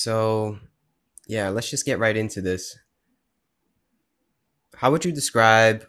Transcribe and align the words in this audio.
So, 0.00 0.60
yeah, 1.26 1.48
let's 1.48 1.68
just 1.68 1.84
get 1.84 1.98
right 1.98 2.16
into 2.16 2.40
this. 2.40 2.78
How 4.76 4.92
would 4.92 5.04
you 5.04 5.10
describe 5.10 5.84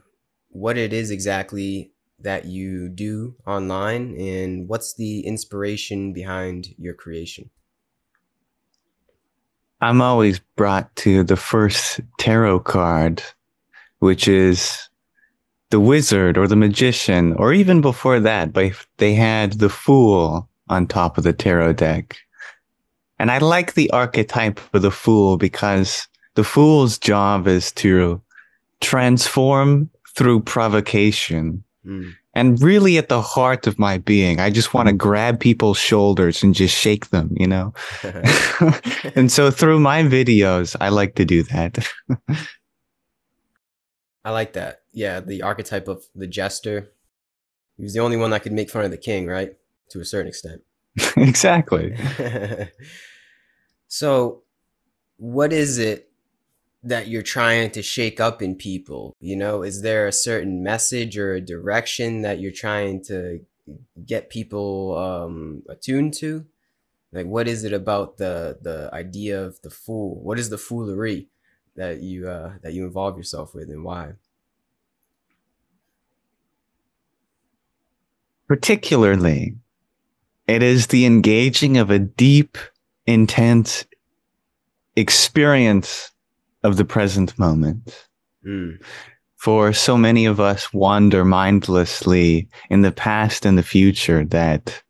what 0.48 0.80
it 0.80 0.94
is 0.94 1.12
exactly 1.12 1.92
that 2.20 2.46
you 2.46 2.90
do 2.90 3.36
online 3.46 4.20
and 4.20 4.68
what's 4.68 4.96
the 4.96 5.20
inspiration 5.28 6.12
behind 6.12 6.70
your 6.80 6.96
creation? 6.96 7.52
I'm 9.80 10.02
always 10.02 10.40
brought 10.56 10.96
to 11.06 11.24
the 11.24 11.38
first 11.38 12.02
tarot 12.18 12.62
card, 12.62 13.22
which 14.00 14.28
is 14.28 14.90
the 15.70 15.80
wizard 15.80 16.36
or 16.36 16.48
the 16.48 16.56
magician, 16.56 17.34
or 17.34 17.54
even 17.54 17.80
before 17.80 18.20
that, 18.22 18.54
but 18.54 18.74
they 18.98 19.14
had 19.14 19.60
the 19.60 19.70
fool 19.70 20.50
on 20.68 20.88
top 20.88 21.20
of 21.20 21.24
the 21.24 21.32
tarot 21.32 21.74
deck. 21.74 22.18
And 23.20 23.30
I 23.32 23.38
like 23.40 23.74
the 23.74 23.92
archetype 23.92 24.60
of 24.74 24.82
the 24.82 24.92
fool 24.92 25.38
because 25.38 26.08
the 26.36 26.44
fool's 26.44 26.98
job 26.98 27.48
is 27.48 27.72
to 27.74 28.22
transform 28.80 29.90
through 30.16 30.42
provocation. 30.42 31.64
Mm. 31.86 32.14
And 32.34 32.62
really 32.62 32.98
at 32.98 33.10
the 33.10 33.22
heart 33.22 33.68
of 33.68 33.78
my 33.78 33.98
being, 33.98 34.40
I 34.40 34.50
just 34.50 34.74
want 34.74 34.88
to 34.88 34.94
grab 34.94 35.40
people's 35.40 35.78
shoulders 35.78 36.42
and 36.44 36.56
just 36.56 36.78
shake 36.78 37.10
them, 37.10 37.36
you 37.38 37.48
know? 37.48 37.74
and 39.16 39.30
so 39.32 39.52
through 39.52 39.80
my 39.80 40.04
videos, 40.04 40.76
I 40.80 40.90
like 40.90 41.16
to 41.16 41.26
do 41.26 41.44
that. 41.44 41.86
I 44.24 44.32
like 44.32 44.54
that. 44.54 44.82
Yeah, 44.94 45.20
the 45.20 45.42
archetype 45.42 45.88
of 45.88 46.04
the 46.16 46.28
jester. 46.28 46.92
He 47.78 47.84
was 47.84 47.94
the 47.94 48.00
only 48.00 48.18
one 48.18 48.30
that 48.32 48.44
could 48.44 48.52
make 48.52 48.70
fun 48.70 48.86
of 48.86 48.92
the 48.92 48.98
king, 48.98 49.28
right? 49.28 49.56
To 49.90 50.00
a 50.00 50.06
certain 50.06 50.28
extent. 50.28 50.62
exactly. 51.18 51.98
So, 53.90 54.44
what 55.18 55.52
is 55.52 55.80
it 55.80 56.12
that 56.84 57.08
you're 57.08 57.24
trying 57.24 57.72
to 57.72 57.82
shake 57.82 58.20
up 58.20 58.42
in 58.42 58.56
people? 58.56 59.16
You 59.20 59.36
know, 59.36 59.64
is 59.64 59.82
there 59.82 60.08
a 60.08 60.14
certain 60.14 60.64
message 60.64 61.18
or 61.18 61.34
a 61.34 61.42
direction 61.42 62.22
that 62.22 62.40
you're 62.40 62.52
trying 62.52 63.04
to 63.06 63.42
get 64.06 64.30
people 64.30 64.98
um, 64.98 65.64
attuned 65.68 66.14
to? 66.16 66.46
Like, 67.12 67.26
what 67.26 67.48
is 67.48 67.64
it 67.64 67.74
about 67.74 68.18
the 68.18 68.60
the 68.62 68.92
idea 68.94 69.44
of 69.44 69.60
the 69.64 69.72
fool? 69.72 70.22
What 70.22 70.38
is 70.38 70.52
the 70.52 70.60
foolery 70.60 71.28
that 71.76 72.02
you 72.02 72.30
uh, 72.30 72.54
that 72.62 72.74
you 72.74 72.86
involve 72.86 73.18
yourself 73.18 73.56
with, 73.56 73.70
and 73.70 73.84
why? 73.84 74.14
Particularly, 78.48 79.56
it 80.48 80.62
is 80.62 80.88
the 80.88 81.08
engaging 81.08 81.78
of 81.78 81.90
a 81.90 81.98
deep, 81.98 82.58
intense 83.14 83.86
experience 84.96 86.12
of 86.64 86.78
the 86.78 86.86
present 86.86 87.38
moment. 87.40 88.08
Mm. 88.46 88.82
For 89.38 89.72
so 89.72 89.98
many 89.98 90.26
of 90.26 90.40
us 90.40 90.74
wander 90.74 91.24
mindlessly 91.24 92.50
in 92.70 92.82
the 92.82 92.92
past 92.92 93.46
and 93.46 93.58
the 93.58 93.64
future 93.64 94.26
that 94.26 94.84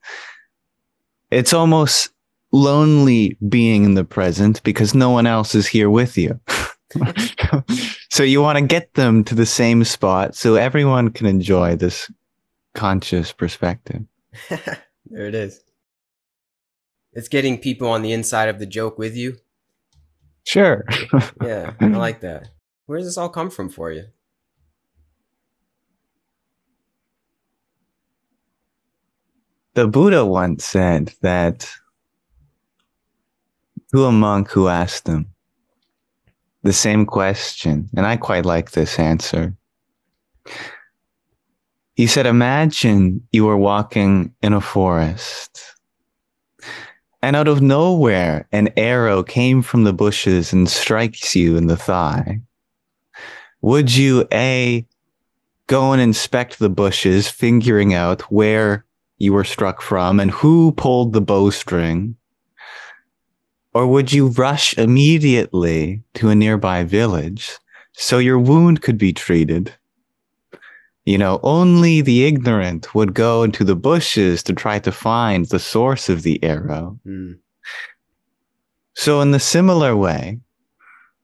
it's 1.29 1.53
almost 1.53 2.09
lonely 2.51 3.37
being 3.47 3.85
in 3.85 3.93
the 3.93 4.03
present 4.03 4.63
because 4.63 4.95
no 4.95 5.11
one 5.11 5.27
else 5.27 5.53
is 5.53 5.67
here 5.67 5.89
with 5.89 6.17
you. 6.17 6.39
so 8.09 8.23
you 8.23 8.41
want 8.41 8.57
to 8.57 8.65
get 8.65 8.95
them 8.95 9.23
to 9.23 9.35
the 9.35 9.45
same 9.45 9.83
spot 9.83 10.35
so 10.35 10.55
everyone 10.55 11.11
can 11.11 11.27
enjoy 11.27 11.75
this 11.75 12.11
conscious 12.73 13.31
perspective. 13.31 14.01
there 14.49 15.27
it 15.27 15.35
is. 15.35 15.61
It's 17.13 17.27
getting 17.27 17.57
people 17.57 17.89
on 17.89 18.01
the 18.01 18.13
inside 18.13 18.49
of 18.49 18.59
the 18.59 18.65
joke 18.65 18.97
with 18.97 19.15
you 19.15 19.37
Sure. 20.49 20.83
yeah, 21.43 21.73
I 21.79 21.85
like 21.89 22.21
that. 22.21 22.49
Where 22.87 22.97
does 22.97 23.07
this 23.07 23.19
all 23.19 23.29
come 23.29 23.51
from 23.51 23.69
for 23.69 23.91
you? 23.91 24.05
The 29.75 29.87
Buddha 29.87 30.25
once 30.25 30.65
said 30.65 31.13
that 31.21 31.71
to 33.93 34.05
a 34.05 34.11
monk 34.11 34.49
who 34.49 34.67
asked 34.67 35.07
him 35.07 35.27
the 36.63 36.73
same 36.73 37.05
question, 37.05 37.87
and 37.95 38.07
I 38.07 38.17
quite 38.17 38.43
like 38.43 38.71
this 38.71 38.97
answer. 38.97 39.55
He 41.93 42.07
said, 42.07 42.25
Imagine 42.25 43.21
you 43.31 43.45
were 43.45 43.55
walking 43.55 44.33
in 44.41 44.53
a 44.53 44.61
forest 44.61 45.78
and 47.21 47.35
out 47.35 47.47
of 47.47 47.61
nowhere, 47.61 48.47
an 48.51 48.69
arrow 48.77 49.23
came 49.23 49.61
from 49.61 49.83
the 49.83 49.93
bushes 49.93 50.53
and 50.53 50.69
strikes 50.69 51.35
you 51.35 51.57
in 51.57 51.67
the 51.67 51.77
thigh. 51.77 52.41
Would 53.61 53.95
you 53.95 54.25
A, 54.31 54.85
go 55.67 55.91
and 55.91 56.01
inspect 56.01 56.59
the 56.59 56.69
bushes, 56.69 57.27
figuring 57.27 57.93
out 57.93 58.21
where 58.31 58.85
you 59.17 59.33
were 59.33 59.43
struck 59.43 59.81
from 59.81 60.19
and 60.19 60.31
who 60.31 60.71
pulled 60.71 61.13
the 61.13 61.21
bowstring? 61.21 62.15
Or 63.73 63.85
would 63.85 64.13
you 64.13 64.27
rush 64.27 64.77
immediately 64.77 66.01
to 66.15 66.29
a 66.29 66.35
nearby 66.35 66.85
village 66.85 67.51
so 67.93 68.17
your 68.17 68.39
wound 68.39 68.81
could 68.81 68.97
be 68.97 69.11
treated 69.11 69.73
you 71.09 71.17
know, 71.17 71.39
only 71.41 72.01
the 72.01 72.25
ignorant 72.25 72.93
would 72.93 73.15
go 73.15 73.41
into 73.41 73.63
the 73.63 73.75
bushes 73.75 74.43
to 74.43 74.53
try 74.53 74.77
to 74.77 74.91
find 74.91 75.47
the 75.47 75.57
source 75.57 76.07
of 76.07 76.21
the 76.21 76.37
arrow. 76.43 76.99
Mm. 77.03 77.39
So, 78.93 79.19
in 79.19 79.31
the 79.31 79.39
similar 79.39 79.95
way, 79.95 80.39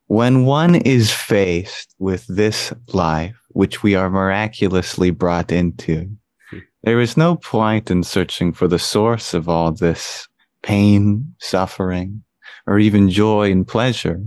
when 0.07 0.45
one 0.45 0.74
is 0.74 1.12
faced 1.12 1.94
with 2.00 2.25
this 2.25 2.74
life, 2.94 3.35
which 3.50 3.84
we 3.84 3.94
are 3.94 4.09
miraculously 4.09 5.12
brought 5.12 5.51
into, 5.51 6.09
hmm. 6.50 6.59
there 6.81 7.00
is 7.00 7.16
no 7.16 7.35
point 7.35 7.91
in 7.91 8.01
searching 8.01 8.53
for 8.53 8.68
the 8.68 8.79
source 8.79 9.35
of 9.35 9.47
all 9.47 9.72
this 9.72 10.28
pain, 10.63 11.35
suffering, 11.38 12.24
or 12.66 12.79
even 12.79 13.07
joy 13.07 13.51
and 13.51 13.68
pleasure 13.68 14.19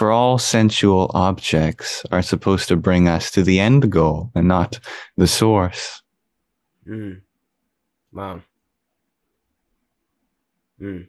for 0.00 0.10
all 0.10 0.38
sensual 0.38 1.10
objects 1.12 2.02
are 2.10 2.22
supposed 2.22 2.68
to 2.68 2.74
bring 2.74 3.06
us 3.06 3.30
to 3.30 3.42
the 3.42 3.60
end 3.60 3.92
goal 3.92 4.30
and 4.34 4.48
not 4.48 4.80
the 5.18 5.26
source. 5.26 6.00
Mm. 6.88 7.20
Wow. 8.10 8.40
Mm. 10.80 11.06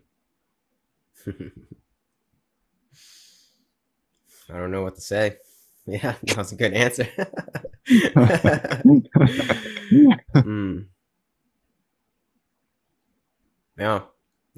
I 4.50 4.58
don't 4.58 4.72
know 4.72 4.84
what 4.84 4.96
to 4.96 5.02
say. 5.02 5.38
Yeah, 5.88 6.14
that 6.24 6.38
was 6.38 6.52
a 6.52 6.56
good 6.56 6.74
answer. 6.74 7.06
mm. 10.36 10.86
Yeah. 13.80 14.02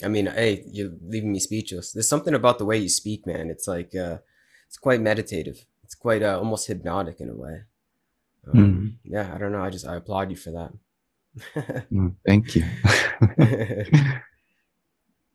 I 0.01 0.07
mean, 0.07 0.25
hey, 0.25 0.63
you're 0.71 0.91
leaving 1.01 1.33
me 1.33 1.39
speechless. 1.39 1.91
There's 1.91 2.07
something 2.07 2.33
about 2.33 2.57
the 2.57 2.65
way 2.65 2.77
you 2.77 2.89
speak, 2.89 3.27
man. 3.27 3.49
It's 3.49 3.67
like 3.67 3.93
uh, 3.95 4.17
it's 4.67 4.77
quite 4.77 5.01
meditative. 5.01 5.65
It's 5.83 5.95
quite 5.95 6.23
uh, 6.23 6.39
almost 6.39 6.67
hypnotic 6.67 7.19
in 7.19 7.29
a 7.29 7.35
way. 7.35 7.61
Um, 8.47 8.53
mm. 8.55 8.95
Yeah, 9.03 9.31
I 9.33 9.37
don't 9.37 9.51
know. 9.51 9.61
I 9.61 9.69
just 9.69 9.85
I 9.87 9.97
applaud 9.97 10.31
you 10.31 10.37
for 10.37 10.51
that. 10.51 10.71
mm, 11.91 12.15
thank 12.25 12.55
you. 12.55 12.65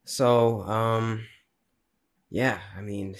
so, 0.04 0.62
um, 0.62 1.24
yeah, 2.30 2.58
I 2.76 2.80
mean. 2.80 3.14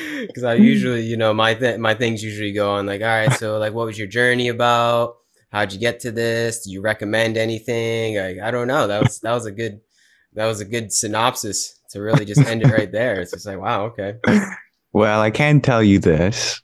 because 0.26 0.44
I 0.44 0.54
usually, 0.54 1.02
you 1.02 1.16
know, 1.16 1.32
my 1.34 1.54
th- 1.54 1.78
my 1.78 1.94
things 1.94 2.22
usually 2.22 2.52
go 2.52 2.72
on 2.72 2.86
like, 2.86 3.00
all 3.00 3.06
right, 3.06 3.32
so 3.32 3.58
like, 3.58 3.72
what 3.72 3.86
was 3.86 3.98
your 3.98 4.08
journey 4.08 4.48
about? 4.48 5.16
How'd 5.50 5.72
you 5.72 5.80
get 5.80 6.00
to 6.00 6.12
this? 6.12 6.64
Do 6.64 6.70
you 6.70 6.80
recommend 6.80 7.36
anything? 7.36 8.16
Like, 8.16 8.38
I 8.38 8.50
don't 8.50 8.68
know. 8.68 8.86
That 8.86 9.02
was 9.02 9.20
that 9.20 9.32
was 9.32 9.46
a 9.46 9.52
good 9.52 9.80
that 10.34 10.46
was 10.46 10.60
a 10.60 10.64
good 10.64 10.92
synopsis 10.92 11.78
to 11.90 12.00
really 12.00 12.24
just 12.24 12.40
end 12.46 12.62
it 12.62 12.70
right 12.70 12.90
there. 12.92 13.20
It's 13.20 13.32
just 13.32 13.46
like, 13.46 13.58
wow, 13.58 13.86
okay. 13.86 14.14
Well, 14.92 15.20
I 15.20 15.30
can 15.30 15.60
tell 15.60 15.82
you 15.82 15.98
this. 15.98 16.60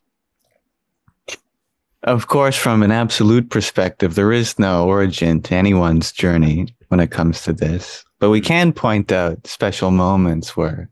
Of 2.03 2.29
course, 2.29 2.57
from 2.57 2.85
an 2.85 2.93
absolute 2.93 3.51
perspective, 3.51 4.15
there 4.15 4.33
is 4.33 4.59
no 4.59 4.87
origin 4.87 5.43
to 5.43 5.55
anyone's 5.55 6.13
journey 6.13 6.69
when 6.89 7.01
it 7.01 7.11
comes 7.11 7.43
to 7.43 7.53
this. 7.53 8.05
But 8.21 8.31
we 8.31 8.41
can 8.41 8.73
point 8.73 9.11
out 9.11 9.45
special 9.47 9.91
moments 9.91 10.57
where, 10.57 10.89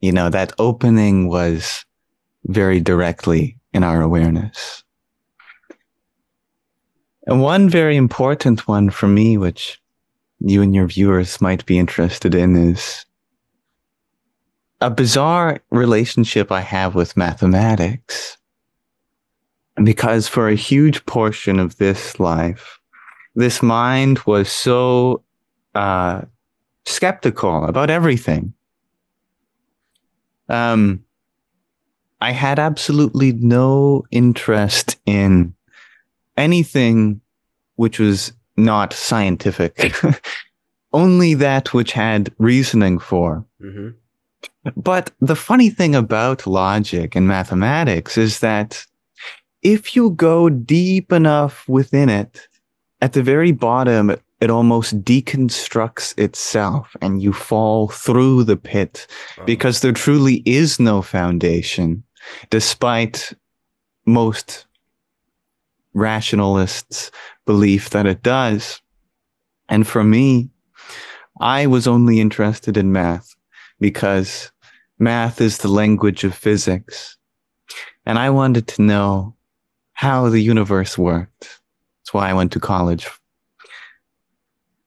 you 0.00 0.12
know, 0.12 0.30
that 0.30 0.52
opening 0.58 1.28
was 1.28 1.84
very 2.46 2.80
directly 2.80 3.58
in 3.72 3.84
our 3.84 4.02
awareness. 4.02 4.84
And 7.26 7.40
one 7.40 7.68
very 7.68 7.96
important 7.96 8.66
one 8.66 8.90
for 8.90 9.06
me, 9.06 9.38
which 9.38 9.80
you 10.40 10.60
and 10.60 10.74
your 10.74 10.86
viewers 10.88 11.40
might 11.40 11.64
be 11.66 11.78
interested 11.78 12.34
in, 12.34 12.56
is 12.56 13.06
a 14.80 14.90
bizarre 14.90 15.60
relationship 15.70 16.50
I 16.50 16.60
have 16.60 16.96
with 16.96 17.16
mathematics. 17.16 18.36
because 19.82 20.28
for 20.28 20.48
a 20.48 20.54
huge 20.54 21.04
portion 21.06 21.58
of 21.58 21.76
this 21.76 22.20
life, 22.20 22.78
this 23.34 23.62
mind 23.62 24.18
was 24.20 24.50
so 24.50 25.22
uh, 25.74 26.22
skeptical 26.84 27.64
about 27.64 27.90
everything. 27.90 28.52
Um, 30.48 31.04
I 32.22 32.30
had 32.30 32.60
absolutely 32.60 33.32
no 33.32 34.04
interest 34.12 34.96
in 35.06 35.54
anything 36.36 37.20
which 37.74 37.98
was 37.98 38.32
not 38.56 38.92
scientific, 38.92 39.92
only 40.92 41.34
that 41.34 41.74
which 41.74 41.90
had 41.90 42.32
reasoning 42.38 43.00
for. 43.00 43.44
Mm-hmm. 43.60 43.88
But 44.76 45.10
the 45.20 45.34
funny 45.34 45.68
thing 45.68 45.96
about 45.96 46.46
logic 46.46 47.16
and 47.16 47.26
mathematics 47.26 48.16
is 48.16 48.38
that 48.38 48.86
if 49.62 49.96
you 49.96 50.10
go 50.10 50.48
deep 50.48 51.10
enough 51.12 51.68
within 51.68 52.08
it, 52.08 52.46
at 53.00 53.14
the 53.14 53.22
very 53.24 53.50
bottom, 53.50 54.16
it 54.40 54.50
almost 54.50 55.04
deconstructs 55.04 56.16
itself 56.18 56.96
and 57.00 57.20
you 57.20 57.32
fall 57.32 57.88
through 57.88 58.44
the 58.44 58.56
pit 58.56 59.08
because 59.44 59.80
there 59.80 59.92
truly 59.92 60.42
is 60.46 60.78
no 60.78 61.02
foundation, 61.02 62.02
despite 62.50 63.32
most 64.06 64.66
rationalists' 65.94 67.10
belief 67.46 67.90
that 67.90 68.06
it 68.06 68.22
does. 68.22 68.80
And 69.68 69.86
for 69.86 70.02
me, 70.02 70.50
I 71.40 71.66
was 71.66 71.86
only 71.86 72.20
interested 72.20 72.76
in 72.76 72.92
math 72.92 73.34
because 73.80 74.50
math 74.98 75.40
is 75.40 75.58
the 75.58 75.68
language 75.68 76.24
of 76.24 76.34
physics. 76.34 77.16
And 78.06 78.18
I 78.18 78.30
wanted 78.30 78.66
to 78.68 78.82
know 78.82 79.36
how 79.92 80.28
the 80.28 80.40
universe 80.40 80.98
worked. 80.98 81.60
That's 82.00 82.12
why 82.12 82.28
I 82.28 82.34
went 82.34 82.52
to 82.52 82.60
college 82.60 83.08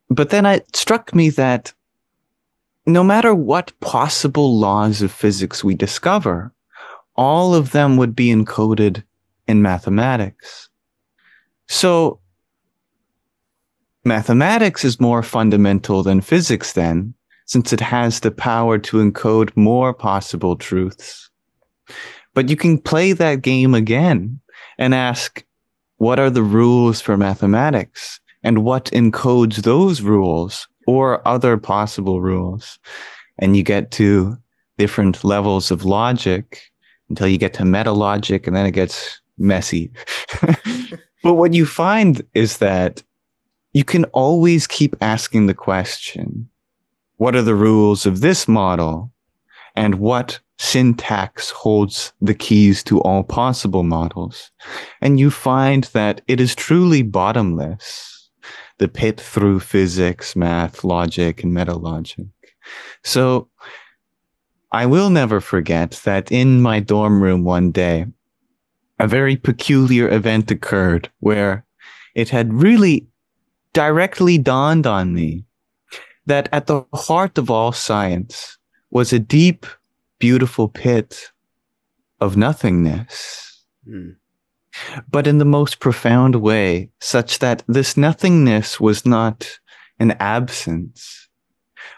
but 0.09 0.29
then 0.29 0.45
it 0.45 0.75
struck 0.75 1.13
me 1.15 1.29
that 1.31 1.73
no 2.85 3.03
matter 3.03 3.33
what 3.33 3.77
possible 3.79 4.59
laws 4.59 5.01
of 5.01 5.11
physics 5.11 5.63
we 5.63 5.73
discover, 5.73 6.53
all 7.15 7.55
of 7.55 7.71
them 7.71 7.97
would 7.97 8.15
be 8.15 8.29
encoded 8.29 9.03
in 9.47 9.61
mathematics. 9.61 10.69
So 11.67 12.19
mathematics 14.03 14.83
is 14.83 14.99
more 14.99 15.23
fundamental 15.23 16.03
than 16.03 16.21
physics 16.21 16.73
then, 16.73 17.13
since 17.45 17.71
it 17.71 17.79
has 17.79 18.19
the 18.19 18.31
power 18.31 18.77
to 18.77 18.97
encode 18.97 19.55
more 19.55 19.93
possible 19.93 20.55
truths. 20.55 21.29
But 22.33 22.49
you 22.49 22.55
can 22.55 22.77
play 22.77 23.13
that 23.13 23.41
game 23.41 23.73
again 23.73 24.39
and 24.77 24.93
ask, 24.93 25.45
what 25.97 26.19
are 26.19 26.29
the 26.29 26.43
rules 26.43 26.99
for 27.01 27.15
mathematics? 27.15 28.19
and 28.45 28.63
what 28.63 28.85
encodes 28.91 29.63
those 29.63 30.01
rules 30.01 30.67
or 30.85 31.27
other 31.27 31.57
possible 31.57 32.21
rules. 32.21 32.77
And 33.39 33.57
you 33.57 33.63
get 33.63 33.89
to 33.91 34.37
different 34.77 35.23
levels 35.23 35.71
of 35.71 35.83
logic 35.83 36.61
until 37.09 37.27
you 37.27 37.37
get 37.37 37.53
to 37.55 37.65
meta 37.65 37.91
logic 37.91 38.47
and 38.47 38.55
then 38.55 38.65
it 38.65 38.71
gets 38.71 39.21
messy. 39.37 39.91
but 41.23 41.33
what 41.33 41.53
you 41.53 41.65
find 41.65 42.25
is 42.33 42.57
that 42.57 43.03
you 43.73 43.83
can 43.83 44.05
always 44.05 44.67
keep 44.67 44.95
asking 45.01 45.47
the 45.47 45.53
question, 45.53 46.49
what 47.17 47.35
are 47.35 47.41
the 47.41 47.55
rules 47.55 48.05
of 48.05 48.21
this 48.21 48.47
model? 48.47 49.11
And 49.75 49.95
what 49.95 50.39
syntax 50.57 51.49
holds 51.49 52.13
the 52.21 52.33
keys 52.33 52.81
to 52.83 53.01
all 53.01 53.23
possible 53.23 53.83
models? 53.83 54.51
And 55.01 55.19
you 55.19 55.29
find 55.29 55.83
that 55.93 56.21
it 56.27 56.39
is 56.39 56.55
truly 56.55 57.01
bottomless 57.01 58.29
the 58.77 58.87
pit 58.87 59.19
through 59.19 59.59
physics, 59.59 60.35
math, 60.35 60.83
logic, 60.83 61.43
and 61.43 61.53
meta 61.53 61.75
logic. 61.75 62.27
So 63.03 63.49
I 64.75 64.85
will 64.85 65.09
never 65.09 65.39
forget 65.39 66.01
that 66.03 66.31
in 66.31 66.61
my 66.61 66.79
dorm 66.79 67.23
room 67.23 67.43
one 67.43 67.71
day, 67.71 68.07
a 68.99 69.07
very 69.07 69.37
peculiar 69.37 70.09
event 70.09 70.51
occurred 70.51 71.09
where 71.19 71.65
it 72.13 72.29
had 72.29 72.53
really 72.53 73.07
directly 73.73 74.37
dawned 74.37 74.85
on 74.85 75.13
me 75.13 75.45
that 76.25 76.49
at 76.51 76.67
the 76.67 76.83
heart 76.93 77.37
of 77.37 77.49
all 77.49 77.71
science 77.71 78.57
was 78.89 79.13
a 79.13 79.19
deep, 79.19 79.65
beautiful 80.19 80.67
pit 80.67 81.31
of 82.19 82.35
nothingness. 82.35 83.63
Mm 83.87 84.15
but 85.09 85.27
in 85.27 85.37
the 85.37 85.45
most 85.45 85.79
profound 85.79 86.35
way, 86.35 86.89
such 86.99 87.39
that 87.39 87.63
this 87.67 87.95
nothingness 87.95 88.79
was 88.79 89.05
not 89.05 89.59
an 89.99 90.11
absence, 90.19 91.29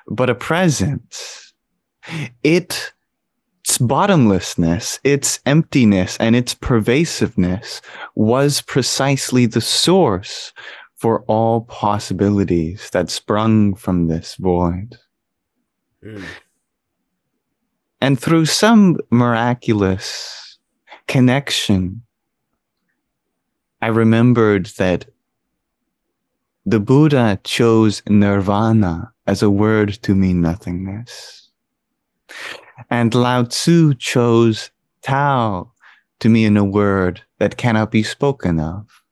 but 0.07 0.29
a 0.29 0.35
presence. 0.35 1.47
It, 2.44 2.94
its 3.63 3.77
bottomlessness, 3.77 5.00
its 5.04 5.39
emptiness, 5.45 6.18
and 6.19 6.36
its 6.36 6.54
pervasiveness 6.54 7.81
was 8.15 8.62
precisely 8.62 9.45
the 9.45 9.62
source 9.62 10.54
for 10.95 11.24
all 11.27 11.62
possibilities 11.62 12.89
that 12.92 13.09
sprung 13.09 13.75
from 13.75 14.07
this 14.07 14.36
void. 14.36 14.98
Mm. 16.04 16.24
And 18.01 18.19
through 18.19 18.45
some 18.45 18.98
miraculous 19.12 20.60
connection 21.07 22.03
I 23.81 23.88
remembered 23.88 24.68
that 24.77 25.06
the 26.65 26.80
Buddha 26.80 27.39
chose 27.44 28.01
nirvana 28.10 29.13
as 29.27 29.44
a 29.44 29.50
word 29.50 29.94
to 30.01 30.15
mean 30.15 30.42
nothingness. 30.42 31.47
And 32.89 33.13
Lao 33.13 33.44
Tzu 33.44 33.95
chose 33.95 34.71
Tao 35.01 35.71
to 36.19 36.29
mean 36.29 36.57
a 36.57 36.63
word 36.63 37.21
that 37.39 37.57
cannot 37.57 37.91
be 37.91 38.03
spoken 38.03 38.59
of. 38.59 39.03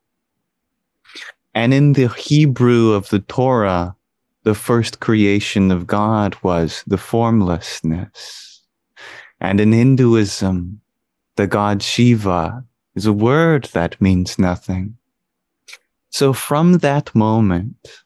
And 1.53 1.73
in 1.73 1.93
the 1.93 2.09
Hebrew 2.09 2.91
of 2.91 3.09
the 3.09 3.19
Torah, 3.19 3.95
the 4.43 4.55
first 4.55 4.99
creation 4.99 5.71
of 5.71 5.87
God 5.87 6.35
was 6.43 6.83
the 6.85 6.97
formlessness. 6.97 8.61
And 9.39 9.59
in 9.59 9.71
Hinduism, 9.71 10.81
the 11.35 11.47
god 11.47 11.81
Shiva 11.81 12.63
is 12.95 13.05
a 13.05 13.13
word 13.13 13.65
that 13.73 13.99
means 13.99 14.39
nothing. 14.39 14.97
So 16.09 16.31
from 16.31 16.77
that 16.79 17.13
moment, 17.13 18.03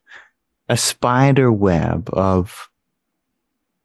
a 0.67 0.77
spider 0.77 1.51
web 1.51 2.09
of 2.13 2.69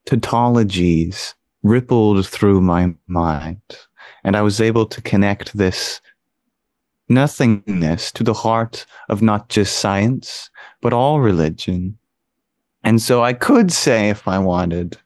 tautologies 0.07 1.35
rippled 1.63 2.27
through 2.27 2.61
my 2.61 2.95
mind, 3.07 3.61
and 4.23 4.37
I 4.37 4.43
was 4.43 4.61
able 4.61 4.87
to 4.87 5.03
connect 5.03 5.57
this 5.57 6.01
nothingness 7.09 8.13
to 8.13 8.25
the 8.25 8.35
heart 8.35 8.87
of 9.09 9.23
not 9.23 9.49
just 9.49 9.79
science, 9.79 10.51
but 10.81 10.93
all 10.93 11.21
religion. 11.21 11.99
And 12.83 13.01
so 13.01 13.23
I 13.23 13.33
could 13.33 13.73
say, 13.73 14.11
if 14.11 14.29
I 14.29 14.39
wanted, 14.39 14.99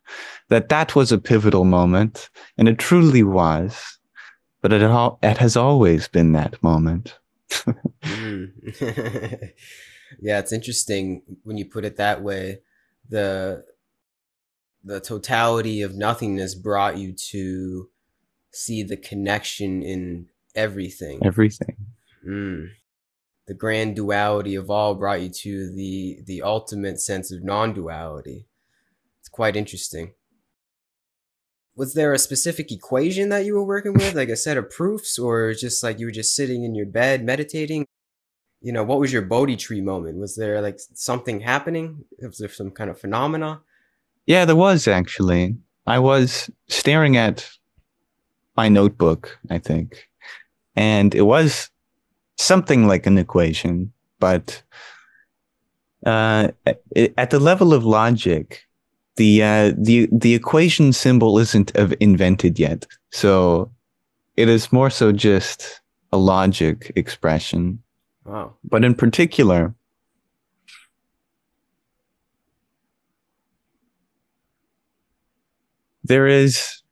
that 0.49 0.69
that 0.69 0.97
was 0.97 1.13
a 1.13 1.19
pivotal 1.19 1.65
moment, 1.65 2.31
and 2.57 2.69
it 2.69 2.79
truly 2.79 3.23
was 3.23 3.99
but 4.61 4.73
it, 4.73 4.83
all, 4.83 5.19
it 5.23 5.39
has 5.39 5.57
always 5.57 6.09
been 6.09 6.33
that 6.33 6.63
moment. 6.63 7.19
mm. 8.03 8.51
yeah, 10.21 10.39
it's 10.39 10.53
interesting 10.53 11.23
when 11.45 11.57
you 11.57 11.65
put 11.65 11.85
it 11.85 11.97
that 11.97 12.23
way. 12.23 12.61
The 13.09 13.65
the 14.85 15.01
totality 15.01 15.83
of 15.83 15.95
nothingness 15.95 16.55
brought 16.55 16.99
you 16.99 17.13
to 17.13 17.89
see 18.53 18.83
the 18.83 18.97
connection 18.97 19.83
in 19.83 20.27
everything. 20.55 21.21
Everything. 21.25 21.77
Mm. 22.27 22.69
The 23.47 23.55
grand 23.55 23.97
duality 23.97 24.55
of 24.55 24.71
all 24.71 24.95
brought 24.95 25.23
you 25.23 25.31
to 25.31 25.73
the 25.75 26.21
the 26.27 26.43
ultimate 26.43 27.01
sense 27.01 27.33
of 27.33 27.43
non-duality. 27.43 28.47
It's 29.21 29.29
quite 29.29 29.57
interesting 29.57 30.13
was 31.79 31.95
there 31.95 32.13
a 32.13 32.19
specific 32.19 32.73
equation 32.73 33.29
that 33.29 33.45
you 33.45 33.55
were 33.55 33.65
working 33.65 33.95
with, 33.95 34.17
like 34.17 34.29
a 34.29 34.37
set 34.37 34.57
of 34.57 34.69
proofs, 34.69 35.17
or 35.17 35.55
just 35.55 35.81
like 35.81 36.01
you 36.01 36.07
were 36.07 36.13
just 36.13 36.35
sitting 36.35 36.65
in 36.65 36.75
your 36.75 36.87
bed 36.87 37.25
meditating? 37.25 37.87
You 38.61 38.73
know, 38.73 38.83
what 38.83 38.99
was 38.99 39.13
your 39.13 39.23
Bodhi 39.23 39.57
tree 39.57 39.81
moment? 39.81 40.19
Was 40.19 40.35
there 40.35 40.61
like 40.61 40.81
something 40.95 41.39
happening? 41.39 42.05
Was 42.21 42.39
there 42.39 42.49
some 42.49 42.73
kind 42.73 42.91
of 42.91 42.99
phenomena? 42.99 43.61
Yeah, 44.29 44.45
there 44.45 44.57
was 44.57 44.87
actually. 44.87 45.57
I 45.87 45.99
was 45.99 46.51
staring 46.69 47.17
at 47.17 47.49
my 48.59 48.69
notebook, 48.69 49.39
I 49.49 49.57
think, 49.57 50.07
and 50.77 51.15
it 51.15 51.23
was 51.23 51.71
something 52.37 52.87
like 52.87 53.07
an 53.07 53.17
equation, 53.17 53.91
but 54.21 54.63
uh, 56.05 56.49
at 57.17 57.31
the 57.31 57.41
level 57.41 57.73
of 57.73 57.87
logic, 57.87 58.67
the 59.17 59.43
uh, 59.43 59.73
the 59.79 60.11
the 60.13 60.35
equation 60.35 60.93
symbol 60.93 61.39
isn't 61.39 61.71
invented 61.99 62.59
yet, 62.59 62.87
so 63.11 63.71
it 64.37 64.51
is 64.51 64.71
more 64.71 64.91
so 64.91 65.11
just 65.11 65.81
a 66.13 66.19
logic 66.19 66.93
expression. 66.97 67.83
Wow. 68.27 68.53
But 68.63 68.85
in 68.85 68.95
particular, 68.95 69.75
there 76.09 76.27
is 76.27 76.83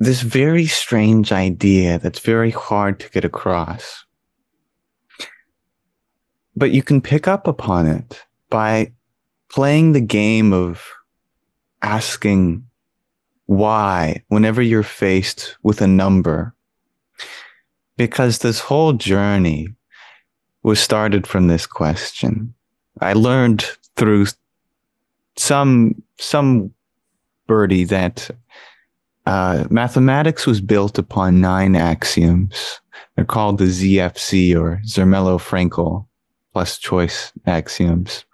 this 0.00 0.20
very 0.20 0.66
strange 0.66 1.32
idea 1.32 1.98
that's 1.98 2.20
very 2.20 2.50
hard 2.50 3.00
to 3.00 3.10
get 3.10 3.24
across. 3.24 4.04
But 6.54 6.72
you 6.72 6.82
can 6.82 7.00
pick 7.00 7.26
up 7.26 7.46
upon 7.46 7.86
it 7.86 8.24
by 8.50 8.92
playing 9.48 9.92
the 9.92 10.00
game 10.00 10.52
of 10.52 10.84
asking 11.82 12.64
why 13.46 14.22
whenever 14.28 14.60
you're 14.60 14.82
faced 14.82 15.56
with 15.62 15.80
a 15.80 15.86
number. 15.86 16.54
Because 17.96 18.38
this 18.38 18.60
whole 18.60 18.92
journey 18.92 19.68
was 20.62 20.80
started 20.80 21.26
from 21.26 21.46
this 21.46 21.66
question. 21.66 22.54
I 23.00 23.12
learned 23.12 23.64
through 23.96 24.26
some, 25.36 26.02
some 26.18 26.72
birdie 27.48 27.84
that 27.84 28.30
uh, 29.26 29.64
mathematics 29.68 30.46
was 30.46 30.60
built 30.60 30.96
upon 30.98 31.40
nine 31.40 31.74
axioms. 31.74 32.80
They're 33.16 33.24
called 33.24 33.58
the 33.58 33.64
ZFC 33.64 34.58
or 34.58 34.80
Zermelo 34.86 35.40
Fraenkel 35.40 36.06
plus 36.52 36.78
choice 36.78 37.32
axioms. 37.46 38.24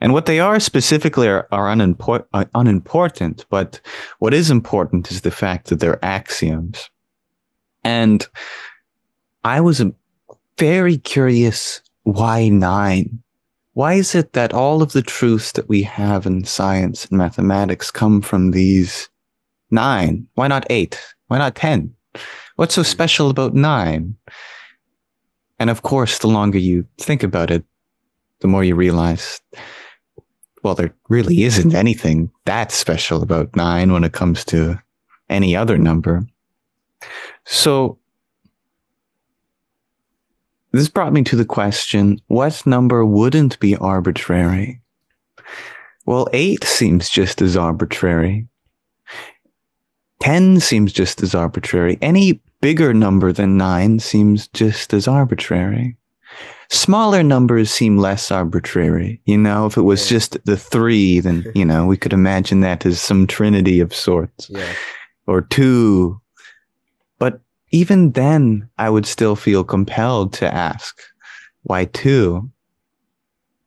And 0.00 0.12
what 0.12 0.26
they 0.26 0.40
are 0.40 0.60
specifically 0.60 1.26
are, 1.26 1.48
are 1.50 1.68
uh, 1.68 2.44
unimportant, 2.54 3.46
but 3.50 3.80
what 4.18 4.34
is 4.34 4.50
important 4.50 5.10
is 5.10 5.22
the 5.22 5.30
fact 5.30 5.68
that 5.68 5.80
they're 5.80 6.04
axioms. 6.04 6.90
And 7.82 8.26
I 9.42 9.60
was 9.60 9.82
very 10.58 10.98
curious 10.98 11.82
why 12.02 12.48
nine? 12.48 13.22
Why 13.76 13.92
is 13.92 14.14
it 14.14 14.32
that 14.32 14.54
all 14.54 14.80
of 14.80 14.92
the 14.92 15.02
truths 15.02 15.52
that 15.52 15.68
we 15.68 15.82
have 15.82 16.24
in 16.24 16.44
science 16.44 17.04
and 17.04 17.18
mathematics 17.18 17.90
come 17.90 18.22
from 18.22 18.52
these 18.52 19.10
nine? 19.70 20.26
Why 20.32 20.48
not 20.48 20.64
eight? 20.70 20.98
Why 21.26 21.36
not 21.36 21.56
10? 21.56 21.94
What's 22.54 22.74
so 22.74 22.82
special 22.82 23.28
about 23.28 23.52
nine? 23.52 24.16
And 25.58 25.68
of 25.68 25.82
course, 25.82 26.20
the 26.20 26.26
longer 26.26 26.56
you 26.58 26.86
think 26.96 27.22
about 27.22 27.50
it, 27.50 27.66
the 28.40 28.48
more 28.48 28.64
you 28.64 28.74
realize, 28.74 29.42
well, 30.62 30.74
there 30.74 30.94
really 31.10 31.42
isn't 31.42 31.74
anything 31.74 32.30
that 32.46 32.72
special 32.72 33.22
about 33.22 33.54
nine 33.56 33.92
when 33.92 34.04
it 34.04 34.14
comes 34.14 34.42
to 34.46 34.80
any 35.28 35.54
other 35.54 35.76
number. 35.76 36.26
So 37.44 37.98
this 40.76 40.90
brought 40.90 41.14
me 41.14 41.22
to 41.22 41.36
the 41.36 41.46
question 41.46 42.20
what 42.26 42.66
number 42.66 43.02
wouldn't 43.02 43.58
be 43.60 43.76
arbitrary? 43.76 44.82
Well, 46.04 46.28
eight 46.34 46.64
seems 46.64 47.08
just 47.08 47.40
as 47.40 47.56
arbitrary. 47.56 48.46
10 50.20 50.60
seems 50.60 50.92
just 50.92 51.22
as 51.22 51.34
arbitrary. 51.34 51.96
Any 52.02 52.42
bigger 52.60 52.92
number 52.92 53.32
than 53.32 53.56
9 53.56 54.00
seems 54.00 54.48
just 54.48 54.92
as 54.92 55.08
arbitrary. 55.08 55.96
Smaller 56.68 57.22
numbers 57.22 57.70
seem 57.70 57.96
less 57.96 58.30
arbitrary. 58.30 59.22
You 59.24 59.38
know, 59.38 59.64
if 59.64 59.78
it 59.78 59.82
was 59.82 60.04
yeah. 60.04 60.16
just 60.16 60.44
the 60.44 60.58
3, 60.58 61.20
then, 61.20 61.50
you 61.54 61.64
know, 61.64 61.86
we 61.86 61.96
could 61.96 62.12
imagine 62.12 62.60
that 62.60 62.84
as 62.84 63.00
some 63.00 63.26
trinity 63.26 63.80
of 63.80 63.94
sorts. 63.94 64.50
Yeah. 64.50 64.74
Or 65.26 65.40
2 65.40 66.20
even 67.70 68.12
then, 68.12 68.68
I 68.78 68.90
would 68.90 69.06
still 69.06 69.36
feel 69.36 69.64
compelled 69.64 70.32
to 70.34 70.52
ask, 70.52 71.00
why 71.62 71.86
two? 71.86 72.50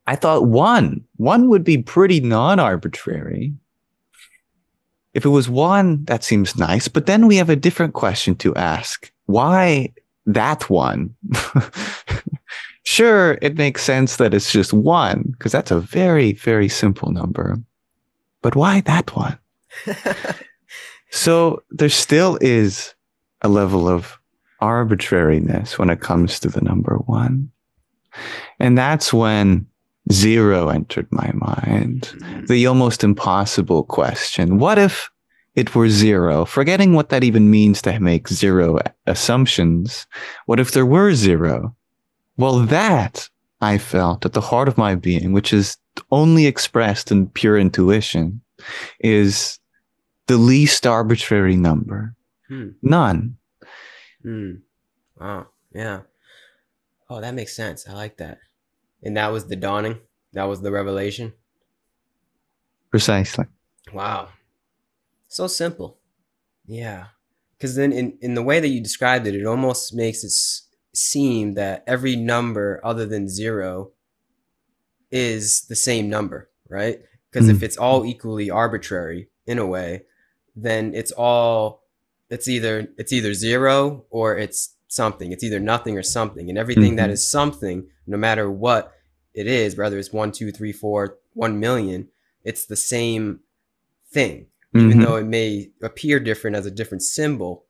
I 0.08 0.15
thought 0.15 0.48
one, 0.48 1.03
one 1.18 1.50
would 1.50 1.63
be 1.63 1.77
pretty 1.77 2.20
non 2.20 2.60
arbitrary. 2.60 3.53
If 5.13 5.25
it 5.25 5.29
was 5.29 5.50
one, 5.50 6.06
that 6.06 6.24
seems 6.24 6.58
nice. 6.58 6.88
But 6.88 7.06
then 7.06 7.27
we 7.27 7.36
have 7.38 7.50
a 7.50 7.56
different 7.56 7.94
question 7.94 8.36
to 8.36 8.56
ask. 8.56 9.12
Why 9.25 9.94
that 10.25 10.70
one? 10.70 11.15
sure, 12.84 13.38
it 13.41 13.58
makes 13.58 13.84
sense 13.84 14.15
that 14.18 14.34
it's 14.34 14.51
just 14.51 14.72
one, 14.72 15.34
because 15.34 15.51
that's 15.51 15.72
a 15.72 15.79
very, 15.79 16.34
very 16.34 16.70
simple 16.70 17.12
number. 17.12 17.58
But 18.41 18.56
why 18.56 18.82
that 18.82 19.15
one? 19.15 19.38
So 21.12 21.63
there 21.72 21.89
still 21.89 22.38
is 22.41 22.94
a 23.41 23.48
level 23.48 23.88
of 23.88 24.19
arbitrariness 24.62 25.79
when 25.79 25.89
it 25.89 26.01
comes 26.01 26.39
to 26.39 26.50
the 26.50 26.62
number 26.62 26.96
one. 27.05 27.51
And 28.60 28.77
that's 28.77 29.13
when 29.13 29.65
zero 30.12 30.69
entered 30.69 31.08
my 31.12 31.31
mind. 31.34 32.13
Mm-hmm. 32.17 32.46
The 32.46 32.65
almost 32.65 33.03
impossible 33.03 33.84
question. 33.84 34.58
What 34.58 34.77
if 34.77 35.10
it 35.55 35.75
were 35.75 35.89
zero? 35.89 36.46
Forgetting 36.46 36.93
what 36.93 37.10
that 37.10 37.24
even 37.24 37.50
means 37.50 37.81
to 37.84 38.00
make 38.00 38.27
zero 38.27 38.79
assumptions. 39.05 40.08
What 40.46 40.60
if 40.60 40.72
there 40.72 40.86
were 40.86 41.13
zero? 41.13 41.75
Well, 42.38 42.60
that 42.60 43.29
I 43.62 43.77
felt 43.77 44.25
at 44.25 44.34
the 44.34 44.41
heart 44.41 44.67
of 44.67 44.77
my 44.77 44.96
being, 44.96 45.34
which 45.34 45.53
is 45.53 45.77
only 46.12 46.46
expressed 46.46 47.12
in 47.12 47.27
pure 47.27 47.58
intuition, 47.58 48.41
is 49.00 49.60
the 50.27 50.38
least 50.38 50.88
arbitrary 50.88 51.55
number. 51.55 52.15
Hmm. 52.50 52.70
None. 52.82 53.38
Hmm. 54.24 54.51
Wow. 55.20 55.48
Yeah. 55.74 56.01
Oh, 57.10 57.22
that 57.22 57.34
makes 57.34 57.56
sense. 57.56 57.88
I 57.88 57.94
like 57.94 58.18
that. 58.18 58.39
And 59.03 59.15
that 59.18 59.32
was 59.32 59.48
the 59.48 59.56
dawning. 59.56 60.00
That 60.34 60.44
was 60.46 60.62
the 60.62 60.72
revelation. 60.72 61.34
Precisely. 62.91 63.46
Wow. 63.94 64.29
So 65.27 65.48
simple. 65.48 66.00
Yeah. 66.65 67.06
Because 67.58 67.75
then, 67.75 67.91
in, 67.91 68.18
in 68.22 68.34
the 68.36 68.44
way 68.44 68.60
that 68.60 68.68
you 68.70 68.82
described 68.82 69.27
it, 69.27 69.36
it 69.36 69.46
almost 69.46 69.94
makes 69.94 70.24
it 70.24 70.27
s- 70.27 70.68
seem 70.94 71.53
that 71.56 71.84
every 71.88 72.15
number 72.15 72.79
other 72.84 73.06
than 73.06 73.27
zero 73.29 73.91
is 75.12 75.62
the 75.68 75.75
same 75.75 76.10
number, 76.10 76.50
right? 76.70 77.00
Because 77.32 77.50
if 77.50 77.58
Mm. 77.60 77.63
it's 77.63 77.77
all 77.77 78.06
equally 78.06 78.50
arbitrary 78.50 79.29
in 79.46 79.60
a 79.60 79.65
way, 79.68 80.03
then 80.56 80.94
it's 80.96 81.12
all 81.12 81.78
it's 82.29 82.48
either 82.48 82.88
it's 82.98 83.12
either 83.13 83.33
zero 83.33 84.05
or 84.09 84.38
it's 84.38 84.75
something. 84.88 85.31
It's 85.31 85.43
either 85.43 85.59
nothing 85.59 85.98
or 85.98 86.03
something. 86.03 86.50
And 86.50 86.57
everything 86.57 86.95
that 86.95 87.09
Mhm. 87.09 87.13
is 87.13 87.29
something, 87.29 87.88
no 88.07 88.17
matter 88.17 88.50
what 88.50 88.91
it 89.33 89.45
is, 89.48 89.75
whether 89.77 89.98
it's 90.00 90.12
one, 90.12 90.31
two, 90.31 90.51
three, 90.51 90.71
four, 90.71 91.17
one 91.33 91.59
million, 91.59 92.07
it's 92.43 92.65
the 92.65 92.75
same 92.75 93.41
thing 94.12 94.48
even 94.75 95.00
Mhm. 95.00 95.03
though 95.03 95.15
it 95.15 95.25
may 95.25 95.71
appear 95.81 96.19
different 96.19 96.55
as 96.55 96.65
a 96.67 96.71
different 96.71 97.01
symbol, 97.01 97.65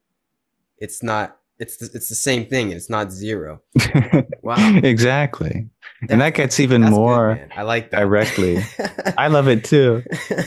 it's 0.78 1.02
not. 1.02 1.38
It's 1.58 1.76
the, 1.78 1.90
it's 1.94 2.08
the 2.10 2.16
same 2.16 2.46
thing. 2.46 2.72
It's 2.72 2.90
not 2.90 3.12
zero. 3.12 3.62
Wow. 4.42 4.80
exactly. 4.84 5.70
and 6.10 6.22
that 6.22 6.34
gets 6.34 6.60
even 6.60 6.82
That's 6.82 6.92
good, 6.94 6.98
more. 7.00 7.48
I 7.56 7.62
like 7.64 7.92
that. 7.92 8.00
directly. 8.00 8.64
I 9.18 9.28
love 9.28 9.48
it 9.50 9.64
too. 9.66 10.04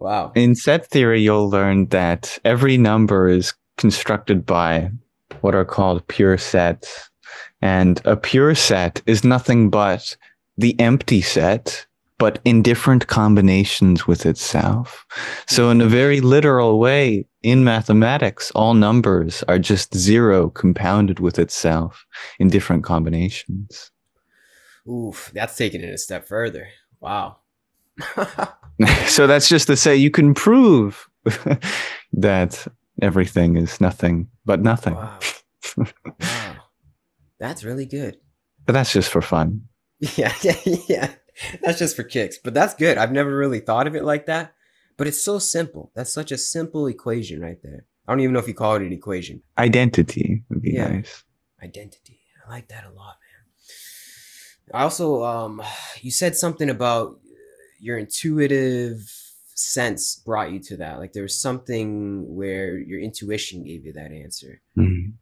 wow. 0.00 0.32
In 0.34 0.54
set 0.54 0.86
theory, 0.86 1.20
you'll 1.20 1.50
learn 1.50 1.86
that 1.88 2.38
every 2.44 2.76
number 2.76 3.28
is 3.28 3.54
constructed 3.76 4.44
by 4.44 4.90
what 5.40 5.54
are 5.54 5.64
called 5.64 6.06
pure 6.08 6.38
sets. 6.38 7.10
And 7.62 8.00
a 8.04 8.16
pure 8.16 8.54
set 8.54 9.02
is 9.06 9.24
nothing 9.24 9.70
but 9.70 10.16
the 10.56 10.78
empty 10.80 11.20
set, 11.20 11.86
but 12.18 12.40
in 12.44 12.62
different 12.62 13.06
combinations 13.06 14.06
with 14.06 14.26
itself. 14.26 15.06
So, 15.46 15.70
in 15.70 15.80
a 15.80 15.86
very 15.86 16.20
literal 16.20 16.78
way, 16.78 17.26
in 17.42 17.64
mathematics, 17.64 18.50
all 18.52 18.74
numbers 18.74 19.44
are 19.46 19.58
just 19.58 19.94
zero 19.94 20.50
compounded 20.50 21.20
with 21.20 21.38
itself 21.38 22.04
in 22.38 22.48
different 22.48 22.84
combinations. 22.84 23.90
Oof, 24.88 25.30
that's 25.34 25.56
taking 25.56 25.82
it 25.82 25.94
a 25.94 25.98
step 25.98 26.26
further. 26.26 26.68
Wow. 27.00 27.36
so 29.06 29.26
that's 29.26 29.48
just 29.48 29.66
to 29.66 29.76
say 29.76 29.96
you 29.96 30.10
can 30.10 30.34
prove 30.34 31.08
that 32.12 32.66
everything 33.02 33.56
is 33.56 33.80
nothing 33.80 34.28
but 34.44 34.60
nothing. 34.62 34.94
wow. 34.94 35.18
Wow. 36.20 36.56
That's 37.38 37.62
really 37.62 37.86
good. 37.86 38.16
But 38.66 38.72
that's 38.72 38.92
just 38.92 39.10
for 39.10 39.22
fun. 39.22 39.62
Yeah, 40.16 40.32
yeah, 40.42 40.56
yeah. 40.88 41.10
That's 41.62 41.78
just 41.78 41.94
for 41.94 42.02
kicks, 42.02 42.36
but 42.42 42.52
that's 42.54 42.74
good. 42.74 42.98
I've 42.98 43.12
never 43.12 43.36
really 43.36 43.60
thought 43.60 43.86
of 43.86 43.94
it 43.94 44.02
like 44.04 44.26
that. 44.26 44.54
But 44.96 45.06
it's 45.06 45.22
so 45.22 45.38
simple. 45.38 45.92
That's 45.94 46.12
such 46.12 46.32
a 46.32 46.38
simple 46.38 46.86
equation 46.88 47.40
right 47.40 47.58
there. 47.62 47.86
I 48.08 48.12
don't 48.12 48.20
even 48.20 48.32
know 48.32 48.40
if 48.40 48.48
you 48.48 48.54
call 48.54 48.74
it 48.76 48.82
an 48.82 48.92
equation. 48.92 49.42
Identity 49.56 50.42
would 50.48 50.62
be 50.62 50.72
Yeah. 50.72 50.88
nice. 50.88 51.22
identity. 51.62 52.20
I 52.46 52.50
like 52.50 52.68
that 52.68 52.84
a 52.84 52.88
lot, 52.90 53.16
man. 53.20 54.74
I 54.80 54.82
also, 54.82 55.22
um, 55.24 55.62
you 56.00 56.10
said 56.10 56.34
something 56.36 56.68
about 56.70 57.20
your 57.80 57.98
intuitive 57.98 59.10
sense 59.54 60.16
brought 60.16 60.52
you 60.52 60.60
to 60.60 60.76
that. 60.76 60.98
Like 60.98 61.12
there 61.12 61.22
was 61.22 61.38
something 61.38 62.34
where 62.34 62.78
your 62.78 63.00
intuition 63.00 63.64
gave 63.64 63.84
you 63.84 63.92
that 63.94 64.12
answer. 64.12 64.60
Mhm. 64.76 65.14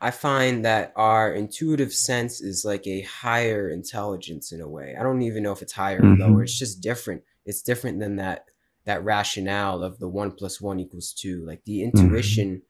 I 0.00 0.10
find 0.10 0.64
that 0.64 0.92
our 0.96 1.32
intuitive 1.32 1.94
sense 1.94 2.40
is 2.40 2.64
like 2.64 2.86
a 2.86 3.02
higher 3.02 3.70
intelligence 3.70 4.52
in 4.52 4.60
a 4.60 4.68
way. 4.68 4.94
I 4.98 5.02
don't 5.02 5.22
even 5.22 5.42
know 5.42 5.52
if 5.52 5.62
it's 5.62 5.72
higher 5.72 6.00
or 6.02 6.16
lower. 6.16 6.42
It's 6.42 6.58
just 6.58 6.80
different. 6.82 7.22
It's 7.46 7.62
different 7.62 8.00
than 8.00 8.16
that 8.16 8.46
that 8.84 9.02
rationale 9.02 9.82
of 9.82 9.98
the 9.98 10.08
one 10.08 10.30
plus 10.30 10.60
one 10.60 10.78
equals 10.78 11.12
two. 11.14 11.42
Like 11.46 11.64
the 11.64 11.78
Mhm. 11.80 11.84
intuition 11.94 12.62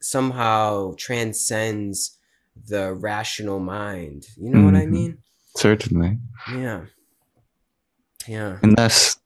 somehow 0.00 0.94
transcends 0.96 2.16
the 2.66 2.94
rational 2.94 3.58
mind. 3.60 4.28
You 4.38 4.48
know 4.50 4.64
what 4.64 4.74
I 4.74 4.86
Mhm. 4.86 4.90
mean? 4.90 5.18
Certainly. 5.56 6.18
Yeah. 6.50 6.86
Yeah. 8.28 8.58
And 8.62 8.76
thus, 8.76 9.18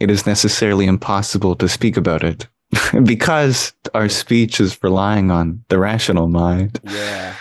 it 0.00 0.10
is 0.10 0.26
necessarily 0.26 0.86
impossible 0.86 1.54
to 1.56 1.68
speak 1.68 1.96
about 1.96 2.24
it 2.24 2.48
because 3.04 3.72
our 3.94 4.08
speech 4.08 4.60
is 4.60 4.78
relying 4.82 5.30
on 5.30 5.64
the 5.68 5.78
rational 5.78 6.28
mind. 6.28 6.80
Yeah. 6.84 7.34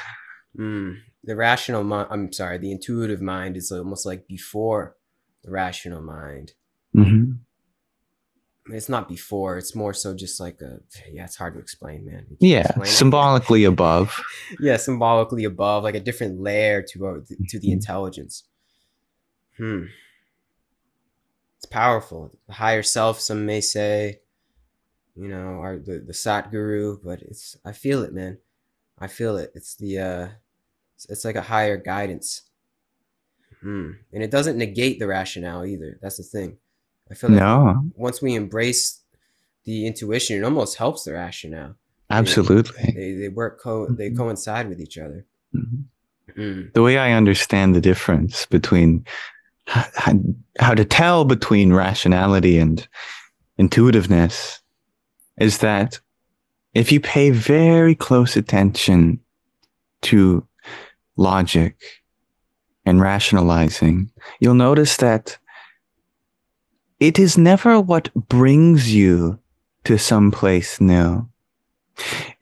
Mm. 0.58 0.98
The 1.24 1.36
rational 1.36 1.84
mind, 1.84 2.08
I'm 2.12 2.34
sorry, 2.34 2.58
the 2.58 2.72
intuitive 2.72 3.22
mind 3.22 3.56
is 3.56 3.72
almost 3.72 4.06
like 4.06 4.28
before 4.28 4.96
the 5.44 5.52
rational 5.52 6.02
mind. 6.02 6.54
Mhm. 6.96 7.38
It's 8.68 8.90
not 8.90 9.08
before, 9.10 9.58
it's 9.58 9.76
more 9.76 9.94
so 9.94 10.14
just 10.16 10.40
like 10.40 10.62
a, 10.62 10.80
yeah, 11.12 11.26
it's 11.26 11.36
hard 11.36 11.56
to 11.56 11.60
explain, 11.60 12.06
man. 12.06 12.26
Yeah, 12.40 12.60
explain 12.62 12.86
symbolically 12.86 13.64
above. 13.64 14.22
yeah, 14.60 14.78
symbolically 14.78 15.46
above, 15.46 15.84
like 15.84 15.96
a 15.96 16.00
different 16.00 16.40
layer 16.42 16.84
to 16.90 17.08
uh, 17.08 17.14
to 17.50 17.60
the 17.60 17.70
Mhm. 17.70 17.74
intelligence. 17.74 18.44
Hmm. 19.58 19.86
Powerful. 21.72 22.32
The 22.48 22.54
higher 22.54 22.84
self, 22.84 23.20
some 23.20 23.46
may 23.46 23.62
say, 23.62 24.20
you 25.16 25.28
know, 25.28 25.60
or 25.64 25.80
the 25.80 26.00
the 26.06 26.14
Sat 26.14 26.52
Guru, 26.52 26.98
but 27.04 27.22
it's 27.22 27.58
I 27.66 27.72
feel 27.72 28.04
it, 28.04 28.14
man. 28.14 28.38
I 29.00 29.08
feel 29.08 29.38
it. 29.38 29.52
It's 29.56 29.76
the 29.76 30.00
uh, 30.00 30.28
it's, 30.96 31.10
it's 31.10 31.26
like 31.26 31.36
a 31.38 31.42
higher 31.42 31.78
guidance. 31.78 32.44
Hmm. 33.62 33.92
And 34.12 34.22
it 34.24 34.32
doesn't 34.32 34.58
negate 34.58 35.00
the 35.00 35.08
rationale 35.08 35.66
either. 35.66 35.98
That's 36.02 36.18
the 36.18 36.24
thing. 36.24 36.58
I 37.10 37.14
feel 37.14 37.30
like 37.30 37.40
No, 37.40 37.86
once 37.96 38.22
we 38.22 38.36
embrace 38.36 39.02
the 39.66 39.86
intuition, 39.86 40.38
it 40.38 40.44
almost 40.44 40.78
helps 40.78 41.04
the 41.04 41.14
rationale. 41.14 41.76
absolutely. 42.10 42.92
They 42.94 43.14
they 43.14 43.30
work 43.30 43.62
co 43.62 43.88
they 43.88 44.10
Mhm. 44.10 44.18
coincide 44.18 44.68
with 44.68 44.80
each 44.82 44.98
other. 44.98 45.26
Mhm. 45.56 45.84
Mm. 46.36 46.74
The 46.74 46.82
way 46.82 46.98
I 46.98 47.14
understand 47.14 47.76
the 47.76 47.82
difference 47.82 48.46
between 48.46 49.06
how, 49.72 50.74
to 50.74 50.86
tell 50.86 51.26
between 51.26 51.74
rationality 51.74 52.58
and 52.58 52.88
intuitiveness 53.58 54.62
is 55.38 55.60
that 55.60 56.00
if 56.74 56.92
you 56.92 57.00
pay 57.00 57.32
very 57.32 57.96
close 57.96 58.36
attention 58.36 59.20
to 60.02 60.46
logic 61.16 61.78
and 62.86 63.02
rationalizing, 63.02 64.12
you'll 64.40 64.56
notice 64.56 64.98
that 64.98 65.38
it 67.00 67.18
is 67.18 67.38
never 67.38 67.80
what 67.80 68.14
brings 68.14 68.94
you 68.94 69.40
to 69.86 69.98
some 69.98 70.32
place 70.32 70.82
new. 70.82 71.28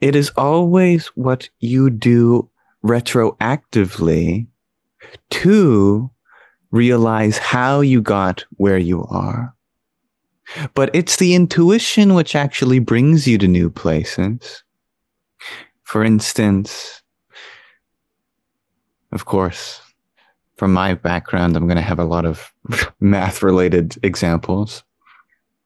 It 0.00 0.16
is 0.16 0.30
always 0.36 1.06
what 1.08 1.48
you 1.60 1.90
do 1.90 2.48
retroactively 2.84 4.46
to 5.30 6.10
realize 6.70 7.38
how 7.38 7.80
you 7.80 8.00
got 8.00 8.44
where 8.56 8.78
you 8.78 9.04
are. 9.06 9.54
But 10.74 10.90
it's 10.94 11.16
the 11.16 11.34
intuition 11.34 12.14
which 12.14 12.34
actually 12.34 12.78
brings 12.78 13.26
you 13.26 13.38
to 13.38 13.48
new 13.48 13.70
places. 13.70 14.64
For 15.84 16.04
instance, 16.04 17.02
of 19.12 19.24
course, 19.24 19.80
from 20.56 20.72
my 20.72 20.94
background, 20.94 21.56
I'm 21.56 21.66
going 21.66 21.76
to 21.76 21.82
have 21.82 21.98
a 21.98 22.04
lot 22.04 22.26
of 22.26 22.52
math 23.00 23.42
related 23.42 23.96
examples. 24.02 24.84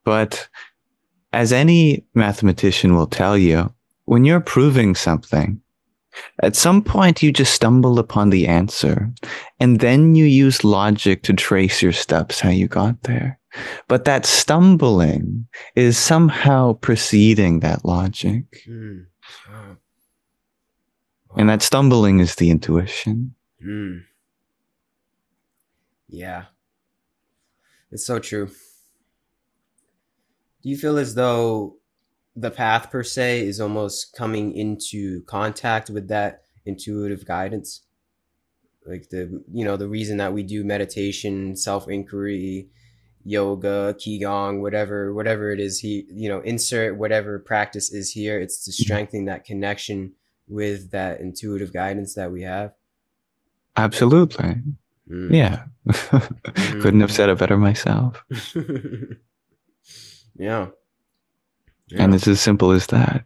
But 0.05 0.49
as 1.33 1.53
any 1.53 2.05
mathematician 2.15 2.95
will 2.95 3.07
tell 3.07 3.37
you, 3.37 3.73
when 4.05 4.25
you're 4.25 4.41
proving 4.41 4.95
something, 4.95 5.61
at 6.43 6.57
some 6.57 6.83
point 6.83 7.23
you 7.23 7.33
just 7.33 7.55
stumble 7.55 7.99
upon 7.99 8.31
the 8.31 8.47
answer 8.47 9.11
and 9.61 9.81
then 9.81 10.15
you 10.15 10.25
use 10.25 10.65
logic 10.65 11.23
to 11.23 11.33
trace 11.33 11.83
your 11.83 11.93
steps 11.93 12.41
how 12.41 12.51
you 12.51 12.69
got 12.69 13.03
there. 13.03 13.39
But 13.89 14.05
that 14.05 14.27
stumbling 14.27 15.47
is 15.77 15.97
somehow 15.97 16.75
preceding 16.75 17.61
that 17.61 17.85
logic. 17.85 18.45
Mm. 18.69 19.07
Wow. 19.49 19.77
And 21.37 21.49
that 21.49 21.63
stumbling 21.63 22.21
is 22.21 22.35
the 22.37 22.51
intuition. 22.51 23.35
Mm. 23.65 24.03
Yeah. 26.09 26.45
It's 27.91 28.07
so 28.07 28.19
true. 28.19 28.51
Do 30.63 30.69
you 30.69 30.77
feel 30.77 30.99
as 30.99 31.15
though 31.15 31.77
the 32.37 32.51
path 32.51 32.91
per 32.91 33.03
se 33.03 33.47
is 33.47 33.61
almost 33.61 34.15
coming 34.17 34.53
into 34.53 35.23
contact 35.23 35.91
with 35.91 36.09
that 36.09 36.43
intuitive 36.67 37.27
guidance? 37.27 37.83
Like 38.87 39.09
the 39.11 39.43
you 39.53 39.65
know, 39.65 39.77
the 39.77 39.89
reason 39.89 40.19
that 40.19 40.33
we 40.33 40.43
do 40.43 40.65
meditation, 40.65 41.57
self-inquiry, 41.57 42.69
yoga, 43.25 43.95
qigong, 43.99 44.61
whatever 44.61 45.15
whatever 45.15 45.51
it 45.51 45.61
is 45.61 45.81
he 45.81 46.07
you 46.11 46.29
know, 46.29 46.41
insert 46.41 46.99
whatever 46.99 47.39
practice 47.39 47.93
is 47.93 48.11
here, 48.11 48.39
it's 48.39 48.65
to 48.65 48.73
strengthen 48.73 49.25
that 49.27 49.45
connection 49.45 50.13
with 50.47 50.91
that 50.91 51.21
intuitive 51.21 51.73
guidance 51.73 52.15
that 52.15 52.31
we 52.31 52.43
have. 52.43 52.73
Absolutely. 53.77 54.57
Mm. 55.11 55.31
Yeah. 55.33 55.65
Couldn't 56.81 57.01
have 57.01 57.13
said 57.13 57.29
it 57.29 57.39
better 57.39 57.57
myself. 57.57 58.25
yeah. 60.37 60.69
And 61.93 62.15
it's 62.15 62.27
as 62.27 62.41
simple 62.41 62.71
as 62.71 62.87
that. 62.89 63.25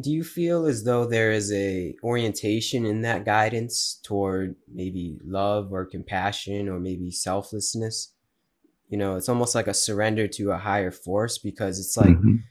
Do 0.00 0.10
you 0.10 0.24
feel 0.24 0.66
as 0.66 0.84
though 0.84 1.04
there 1.04 1.32
is 1.32 1.52
a 1.52 1.94
orientation 2.02 2.86
in 2.86 3.02
that 3.02 3.24
guidance 3.24 4.00
toward 4.02 4.56
maybe 4.72 5.18
love 5.24 5.72
or 5.72 5.84
compassion 5.84 6.68
or 6.68 6.80
maybe 6.80 7.10
selflessness? 7.10 8.12
You 8.88 8.98
know, 8.98 9.16
it's 9.16 9.28
almost 9.28 9.54
like 9.54 9.66
a 9.66 9.74
surrender 9.74 10.28
to 10.28 10.52
a 10.52 10.58
higher 10.58 10.90
force 10.90 11.38
because 11.38 11.78
it's 11.78 11.96
like 11.96 12.16
Mhm. 12.16 12.42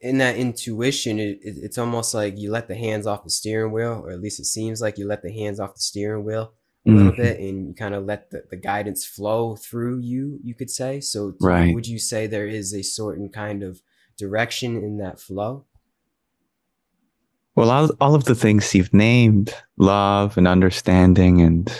in 0.00 0.18
that 0.18 0.36
intuition, 0.36 1.18
it, 1.18 1.38
it, 1.42 1.56
it's 1.62 1.78
almost 1.78 2.14
like 2.14 2.38
you 2.38 2.50
let 2.50 2.68
the 2.68 2.76
hands 2.76 3.06
off 3.06 3.24
the 3.24 3.30
steering 3.30 3.72
wheel, 3.72 4.02
or 4.04 4.10
at 4.10 4.20
least 4.20 4.38
it 4.38 4.44
seems 4.44 4.80
like 4.80 4.98
you 4.98 5.06
let 5.06 5.22
the 5.22 5.32
hands 5.32 5.58
off 5.58 5.74
the 5.74 5.80
steering 5.80 6.24
wheel 6.24 6.52
a 6.86 6.90
little 6.90 7.12
Mhm. 7.12 7.16
bit 7.16 7.40
and 7.40 7.68
you 7.68 7.74
kind 7.74 7.94
of 7.94 8.04
let 8.04 8.30
the, 8.30 8.44
the 8.50 8.56
guidance 8.56 9.04
flow 9.04 9.56
through 9.56 9.98
you, 10.00 10.38
you 10.42 10.54
could 10.54 10.70
say. 10.70 11.00
So, 11.00 11.34
Right. 11.40 11.74
would 11.74 11.86
you 11.86 11.98
say 11.98 12.26
there 12.26 12.46
is 12.46 12.74
a 12.74 12.82
certain 12.82 13.28
kind 13.28 13.62
of 13.62 13.80
direction 14.16 14.76
in 14.76 14.98
that 14.98 15.20
flow? 15.20 15.64
Well, 17.56 17.70
all, 17.70 17.90
all 18.00 18.14
of 18.14 18.24
the 18.24 18.34
things 18.34 18.74
you've 18.74 18.92
named 18.94 19.54
love 19.78 20.36
and 20.38 20.46
understanding 20.46 21.40
and 21.40 21.72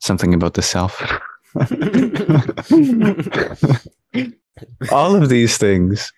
something 0.00 0.34
about 0.34 0.54
the 0.54 0.62
self. 0.62 1.00
all 4.92 5.14
of 5.16 5.28
these 5.28 5.56
things 5.58 6.12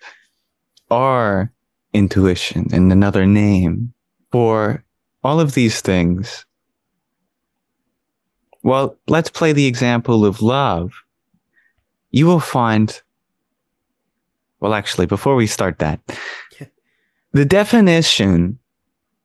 are 0.89 1.51
intuition 1.93 2.67
and 2.73 2.91
another 2.91 3.25
name 3.25 3.93
for 4.31 4.83
all 5.23 5.39
of 5.39 5.53
these 5.53 5.81
things. 5.81 6.45
Well, 8.69 8.95
let's 9.07 9.31
play 9.31 9.51
the 9.51 9.65
example 9.65 10.23
of 10.23 10.43
love. 10.43 10.93
You 12.11 12.27
will 12.27 12.39
find, 12.39 13.01
well, 14.59 14.75
actually, 14.75 15.07
before 15.07 15.33
we 15.33 15.47
start 15.47 15.79
that, 15.79 15.99
the 17.31 17.45
definition 17.45 18.59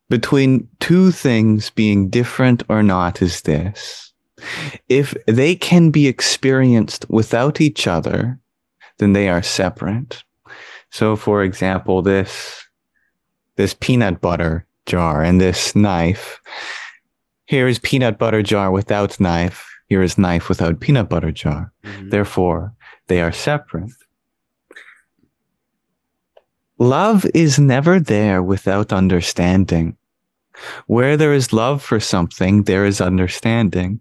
between 0.08 0.66
two 0.80 1.10
things 1.10 1.68
being 1.68 2.08
different 2.08 2.62
or 2.70 2.82
not 2.82 3.20
is 3.20 3.42
this. 3.42 4.14
If 4.88 5.14
they 5.26 5.56
can 5.56 5.90
be 5.90 6.06
experienced 6.06 7.04
without 7.10 7.60
each 7.60 7.86
other, 7.86 8.38
then 8.96 9.12
they 9.12 9.28
are 9.28 9.42
separate. 9.42 10.24
So 10.90 11.16
for 11.16 11.42
example, 11.42 12.00
this, 12.00 12.64
this 13.56 13.74
peanut 13.74 14.22
butter 14.22 14.66
jar 14.86 15.22
and 15.22 15.38
this 15.38 15.76
knife. 15.76 16.40
Here 17.46 17.68
is 17.68 17.78
peanut 17.78 18.18
butter 18.18 18.42
jar 18.42 18.70
without 18.70 19.20
knife. 19.20 19.68
Here 19.88 20.02
is 20.02 20.16
knife 20.16 20.48
without 20.48 20.80
peanut 20.80 21.08
butter 21.08 21.30
jar. 21.30 21.72
Mhm. 21.84 22.10
Therefore, 22.10 22.72
they 23.08 23.20
are 23.20 23.32
separate. 23.32 23.92
Love 26.78 27.26
is 27.34 27.58
never 27.58 28.00
there 28.00 28.42
without 28.42 28.92
understanding. 28.92 29.96
Where 30.86 31.16
there 31.16 31.32
is 31.32 31.52
love 31.52 31.82
for 31.82 32.00
something, 32.00 32.64
there 32.64 32.84
is 32.84 33.00
understanding. 33.00 34.00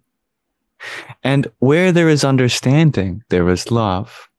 And 1.23 1.47
where 1.60 1.91
there 1.91 2.10
is 2.10 2.23
understanding, 2.23 3.23
there 3.29 3.49
is 3.49 3.71
love. 3.71 4.29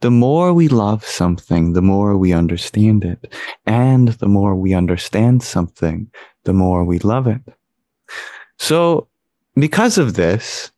The 0.00 0.10
more 0.10 0.52
we 0.52 0.68
love 0.68 1.04
something, 1.04 1.72
the 1.72 1.82
more 1.82 2.16
we 2.16 2.32
understand 2.32 3.04
it. 3.04 3.32
And 3.66 4.08
the 4.08 4.28
more 4.28 4.54
we 4.54 4.74
understand 4.74 5.42
something, 5.42 6.10
the 6.44 6.52
more 6.52 6.84
we 6.84 6.98
love 6.98 7.26
it. 7.26 7.42
So, 8.62 9.08
because 9.56 9.98
of 9.98 10.14
this, 10.14 10.70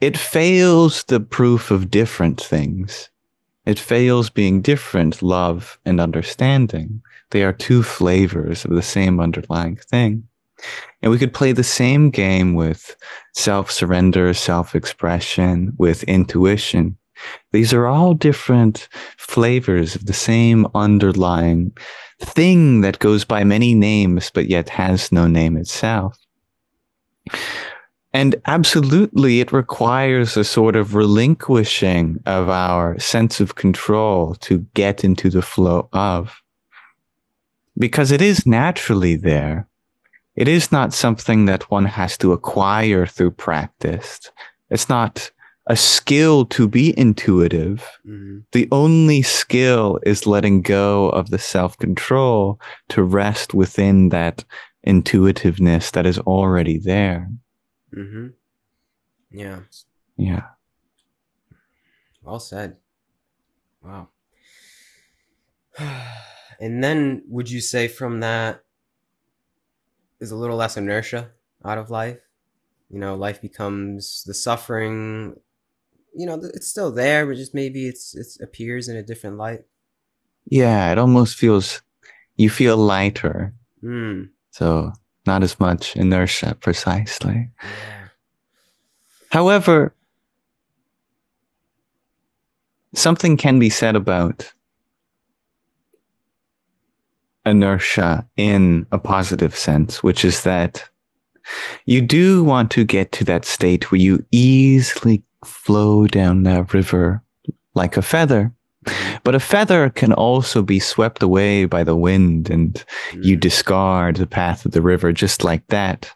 it 0.00 0.16
fails 0.16 1.02
the 1.02 1.18
proof 1.18 1.72
of 1.72 1.90
different 1.90 2.40
things. 2.40 3.10
It 3.64 3.76
fails 3.76 4.30
being 4.30 4.62
different, 4.62 5.20
love 5.20 5.80
and 5.84 6.00
understanding. 6.00 7.02
They 7.32 7.42
are 7.42 7.52
two 7.52 7.82
flavors 7.82 8.64
of 8.64 8.70
the 8.70 8.82
same 8.82 9.18
underlying 9.18 9.78
thing. 9.78 10.28
And 11.02 11.10
we 11.10 11.18
could 11.18 11.34
play 11.34 11.50
the 11.50 11.64
same 11.64 12.08
game 12.10 12.54
with 12.54 12.94
self 13.34 13.68
surrender, 13.68 14.32
self 14.32 14.76
expression, 14.76 15.72
with 15.78 16.04
intuition. 16.04 16.96
These 17.50 17.74
are 17.74 17.88
all 17.88 18.14
different 18.14 18.88
flavors 19.16 19.96
of 19.96 20.06
the 20.06 20.12
same 20.30 20.68
underlying 20.72 21.76
thing 22.20 22.82
that 22.82 23.00
goes 23.00 23.24
by 23.24 23.42
many 23.42 23.74
names, 23.74 24.30
but 24.32 24.46
yet 24.48 24.68
has 24.68 25.10
no 25.10 25.26
name 25.26 25.56
itself. 25.56 26.16
And 28.12 28.36
absolutely, 28.46 29.40
it 29.40 29.52
requires 29.52 30.36
a 30.36 30.44
sort 30.44 30.74
of 30.74 30.94
relinquishing 30.94 32.22
of 32.24 32.48
our 32.48 32.98
sense 32.98 33.40
of 33.40 33.56
control 33.56 34.34
to 34.36 34.66
get 34.72 35.04
into 35.04 35.28
the 35.28 35.42
flow 35.42 35.88
of. 35.92 36.40
Because 37.78 38.10
it 38.10 38.22
is 38.22 38.46
naturally 38.46 39.16
there. 39.16 39.68
It 40.34 40.48
is 40.48 40.72
not 40.72 40.94
something 40.94 41.46
that 41.46 41.70
one 41.70 41.84
has 41.84 42.16
to 42.18 42.32
acquire 42.32 43.06
through 43.06 43.32
practice. 43.32 44.30
It's 44.70 44.88
not 44.88 45.30
a 45.66 45.76
skill 45.76 46.46
to 46.46 46.68
be 46.68 46.98
intuitive. 46.98 47.84
Mm-hmm. 48.06 48.38
The 48.52 48.68
only 48.70 49.22
skill 49.22 49.98
is 50.04 50.26
letting 50.26 50.62
go 50.62 51.08
of 51.10 51.30
the 51.30 51.38
self 51.38 51.76
control 51.78 52.60
to 52.90 53.02
rest 53.02 53.52
within 53.52 54.10
that 54.10 54.44
intuitiveness 54.86 55.90
that 55.92 56.06
is 56.06 56.18
already 56.20 56.78
there. 56.78 57.30
Mm-hmm. 57.94 58.28
Yeah. 59.30 59.60
Yeah. 60.16 60.42
Well 62.22 62.40
said. 62.40 62.76
Wow. 63.82 64.08
And 66.58 66.82
then 66.82 67.22
would 67.28 67.50
you 67.50 67.60
say 67.60 67.86
from 67.86 68.20
that 68.20 68.64
is 70.20 70.30
a 70.30 70.36
little 70.36 70.56
less 70.56 70.78
inertia 70.78 71.32
out 71.62 71.76
of 71.76 71.90
life? 71.90 72.18
You 72.88 72.98
know, 72.98 73.14
life 73.14 73.42
becomes 73.42 74.24
the 74.24 74.32
suffering 74.32 75.36
you 76.16 76.24
know 76.24 76.40
it's 76.54 76.66
still 76.66 76.90
there 76.90 77.26
but 77.26 77.36
just 77.36 77.54
maybe 77.54 77.86
it's 77.86 78.14
it 78.14 78.42
appears 78.42 78.88
in 78.88 78.96
a 78.96 79.02
different 79.02 79.36
light 79.36 79.60
yeah 80.46 80.90
it 80.90 80.98
almost 80.98 81.36
feels 81.36 81.82
you 82.36 82.48
feel 82.48 82.76
lighter 82.76 83.54
mm. 83.84 84.28
So 84.56 84.92
not 85.26 85.42
as 85.42 85.58
much 85.60 85.96
inertia 85.96 86.56
precisely 86.60 87.48
yeah. 87.62 88.08
however 89.30 89.94
something 92.94 93.36
can 93.36 93.58
be 93.58 93.70
said 93.70 93.96
about 93.96 94.52
inertia 97.44 98.26
in 98.36 98.86
a 98.92 98.98
positive 98.98 99.56
sense 99.56 100.02
which 100.02 100.24
is 100.24 100.42
that 100.42 100.88
you 101.84 102.00
do 102.00 102.42
want 102.42 102.70
to 102.72 102.84
get 102.84 103.12
to 103.12 103.24
that 103.24 103.44
state 103.44 103.90
where 103.90 104.00
you 104.00 104.24
easily 104.30 105.22
flow 105.44 106.06
down 106.06 106.42
that 106.42 106.72
river 106.74 107.22
like 107.74 107.96
a 107.96 108.02
feather. 108.02 108.52
But 109.24 109.34
a 109.34 109.40
feather 109.40 109.90
can 109.90 110.12
also 110.12 110.62
be 110.62 110.78
swept 110.78 111.22
away 111.22 111.64
by 111.64 111.84
the 111.84 111.96
wind 111.96 112.50
and 112.50 112.82
you 113.12 113.36
mm. 113.36 113.40
discard 113.40 114.16
the 114.16 114.26
path 114.26 114.64
of 114.64 114.72
the 114.72 114.82
river 114.82 115.12
just 115.12 115.44
like 115.44 115.66
that. 115.68 116.12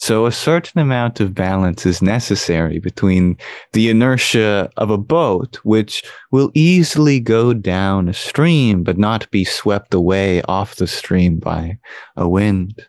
So 0.00 0.26
a 0.26 0.32
certain 0.32 0.80
amount 0.80 1.20
of 1.20 1.34
balance 1.34 1.84
is 1.84 2.00
necessary 2.00 2.78
between 2.78 3.36
the 3.72 3.90
inertia 3.90 4.70
of 4.76 4.90
a 4.90 4.98
boat, 4.98 5.56
which 5.64 6.04
will 6.30 6.50
easily 6.54 7.18
go 7.18 7.52
down 7.52 8.08
a 8.08 8.14
stream, 8.14 8.84
but 8.84 8.96
not 8.96 9.30
be 9.30 9.44
swept 9.44 9.94
away 9.94 10.42
off 10.42 10.76
the 10.76 10.86
stream 10.86 11.38
by 11.38 11.78
a 12.16 12.28
wind. 12.28 12.86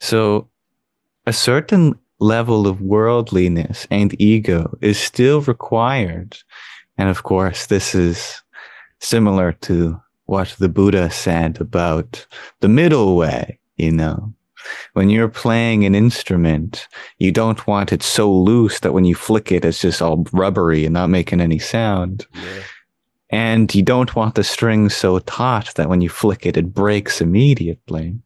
So 0.00 0.48
a 1.26 1.32
certain 1.32 1.98
level 2.18 2.66
of 2.66 2.80
worldliness 2.80 3.86
and 3.90 4.18
ego 4.20 4.76
is 4.80 4.98
still 4.98 5.42
required. 5.42 6.36
And 7.00 7.08
of 7.08 7.22
course, 7.22 7.64
this 7.64 7.94
is 7.94 8.42
similar 8.98 9.52
to 9.62 9.98
what 10.26 10.54
the 10.58 10.68
Buddha 10.68 11.10
said 11.10 11.58
about 11.58 12.26
the 12.60 12.68
middle 12.68 13.16
way, 13.16 13.58
you 13.78 13.90
know. 13.90 14.34
When 14.92 15.08
you're 15.08 15.30
playing 15.30 15.86
an 15.86 15.94
instrument, 15.94 16.86
you 17.16 17.32
don't 17.32 17.66
want 17.66 17.90
it 17.90 18.02
so 18.02 18.30
loose 18.30 18.80
that 18.80 18.92
when 18.92 19.06
you 19.06 19.14
flick 19.14 19.50
it, 19.50 19.64
it's 19.64 19.80
just 19.80 20.02
all 20.02 20.26
rubbery 20.34 20.84
and 20.84 20.92
not 20.92 21.08
making 21.08 21.40
any 21.40 21.58
sound. 21.58 22.26
Yeah. 22.34 22.62
And 23.30 23.74
you 23.74 23.82
don't 23.82 24.14
want 24.14 24.34
the 24.34 24.44
strings 24.44 24.94
so 24.94 25.20
taut 25.20 25.72
that 25.76 25.88
when 25.88 26.02
you 26.02 26.10
flick 26.10 26.44
it, 26.44 26.58
it 26.58 26.74
breaks 26.74 27.22
immediately. 27.22 28.18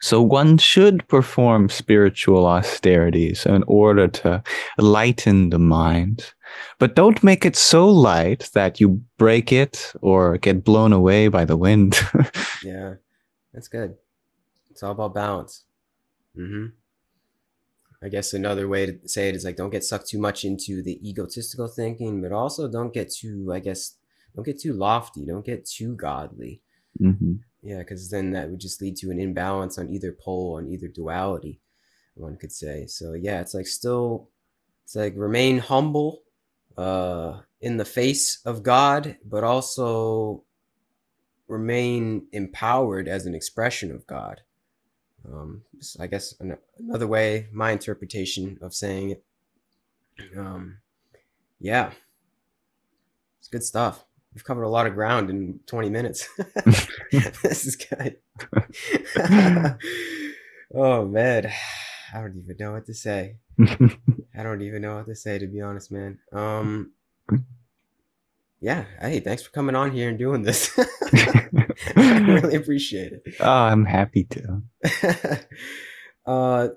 So 0.00 0.22
one 0.22 0.58
should 0.58 1.08
perform 1.08 1.68
spiritual 1.68 2.46
austerities 2.46 3.44
in 3.44 3.64
order 3.66 4.06
to 4.06 4.40
lighten 4.78 5.50
the 5.50 5.58
mind. 5.58 6.32
But 6.78 6.94
don't 6.94 7.22
make 7.22 7.44
it 7.44 7.56
so 7.56 7.88
light 7.88 8.50
that 8.54 8.80
you 8.80 9.02
break 9.16 9.52
it 9.52 9.92
or 10.00 10.38
get 10.38 10.64
blown 10.64 10.92
away 10.92 11.28
by 11.28 11.44
the 11.44 11.56
wind. 11.56 11.98
yeah, 12.64 12.94
that's 13.52 13.68
good. 13.68 13.96
It's 14.70 14.82
all 14.82 14.92
about 14.92 15.14
balance. 15.14 15.64
Mm-hmm. 16.36 16.66
I 18.00 18.08
guess 18.08 18.32
another 18.32 18.68
way 18.68 18.86
to 18.86 19.08
say 19.08 19.28
it 19.28 19.34
is 19.34 19.44
like 19.44 19.56
don't 19.56 19.70
get 19.70 19.82
sucked 19.82 20.08
too 20.08 20.20
much 20.20 20.44
into 20.44 20.82
the 20.82 21.00
egotistical 21.08 21.66
thinking, 21.66 22.22
but 22.22 22.32
also 22.32 22.68
don't 22.68 22.94
get 22.94 23.10
too, 23.10 23.50
I 23.52 23.58
guess, 23.58 23.94
don't 24.36 24.44
get 24.44 24.60
too 24.60 24.72
lofty. 24.72 25.26
Don't 25.26 25.44
get 25.44 25.66
too 25.66 25.96
godly. 25.96 26.60
Mm-hmm. 27.00 27.34
Yeah, 27.62 27.78
because 27.78 28.08
then 28.10 28.30
that 28.32 28.50
would 28.50 28.60
just 28.60 28.80
lead 28.80 28.96
to 28.98 29.10
an 29.10 29.18
imbalance 29.18 29.78
on 29.78 29.90
either 29.90 30.12
pole, 30.12 30.58
on 30.58 30.68
either 30.68 30.86
duality, 30.86 31.60
one 32.14 32.36
could 32.36 32.52
say. 32.52 32.86
So 32.86 33.14
yeah, 33.14 33.40
it's 33.40 33.54
like 33.54 33.66
still, 33.66 34.28
it's 34.84 34.94
like 34.94 35.14
remain 35.16 35.58
humble, 35.58 36.22
uh, 36.78 37.40
in 37.60 37.76
the 37.76 37.84
face 37.84 38.40
of 38.46 38.62
God, 38.62 39.16
but 39.24 39.42
also 39.42 40.44
remain 41.48 42.28
empowered 42.32 43.08
as 43.08 43.26
an 43.26 43.34
expression 43.34 43.90
of 43.90 44.06
God. 44.06 44.42
Um, 45.26 45.62
I 45.98 46.06
guess 46.06 46.34
another 46.78 47.08
way, 47.08 47.48
my 47.52 47.72
interpretation 47.72 48.58
of 48.62 48.72
saying 48.74 49.10
it. 49.10 49.24
Um, 50.36 50.78
yeah, 51.58 51.90
it's 53.40 53.48
good 53.48 53.64
stuff. 53.64 54.04
We've 54.32 54.44
covered 54.44 54.62
a 54.62 54.68
lot 54.68 54.86
of 54.86 54.94
ground 54.94 55.30
in 55.30 55.58
20 55.66 55.90
minutes. 55.90 56.28
this 57.42 57.66
is 57.66 57.74
good. 57.74 58.18
oh 60.74 61.04
man, 61.06 61.50
I 62.14 62.20
don't 62.20 62.36
even 62.38 62.56
know 62.58 62.72
what 62.72 62.86
to 62.86 62.94
say. 62.94 63.36
I 64.36 64.42
don't 64.42 64.62
even 64.62 64.82
know 64.82 64.96
what 64.96 65.06
to 65.06 65.14
say 65.16 65.38
to 65.38 65.46
be 65.46 65.60
honest, 65.60 65.90
man. 65.90 66.18
Um 66.32 66.92
yeah, 68.60 68.86
hey, 69.00 69.20
thanks 69.20 69.42
for 69.42 69.50
coming 69.50 69.76
on 69.76 69.92
here 69.92 70.08
and 70.08 70.18
doing 70.18 70.42
this. 70.42 70.70
I 71.12 71.48
really 71.96 72.56
appreciate 72.56 73.12
it. 73.12 73.22
Oh, 73.38 73.46
I'm 73.48 73.84
happy 73.84 74.24
to. 74.24 74.62
uh 76.26 76.68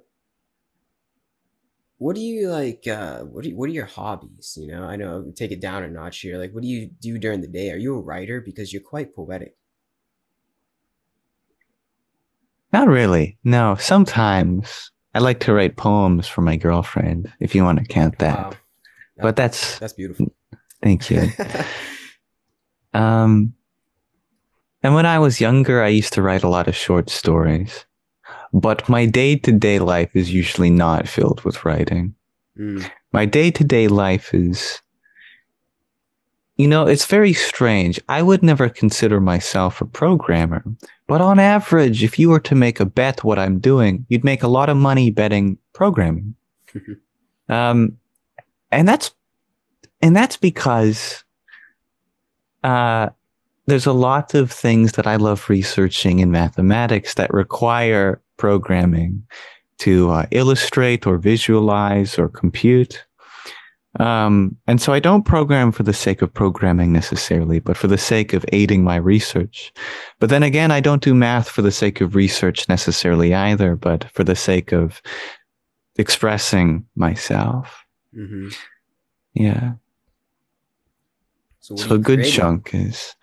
what 2.01 2.15
do 2.15 2.21
you 2.21 2.49
like 2.49 2.87
uh 2.87 3.19
what 3.19 3.43
do 3.43 3.49
you, 3.49 3.55
what 3.55 3.69
are 3.69 3.73
your 3.73 3.85
hobbies 3.85 4.57
you 4.59 4.67
know 4.67 4.83
i 4.85 4.95
know 4.95 5.31
take 5.35 5.51
it 5.51 5.61
down 5.61 5.83
a 5.83 5.87
notch 5.87 6.19
here 6.21 6.39
like 6.39 6.51
what 6.51 6.63
do 6.63 6.67
you 6.67 6.87
do 6.99 7.19
during 7.19 7.41
the 7.41 7.47
day 7.47 7.69
are 7.71 7.77
you 7.77 7.95
a 7.95 8.01
writer 8.01 8.41
because 8.41 8.73
you're 8.73 8.81
quite 8.81 9.15
poetic 9.15 9.55
not 12.73 12.87
really 12.87 13.37
no 13.43 13.75
sometimes 13.75 14.90
i 15.13 15.19
like 15.19 15.39
to 15.39 15.53
write 15.53 15.77
poems 15.77 16.27
for 16.27 16.41
my 16.41 16.55
girlfriend 16.55 17.31
if 17.39 17.55
you 17.55 17.63
want 17.63 17.79
to 17.79 17.85
count 17.85 18.17
that 18.19 18.37
wow. 18.37 18.53
but 19.21 19.35
that's 19.35 19.79
that's 19.79 19.93
beautiful 19.93 20.27
thank 20.81 21.09
you 21.09 21.29
um 22.93 23.53
and 24.83 24.95
when 24.95 25.05
i 25.05 25.19
was 25.19 25.41
younger 25.41 25.83
i 25.83 25.87
used 25.87 26.13
to 26.13 26.21
write 26.21 26.43
a 26.43 26.49
lot 26.49 26.67
of 26.67 26.75
short 26.75 27.09
stories 27.09 27.85
but 28.53 28.87
my 28.89 29.05
day 29.05 29.37
to 29.37 29.51
day 29.51 29.79
life 29.79 30.15
is 30.15 30.33
usually 30.33 30.69
not 30.69 31.07
filled 31.07 31.41
with 31.43 31.63
writing. 31.63 32.15
Mm. 32.59 32.89
My 33.13 33.25
day 33.25 33.51
to 33.51 33.63
day 33.63 33.87
life 33.87 34.33
is, 34.33 34.81
you 36.61 36.67
know, 36.67 36.85
it's 36.85 37.05
very 37.05 37.33
strange. 37.33 37.99
I 38.07 38.21
would 38.21 38.43
never 38.43 38.69
consider 38.69 39.19
myself 39.19 39.81
a 39.81 39.85
programmer, 39.85 40.63
but 41.07 41.19
on 41.19 41.39
average, 41.39 42.03
if 42.03 42.19
you 42.19 42.29
were 42.29 42.39
to 42.41 42.55
make 42.55 42.79
a 42.79 42.85
bet 42.85 43.23
what 43.23 43.39
I'm 43.39 43.59
doing, 43.59 44.05
you'd 44.09 44.23
make 44.23 44.43
a 44.43 44.47
lot 44.47 44.69
of 44.69 44.77
money 44.77 45.09
betting 45.11 45.57
programming. 45.73 46.35
Um, 47.49 47.97
and 48.71 48.87
that's 48.87 49.11
and 50.01 50.15
that's 50.15 50.37
because 50.37 51.25
uh, 52.63 53.09
there's 53.65 53.85
a 53.85 53.91
lot 53.91 54.33
of 54.33 54.49
things 54.49 54.93
that 54.93 55.05
I 55.05 55.17
love 55.17 55.49
researching 55.49 56.19
in 56.19 56.31
mathematics 56.31 57.15
that 57.15 57.33
require 57.33 58.21
programming 58.37 59.23
to 59.79 60.11
uh, 60.11 60.25
illustrate 60.31 61.05
or 61.05 61.17
visualize 61.17 62.17
or 62.17 62.29
compute. 62.29 63.05
Um, 63.99 64.55
and 64.67 64.81
so 64.81 64.93
I 64.93 64.99
don't 64.99 65.23
program 65.23 65.71
for 65.71 65.83
the 65.83 65.93
sake 65.93 66.21
of 66.21 66.33
programming 66.33 66.93
necessarily, 66.93 67.59
but 67.59 67.75
for 67.75 67.87
the 67.87 67.97
sake 67.97 68.33
of 68.33 68.45
aiding 68.53 68.83
my 68.83 68.95
research. 68.95 69.73
But 70.19 70.29
then 70.29 70.43
again, 70.43 70.71
I 70.71 70.79
don't 70.79 71.03
do 71.03 71.13
math 71.13 71.49
for 71.49 71.61
the 71.61 71.71
sake 71.73 71.99
of 71.99 72.15
research 72.15 72.69
necessarily 72.69 73.33
either, 73.33 73.75
but 73.75 74.05
for 74.13 74.23
the 74.23 74.35
sake 74.35 74.71
of 74.71 75.01
expressing 75.97 76.85
myself. 76.95 77.85
Mm-hmm. 78.15 78.49
Yeah. 79.33 79.73
So, 81.59 81.75
so 81.75 81.95
a 81.95 81.97
good 81.97 82.19
creating? 82.19 82.31
chunk 82.33 82.69
is. 82.73 83.15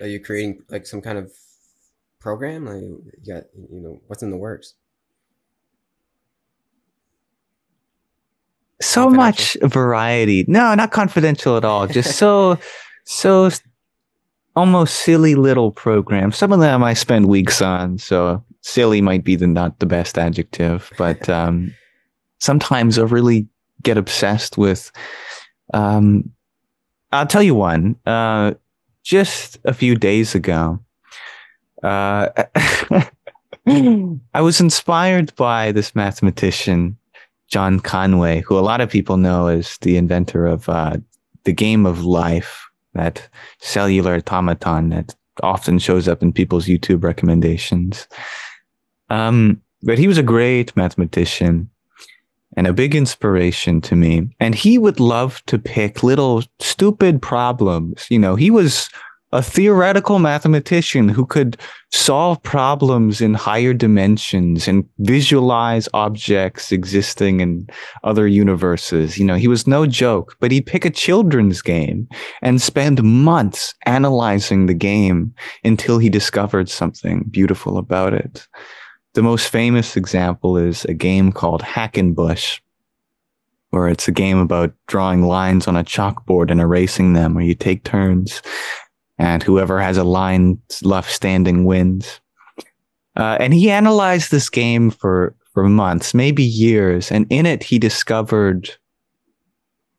Are 0.00 0.06
you 0.06 0.20
creating 0.20 0.62
like 0.68 0.86
some 0.86 1.00
kind 1.00 1.16
of 1.16 1.32
program? 2.20 2.66
Like 2.66 2.82
you 2.82 3.02
got, 3.26 3.44
you 3.54 3.80
know, 3.80 4.00
what's 4.08 4.22
in 4.22 4.30
the 4.30 4.36
works? 4.36 4.74
So 8.82 9.08
much 9.08 9.56
variety. 9.62 10.44
No, 10.48 10.74
not 10.74 10.90
confidential 10.90 11.56
at 11.56 11.64
all. 11.64 11.86
Just 11.86 12.16
so, 12.16 12.58
so 13.04 13.50
almost 14.54 14.96
silly 14.96 15.34
little 15.34 15.70
programs. 15.70 16.36
Some 16.36 16.52
of 16.52 16.60
them 16.60 16.84
I 16.84 16.94
spend 16.94 17.26
weeks 17.26 17.62
on. 17.62 17.98
So 17.98 18.44
silly 18.60 19.00
might 19.00 19.24
be 19.24 19.36
the 19.36 19.46
not 19.46 19.78
the 19.78 19.86
best 19.86 20.18
adjective, 20.18 20.90
but 20.98 21.28
um, 21.30 21.74
sometimes 22.40 22.98
I 22.98 23.02
really 23.02 23.48
get 23.82 23.96
obsessed 23.96 24.58
with 24.58 24.92
um, 25.74 26.32
I'll 27.12 27.26
tell 27.26 27.42
you 27.42 27.54
one. 27.54 27.96
Uh, 28.06 28.54
just 29.04 29.58
a 29.64 29.74
few 29.74 29.96
days 29.96 30.34
ago, 30.34 30.80
uh, 31.82 32.28
I 33.66 34.40
was 34.40 34.60
inspired 34.60 35.34
by 35.36 35.72
this 35.72 35.94
mathematician, 35.94 36.96
John 37.52 37.80
Conway, 37.80 38.40
who 38.40 38.58
a 38.58 38.60
lot 38.60 38.80
of 38.80 38.88
people 38.88 39.18
know 39.18 39.46
as 39.46 39.76
the 39.82 39.98
inventor 39.98 40.46
of 40.46 40.70
uh, 40.70 40.96
the 41.44 41.52
game 41.52 41.84
of 41.84 42.02
life, 42.02 42.66
that 42.94 43.28
cellular 43.58 44.16
automaton 44.16 44.88
that 44.88 45.14
often 45.42 45.78
shows 45.78 46.08
up 46.08 46.22
in 46.22 46.32
people's 46.32 46.64
YouTube 46.64 47.04
recommendations. 47.04 48.08
Um, 49.10 49.60
but 49.82 49.98
he 49.98 50.08
was 50.08 50.16
a 50.16 50.22
great 50.22 50.74
mathematician 50.76 51.68
and 52.56 52.66
a 52.66 52.72
big 52.72 52.94
inspiration 52.94 53.82
to 53.82 53.96
me. 53.96 54.34
And 54.40 54.54
he 54.54 54.78
would 54.78 54.98
love 54.98 55.42
to 55.46 55.58
pick 55.58 56.02
little 56.02 56.42
stupid 56.58 57.20
problems. 57.20 58.06
You 58.08 58.18
know, 58.18 58.34
he 58.34 58.50
was 58.50 58.88
a 59.32 59.42
theoretical 59.42 60.18
mathematician 60.18 61.08
who 61.08 61.24
could 61.24 61.56
solve 61.90 62.42
problems 62.42 63.20
in 63.20 63.32
higher 63.32 63.72
dimensions 63.72 64.68
and 64.68 64.84
visualize 64.98 65.88
objects 65.94 66.70
existing 66.70 67.40
in 67.40 67.66
other 68.04 68.26
universes. 68.26 69.18
You 69.18 69.24
know, 69.24 69.36
he 69.36 69.48
was 69.48 69.66
no 69.66 69.86
joke, 69.86 70.36
but 70.38 70.50
he'd 70.50 70.66
pick 70.66 70.84
a 70.84 70.90
children's 70.90 71.62
game 71.62 72.08
and 72.42 72.60
spend 72.60 73.02
months 73.02 73.74
analyzing 73.86 74.66
the 74.66 74.74
game 74.74 75.34
until 75.64 75.98
he 75.98 76.10
discovered 76.10 76.68
something 76.68 77.24
beautiful 77.30 77.78
about 77.78 78.12
it. 78.12 78.46
The 79.14 79.22
most 79.22 79.48
famous 79.48 79.96
example 79.96 80.56
is 80.56 80.84
a 80.86 80.94
game 80.94 81.32
called 81.32 81.62
Hackenbush, 81.62 82.60
where 83.70 83.88
it's 83.88 84.08
a 84.08 84.12
game 84.12 84.38
about 84.38 84.74
drawing 84.88 85.22
lines 85.22 85.66
on 85.66 85.76
a 85.76 85.84
chalkboard 85.84 86.50
and 86.50 86.60
erasing 86.60 87.14
them, 87.14 87.34
where 87.34 87.44
you 87.44 87.54
take 87.54 87.84
turns 87.84 88.42
and 89.22 89.40
whoever 89.40 89.80
has 89.80 89.96
a 89.96 90.02
line 90.02 90.60
left 90.82 91.12
standing 91.12 91.64
wins. 91.64 92.20
Uh, 93.16 93.36
and 93.38 93.54
he 93.54 93.70
analyzed 93.70 94.32
this 94.32 94.50
game 94.50 94.90
for, 94.90 95.32
for 95.54 95.68
months, 95.68 96.12
maybe 96.12 96.42
years. 96.42 97.12
And 97.12 97.26
in 97.30 97.46
it, 97.46 97.62
he 97.62 97.78
discovered 97.78 98.68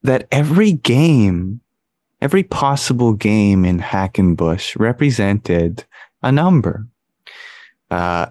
that 0.02 0.28
every 0.30 0.74
game, 0.74 1.62
every 2.22 2.44
possible 2.44 3.14
game 3.14 3.64
in 3.64 3.80
Hackenbush 3.80 4.78
represented 4.78 5.86
a 6.22 6.30
number. 6.30 6.86
Uh, 7.90 8.26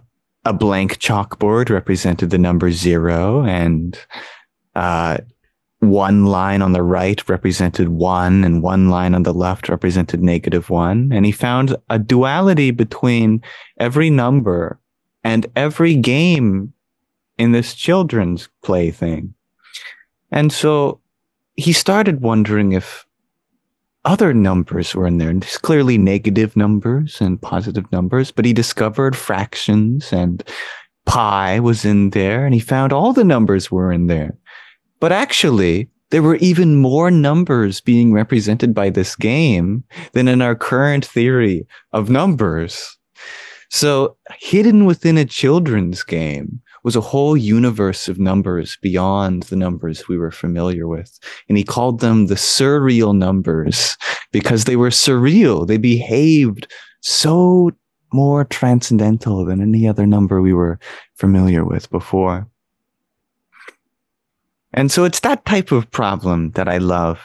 a 0.44 0.52
blank 0.52 0.98
chalkboard 0.98 1.70
represented 1.70 2.28
the 2.28 2.38
number 2.38 2.70
zero 2.70 3.42
and 3.46 3.98
uh, 4.74 5.18
one 5.82 6.26
line 6.26 6.62
on 6.62 6.72
the 6.72 6.82
right 6.82 7.28
represented 7.28 7.88
one 7.88 8.44
and 8.44 8.62
one 8.62 8.88
line 8.88 9.16
on 9.16 9.24
the 9.24 9.34
left 9.34 9.68
represented 9.68 10.22
negative 10.22 10.70
one. 10.70 11.10
And 11.12 11.26
he 11.26 11.32
found 11.32 11.74
a 11.90 11.98
duality 11.98 12.70
between 12.70 13.42
every 13.78 14.08
number 14.08 14.78
and 15.24 15.44
every 15.56 15.96
game 15.96 16.72
in 17.36 17.50
this 17.50 17.74
children's 17.74 18.48
plaything. 18.62 19.34
And 20.30 20.52
so 20.52 21.00
he 21.56 21.72
started 21.72 22.22
wondering 22.22 22.72
if 22.72 23.04
other 24.04 24.32
numbers 24.32 24.94
were 24.94 25.08
in 25.08 25.18
there. 25.18 25.30
And 25.30 25.42
there's 25.42 25.58
clearly 25.58 25.98
negative 25.98 26.56
numbers 26.56 27.20
and 27.20 27.42
positive 27.42 27.90
numbers, 27.90 28.30
but 28.30 28.44
he 28.44 28.52
discovered 28.52 29.16
fractions 29.16 30.12
and 30.12 30.44
pi 31.06 31.58
was 31.58 31.84
in 31.84 32.10
there 32.10 32.44
and 32.44 32.54
he 32.54 32.60
found 32.60 32.92
all 32.92 33.12
the 33.12 33.24
numbers 33.24 33.68
were 33.68 33.90
in 33.90 34.06
there. 34.06 34.36
But 35.02 35.10
actually, 35.10 35.88
there 36.10 36.22
were 36.22 36.36
even 36.36 36.76
more 36.76 37.10
numbers 37.10 37.80
being 37.80 38.12
represented 38.12 38.72
by 38.72 38.88
this 38.88 39.16
game 39.16 39.82
than 40.12 40.28
in 40.28 40.40
our 40.40 40.54
current 40.54 41.04
theory 41.04 41.66
of 41.92 42.08
numbers. 42.08 42.96
So 43.68 44.16
hidden 44.38 44.84
within 44.84 45.18
a 45.18 45.24
children's 45.24 46.04
game 46.04 46.62
was 46.84 46.94
a 46.94 47.00
whole 47.00 47.36
universe 47.36 48.06
of 48.06 48.20
numbers 48.20 48.78
beyond 48.80 49.42
the 49.44 49.56
numbers 49.56 50.06
we 50.06 50.16
were 50.16 50.30
familiar 50.30 50.86
with. 50.86 51.18
And 51.48 51.58
he 51.58 51.64
called 51.64 51.98
them 51.98 52.26
the 52.26 52.36
surreal 52.36 53.12
numbers 53.12 53.96
because 54.30 54.66
they 54.66 54.76
were 54.76 54.90
surreal. 54.90 55.66
They 55.66 55.78
behaved 55.78 56.72
so 57.00 57.72
more 58.12 58.44
transcendental 58.44 59.44
than 59.44 59.60
any 59.60 59.88
other 59.88 60.06
number 60.06 60.40
we 60.40 60.52
were 60.52 60.78
familiar 61.16 61.64
with 61.64 61.90
before. 61.90 62.46
And 64.74 64.90
so 64.90 65.04
it's 65.04 65.20
that 65.20 65.44
type 65.44 65.72
of 65.72 65.90
problem 65.90 66.52
that 66.52 66.68
I 66.68 66.78
love 66.78 67.20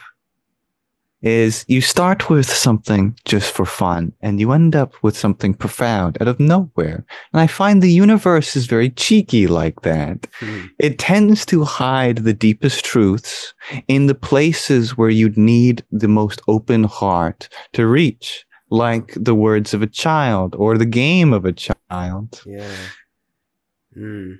is 1.20 1.64
you 1.66 1.80
start 1.80 2.30
with 2.30 2.48
something 2.48 3.18
just 3.24 3.52
for 3.52 3.66
fun 3.66 4.12
and 4.20 4.38
you 4.38 4.52
end 4.52 4.76
up 4.76 4.94
with 5.02 5.16
something 5.16 5.52
profound 5.52 6.16
out 6.20 6.28
of 6.28 6.38
nowhere. 6.38 7.04
And 7.32 7.40
I 7.40 7.46
find 7.46 7.82
the 7.82 7.90
universe 7.90 8.54
is 8.54 8.66
very 8.66 8.90
cheeky 8.90 9.48
like 9.48 9.82
that. 9.82 10.22
Mm. 10.40 10.70
It 10.78 10.98
tends 10.98 11.44
to 11.46 11.64
hide 11.64 12.18
the 12.18 12.32
deepest 12.32 12.84
truths 12.84 13.52
in 13.88 14.06
the 14.06 14.14
places 14.14 14.96
where 14.96 15.10
you'd 15.10 15.36
need 15.36 15.82
the 15.90 16.08
most 16.08 16.40
open 16.46 16.84
heart 16.84 17.48
to 17.72 17.86
reach, 17.86 18.46
like 18.70 19.12
the 19.16 19.34
words 19.34 19.74
of 19.74 19.82
a 19.82 19.88
child 19.88 20.54
or 20.54 20.78
the 20.78 20.86
game 20.86 21.32
of 21.32 21.44
a 21.44 21.52
child. 21.52 22.42
Yeah. 22.46 22.76
Mm. 23.96 24.38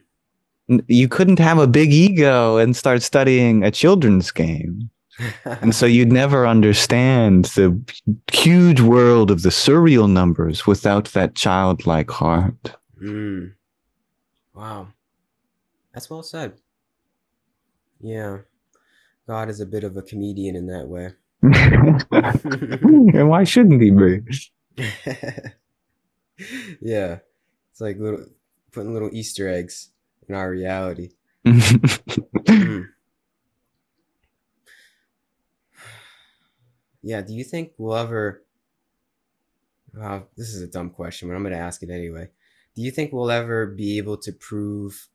You 0.86 1.08
couldn't 1.08 1.38
have 1.38 1.58
a 1.58 1.66
big 1.66 1.92
ego 1.92 2.58
and 2.58 2.76
start 2.76 3.02
studying 3.02 3.64
a 3.64 3.70
children's 3.70 4.30
game 4.30 4.90
and 5.44 5.74
so 5.74 5.86
you'd 5.86 6.12
never 6.12 6.46
understand 6.46 7.46
the 7.46 7.78
huge 8.30 8.80
world 8.80 9.30
of 9.30 9.42
the 9.42 9.48
surreal 9.48 10.10
numbers 10.10 10.66
without 10.66 11.06
that 11.06 11.34
childlike 11.34 12.10
heart. 12.10 12.76
Mm. 13.02 13.54
Wow. 14.54 14.88
That's 15.92 16.08
well 16.08 16.22
said. 16.22 16.54
Yeah. 18.00 18.38
God 19.26 19.48
is 19.48 19.60
a 19.60 19.66
bit 19.66 19.84
of 19.84 19.96
a 19.96 20.02
comedian 20.02 20.56
in 20.56 20.66
that 20.66 20.88
way. 20.88 21.10
and 21.42 23.28
why 23.28 23.44
shouldn't 23.44 23.82
he 23.82 23.90
be? 23.90 24.20
yeah. 26.80 27.18
It's 27.70 27.80
like 27.80 27.98
little 27.98 28.26
putting 28.72 28.92
little 28.92 29.10
Easter 29.12 29.48
eggs 29.48 29.90
in 30.28 30.34
our 30.34 30.50
reality. 30.50 31.10
mm. 31.46 32.88
Yeah. 37.02 37.22
Do 37.22 37.32
you 37.32 37.44
think 37.44 37.72
we'll 37.78 37.96
ever? 37.96 38.42
Wow, 39.94 40.26
this 40.36 40.54
is 40.54 40.62
a 40.62 40.66
dumb 40.66 40.90
question, 40.90 41.28
but 41.28 41.34
I'm 41.34 41.42
going 41.42 41.54
to 41.54 41.58
ask 41.58 41.82
it 41.82 41.90
anyway. 41.90 42.28
Do 42.76 42.82
you 42.82 42.90
think 42.90 43.12
we'll 43.12 43.30
ever 43.30 43.66
be 43.66 43.98
able 43.98 44.18
to 44.18 44.32
prove? 44.32 45.08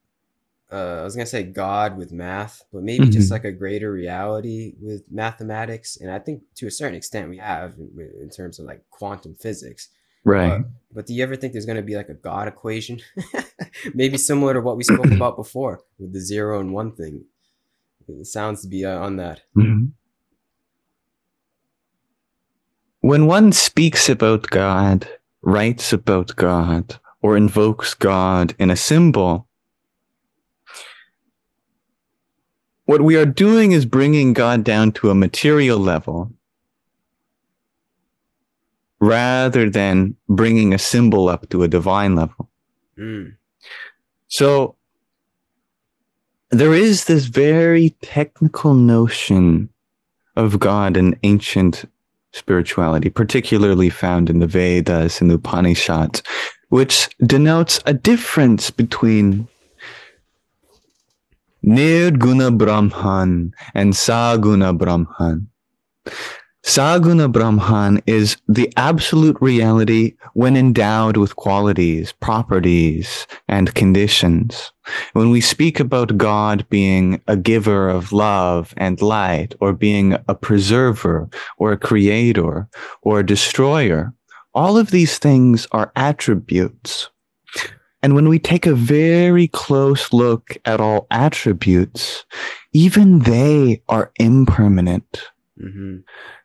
Uh, 0.72 1.02
I 1.02 1.04
was 1.04 1.16
gonna 1.16 1.28
say 1.28 1.44
God 1.44 1.98
with 1.98 2.12
math, 2.12 2.64
but 2.74 2.82
maybe 2.82 3.04
mm-hmm. 3.04 3.12
just 3.12 3.30
like 3.30 3.46
a 3.46 3.52
greater 3.52 3.92
reality 3.92 4.74
with 4.82 5.04
mathematics. 5.12 5.98
And 5.98 6.10
I 6.10 6.18
think 6.18 6.42
to 6.56 6.66
a 6.66 6.72
certain 6.72 6.96
extent 6.96 7.30
we 7.30 7.38
have 7.38 7.76
in, 7.78 7.92
in 8.20 8.30
terms 8.32 8.58
of 8.60 8.66
like 8.66 8.84
quantum 8.90 9.36
physics. 9.36 9.90
Right. 10.24 10.60
But, 10.60 10.68
but 10.94 11.06
do 11.06 11.14
you 11.14 11.24
ever 11.24 11.36
think 11.36 11.54
there's 11.54 11.66
going 11.66 11.78
to 11.78 11.82
be 11.84 11.96
like 11.96 12.10
a 12.10 12.14
God 12.14 12.48
equation? 12.48 13.02
maybe 13.94 14.18
similar 14.18 14.54
to 14.54 14.62
what 14.62 14.78
we 14.78 14.84
spoke 14.84 15.06
about 15.12 15.36
before 15.36 15.82
with 16.00 16.14
the 16.14 16.22
zero 16.22 16.60
and 16.60 16.74
one 16.74 16.96
thing. 16.96 17.26
It 18.08 18.28
sounds 18.28 18.62
to 18.62 18.68
be 18.68 18.86
uh, 18.86 19.00
on 19.00 19.18
that. 19.18 19.42
Mhm. 19.58 19.92
When 23.00 23.26
one 23.26 23.52
speaks 23.52 24.08
about 24.08 24.50
God, 24.50 25.08
writes 25.42 25.92
about 25.92 26.36
God, 26.38 27.00
or 27.22 27.36
invokes 27.36 27.94
God 27.94 28.56
in 28.60 28.70
a 28.70 28.78
symbol, 28.78 29.48
what 32.86 33.02
we 33.02 33.16
are 33.16 33.26
doing 33.26 33.72
is 33.72 33.86
bringing 33.86 34.34
God 34.34 34.64
down 34.64 34.92
to 34.94 35.10
a 35.10 35.16
material 35.16 35.80
level 35.80 36.32
rather 39.04 39.70
than 39.70 40.16
bringing 40.30 40.74
a 40.74 40.78
symbol 40.78 41.28
up 41.28 41.50
to 41.50 41.62
a 41.62 41.68
divine 41.68 42.16
level. 42.16 42.50
Mm. 42.98 43.36
So 44.30 44.78
there 46.52 46.74
is 46.74 47.04
this 47.06 47.26
very 47.26 47.90
technical 48.02 48.74
notion 48.74 49.68
of 50.38 50.58
God 50.58 50.96
in 50.96 51.20
ancient 51.24 51.84
spirituality, 52.32 53.10
particularly 53.10 53.90
found 53.90 54.30
in 54.30 54.40
the 54.40 54.48
Vedas 54.48 55.20
and 55.20 55.30
the 55.30 55.36
Upanishads, 55.36 56.24
which 56.70 57.10
denotes 57.26 57.82
a 57.86 57.94
difference 57.94 58.72
between 58.72 59.50
Nirguna 61.62 62.58
Brahman 62.58 63.54
and 63.74 63.94
Saguna 63.94 64.78
Brahman. 64.78 65.50
Saguna 66.64 67.30
Brahman 67.30 68.02
is 68.08 68.38
the 68.48 68.72
absolute 68.78 69.38
reality 69.42 70.16
when 70.34 70.56
endowed 70.56 71.18
with 71.18 71.36
qualities, 71.36 72.14
properties, 72.14 73.28
and 73.50 73.76
conditions. 73.76 74.72
When 75.12 75.30
we 75.30 75.42
speak 75.42 75.82
about 75.82 76.18
God 76.18 76.66
being 76.70 77.22
a 77.28 77.36
giver 77.36 77.90
of 77.90 78.14
love 78.14 78.74
and 78.78 79.02
light, 79.02 79.56
or 79.60 79.74
being 79.74 80.16
a 80.30 80.36
preserver, 80.36 81.28
or 81.58 81.74
a 81.74 81.78
creator, 81.78 82.70
or 83.02 83.20
a 83.20 83.26
destroyer, 83.26 84.14
all 84.54 84.78
of 84.78 84.92
these 84.92 85.20
things 85.20 85.68
are 85.74 85.92
attributes. 85.98 87.10
And 88.02 88.16
when 88.16 88.30
we 88.30 88.40
take 88.40 88.66
a 88.66 88.74
very 88.74 89.50
close 89.50 90.14
look 90.14 90.58
at 90.64 90.80
all 90.80 91.08
attributes, 91.12 92.26
even 92.72 93.20
they 93.20 93.82
are 93.90 94.14
impermanent. 94.18 95.33
Hmm 95.72 95.98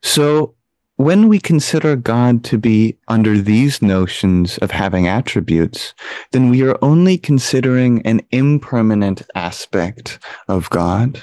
So 0.02 0.54
when 0.96 1.28
we 1.28 1.38
consider 1.38 1.94
God 1.94 2.42
to 2.44 2.58
be 2.58 2.98
under 3.06 3.38
these 3.38 3.80
notions 3.80 4.58
of 4.58 4.72
having 4.72 5.06
attributes, 5.06 5.94
then 6.32 6.50
we 6.50 6.62
are 6.62 6.76
only 6.82 7.16
considering 7.16 8.02
an 8.02 8.20
impermanent 8.32 9.22
aspect 9.36 10.18
of 10.48 10.68
God. 10.70 11.22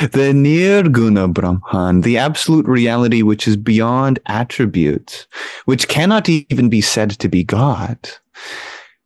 The 0.00 0.32
Nirguna 0.32 1.32
Brahman, 1.32 2.00
the 2.00 2.18
absolute 2.18 2.66
reality 2.66 3.22
which 3.22 3.46
is 3.46 3.56
beyond 3.56 4.18
attributes, 4.26 5.26
which 5.64 5.88
cannot 5.88 6.28
even 6.28 6.68
be 6.68 6.80
said 6.80 7.10
to 7.10 7.28
be 7.28 7.44
God, 7.44 7.98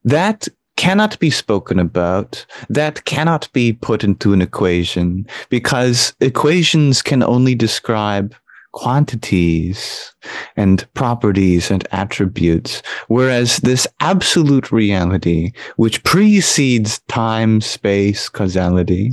that 0.04 0.48
cannot 0.78 1.18
be 1.18 1.28
spoken 1.28 1.78
about, 1.78 2.46
that 2.70 3.04
cannot 3.04 3.52
be 3.52 3.72
put 3.72 4.02
into 4.04 4.32
an 4.32 4.40
equation, 4.40 5.26
because 5.50 6.14
equations 6.20 7.02
can 7.02 7.22
only 7.22 7.54
describe 7.54 8.34
quantities 8.78 10.14
and 10.56 10.86
properties 10.94 11.68
and 11.68 11.84
attributes, 11.90 12.80
whereas 13.08 13.56
this 13.56 13.88
absolute 13.98 14.70
reality, 14.70 15.50
which 15.78 16.04
precedes 16.04 17.00
time, 17.08 17.60
space, 17.60 18.28
causality, 18.28 19.10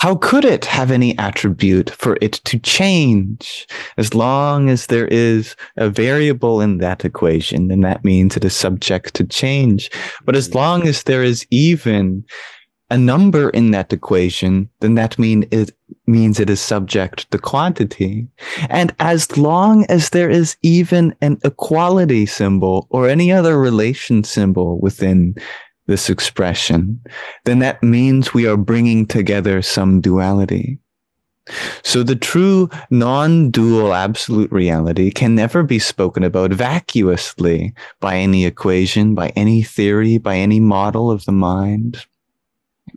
how 0.00 0.14
could 0.14 0.46
it 0.46 0.64
have 0.64 0.90
any 0.90 1.16
attribute 1.18 1.90
for 1.90 2.16
it 2.22 2.40
to 2.44 2.58
change? 2.58 3.66
As 3.98 4.14
long 4.14 4.70
as 4.70 4.86
there 4.86 5.08
is 5.08 5.56
a 5.76 5.90
variable 5.90 6.62
in 6.62 6.78
that 6.78 7.04
equation, 7.04 7.68
then 7.68 7.82
that 7.82 8.02
means 8.02 8.34
it 8.34 8.46
is 8.46 8.56
subject 8.56 9.12
to 9.16 9.24
change. 9.24 9.90
But 10.24 10.36
as 10.36 10.54
long 10.54 10.88
as 10.88 11.02
there 11.02 11.22
is 11.22 11.46
even 11.50 12.24
a 12.90 12.96
number 12.96 13.50
in 13.50 13.72
that 13.72 13.92
equation, 13.92 14.68
then 14.80 14.94
that 14.94 15.18
mean 15.18 15.46
it 15.50 15.72
means 16.06 16.38
it 16.38 16.48
is 16.48 16.60
subject 16.60 17.30
to 17.30 17.38
quantity. 17.38 18.28
And 18.68 18.94
as 19.00 19.36
long 19.36 19.84
as 19.88 20.10
there 20.10 20.30
is 20.30 20.56
even 20.62 21.14
an 21.20 21.38
equality 21.44 22.26
symbol 22.26 22.86
or 22.90 23.08
any 23.08 23.32
other 23.32 23.58
relation 23.58 24.22
symbol 24.22 24.80
within 24.80 25.34
this 25.86 26.08
expression, 26.08 27.00
then 27.44 27.58
that 27.60 27.82
means 27.82 28.32
we 28.32 28.46
are 28.46 28.56
bringing 28.56 29.06
together 29.06 29.62
some 29.62 30.00
duality. 30.00 30.78
So 31.84 32.02
the 32.02 32.16
true 32.16 32.68
non-dual 32.90 33.94
absolute 33.94 34.50
reality 34.50 35.12
can 35.12 35.36
never 35.36 35.62
be 35.62 35.78
spoken 35.78 36.24
about 36.24 36.52
vacuously 36.52 37.72
by 38.00 38.16
any 38.16 38.44
equation, 38.44 39.14
by 39.14 39.28
any 39.30 39.62
theory, 39.62 40.18
by 40.18 40.36
any 40.36 40.58
model 40.58 41.08
of 41.08 41.24
the 41.24 41.32
mind 41.32 42.04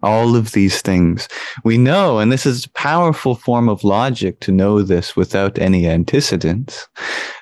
all 0.03 0.35
of 0.35 0.51
these 0.53 0.81
things 0.81 1.27
we 1.63 1.77
know 1.77 2.19
and 2.19 2.31
this 2.31 2.45
is 2.45 2.65
a 2.65 2.69
powerful 2.69 3.35
form 3.35 3.67
of 3.69 3.83
logic 3.83 4.39
to 4.39 4.51
know 4.51 4.81
this 4.81 5.15
without 5.15 5.57
any 5.59 5.87
antecedents 5.87 6.87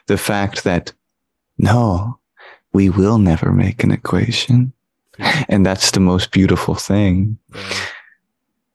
the 0.08 0.18
fact 0.18 0.64
that 0.64 0.92
no 1.58 2.18
we 2.74 2.90
will 2.90 3.18
never 3.18 3.52
make 3.52 3.84
an 3.84 3.92
equation 3.92 4.72
and 5.50 5.66
that's 5.66 5.92
the 5.92 6.00
most 6.00 6.32
beautiful 6.32 6.76
thing 6.76 7.38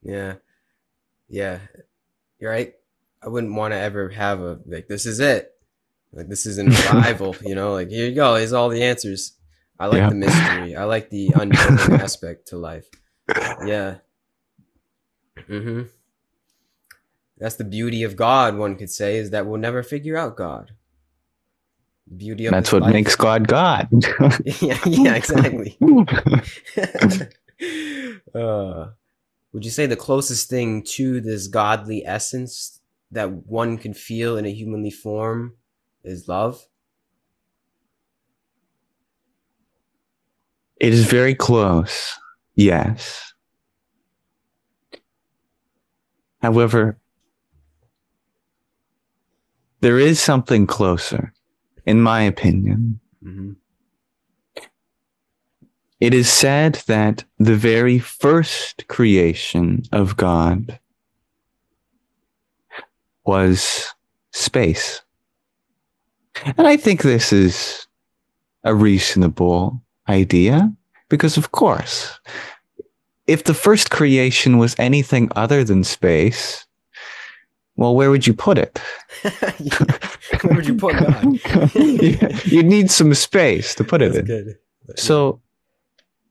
Yeah. 0.03 0.35
Yeah. 1.29 1.59
You're 2.41 2.51
right. 2.51 2.75
I 3.23 3.29
wouldn't 3.29 3.55
want 3.55 3.73
to 3.73 3.79
ever 3.79 4.09
have 4.09 4.41
a 4.41 4.59
like 4.67 4.89
this 4.89 5.07
is 5.07 5.21
it. 5.21 5.51
Like 6.13 6.29
this 6.29 6.45
is 6.45 6.59
an 6.59 6.73
arrival, 6.93 7.37
you 7.47 7.55
know, 7.55 7.73
like 7.73 7.89
here 7.89 8.09
you 8.09 8.15
go, 8.15 8.35
here's 8.35 8.53
all 8.53 8.69
the 8.69 8.83
answers. 8.83 9.33
I 9.79 9.87
like 9.87 9.99
Yeah. 9.99 10.09
the 10.09 10.15
mystery. 10.17 10.75
I 10.77 10.85
like 10.85 11.09
the 11.11 11.31
unknown 11.37 11.93
aspect 12.01 12.49
to 12.49 12.57
life. 12.57 12.87
Yeah. 13.29 13.97
Mm-hmm. 15.49 15.83
That's 17.39 17.57
the 17.57 17.65
beauty 17.65 18.03
of 18.05 18.17
God, 18.17 18.57
one 18.57 18.77
could 18.77 18.91
say, 18.91 19.17
is 19.17 19.31
that 19.31 19.47
we'll 19.47 19.61
never 19.61 19.83
figure 19.83 20.17
out 20.17 20.37
God. 20.37 20.73
The 22.07 22.15
beauty 22.17 22.47
of 22.47 22.53
that's 22.53 22.73
what 22.73 22.83
life- 22.83 22.93
makes 22.93 23.17
god 23.17 23.47
god 23.49 23.89
yeah, 24.61 24.79
yeah, 24.85 25.15
exactly. 25.15 25.79
uh, 28.35 28.87
would 29.53 29.65
you 29.65 29.71
say 29.71 29.87
the 29.87 29.97
closest 29.97 30.51
thing 30.51 30.83
to 30.83 31.21
this 31.21 31.47
godly 31.47 32.05
essence 32.05 32.81
that 33.13 33.31
one 33.31 33.79
can 33.79 33.95
feel 33.95 34.37
in 34.37 34.45
a 34.47 34.53
humanly 34.53 34.91
form 34.91 35.55
is 36.05 36.29
love? 36.29 36.67
it 40.81 40.93
is 40.93 41.07
very 41.07 41.35
close 41.35 42.19
yes 42.55 43.35
however 46.41 46.99
there 49.81 49.99
is 49.99 50.21
something 50.21 50.67
closer 50.67 51.33
in 51.87 52.01
my 52.01 52.23
opinion 52.23 53.01
Mm-hmm. 53.25 53.53
It 56.01 56.15
is 56.15 56.29
said 56.29 56.83
that 56.89 57.25
the 57.39 57.55
very 57.55 58.01
first 58.01 58.89
creation 58.89 59.85
of 59.93 60.17
God 60.17 60.81
was 63.25 63.95
space. 64.33 65.03
And 66.45 66.67
I 66.67 66.77
think 66.77 67.03
this 67.03 67.33
is 67.33 67.87
a 68.65 68.75
reasonable 68.75 69.81
idea 70.09 70.73
because, 71.13 71.37
of 71.37 71.53
course, 71.53 72.19
if 73.27 73.45
the 73.45 73.53
first 73.53 73.91
creation 73.91 74.57
was 74.57 74.75
anything 74.79 75.29
other 75.37 75.63
than 75.63 75.85
space, 75.85 76.65
well, 77.77 77.95
where 77.95 78.11
would 78.11 78.27
you 78.27 78.33
put 78.33 78.57
it? 78.57 78.81
Where 80.43 80.55
would 80.57 80.67
you 80.67 80.75
put 80.75 80.97
God? 80.97 81.39
You'd 82.47 82.65
need 82.65 82.91
some 82.91 83.13
space 83.13 83.75
to 83.75 83.85
put 83.85 84.01
it 84.01 84.15
That's 84.15 84.21
in. 84.21 84.25
good. 84.25 84.57
So 84.97 85.39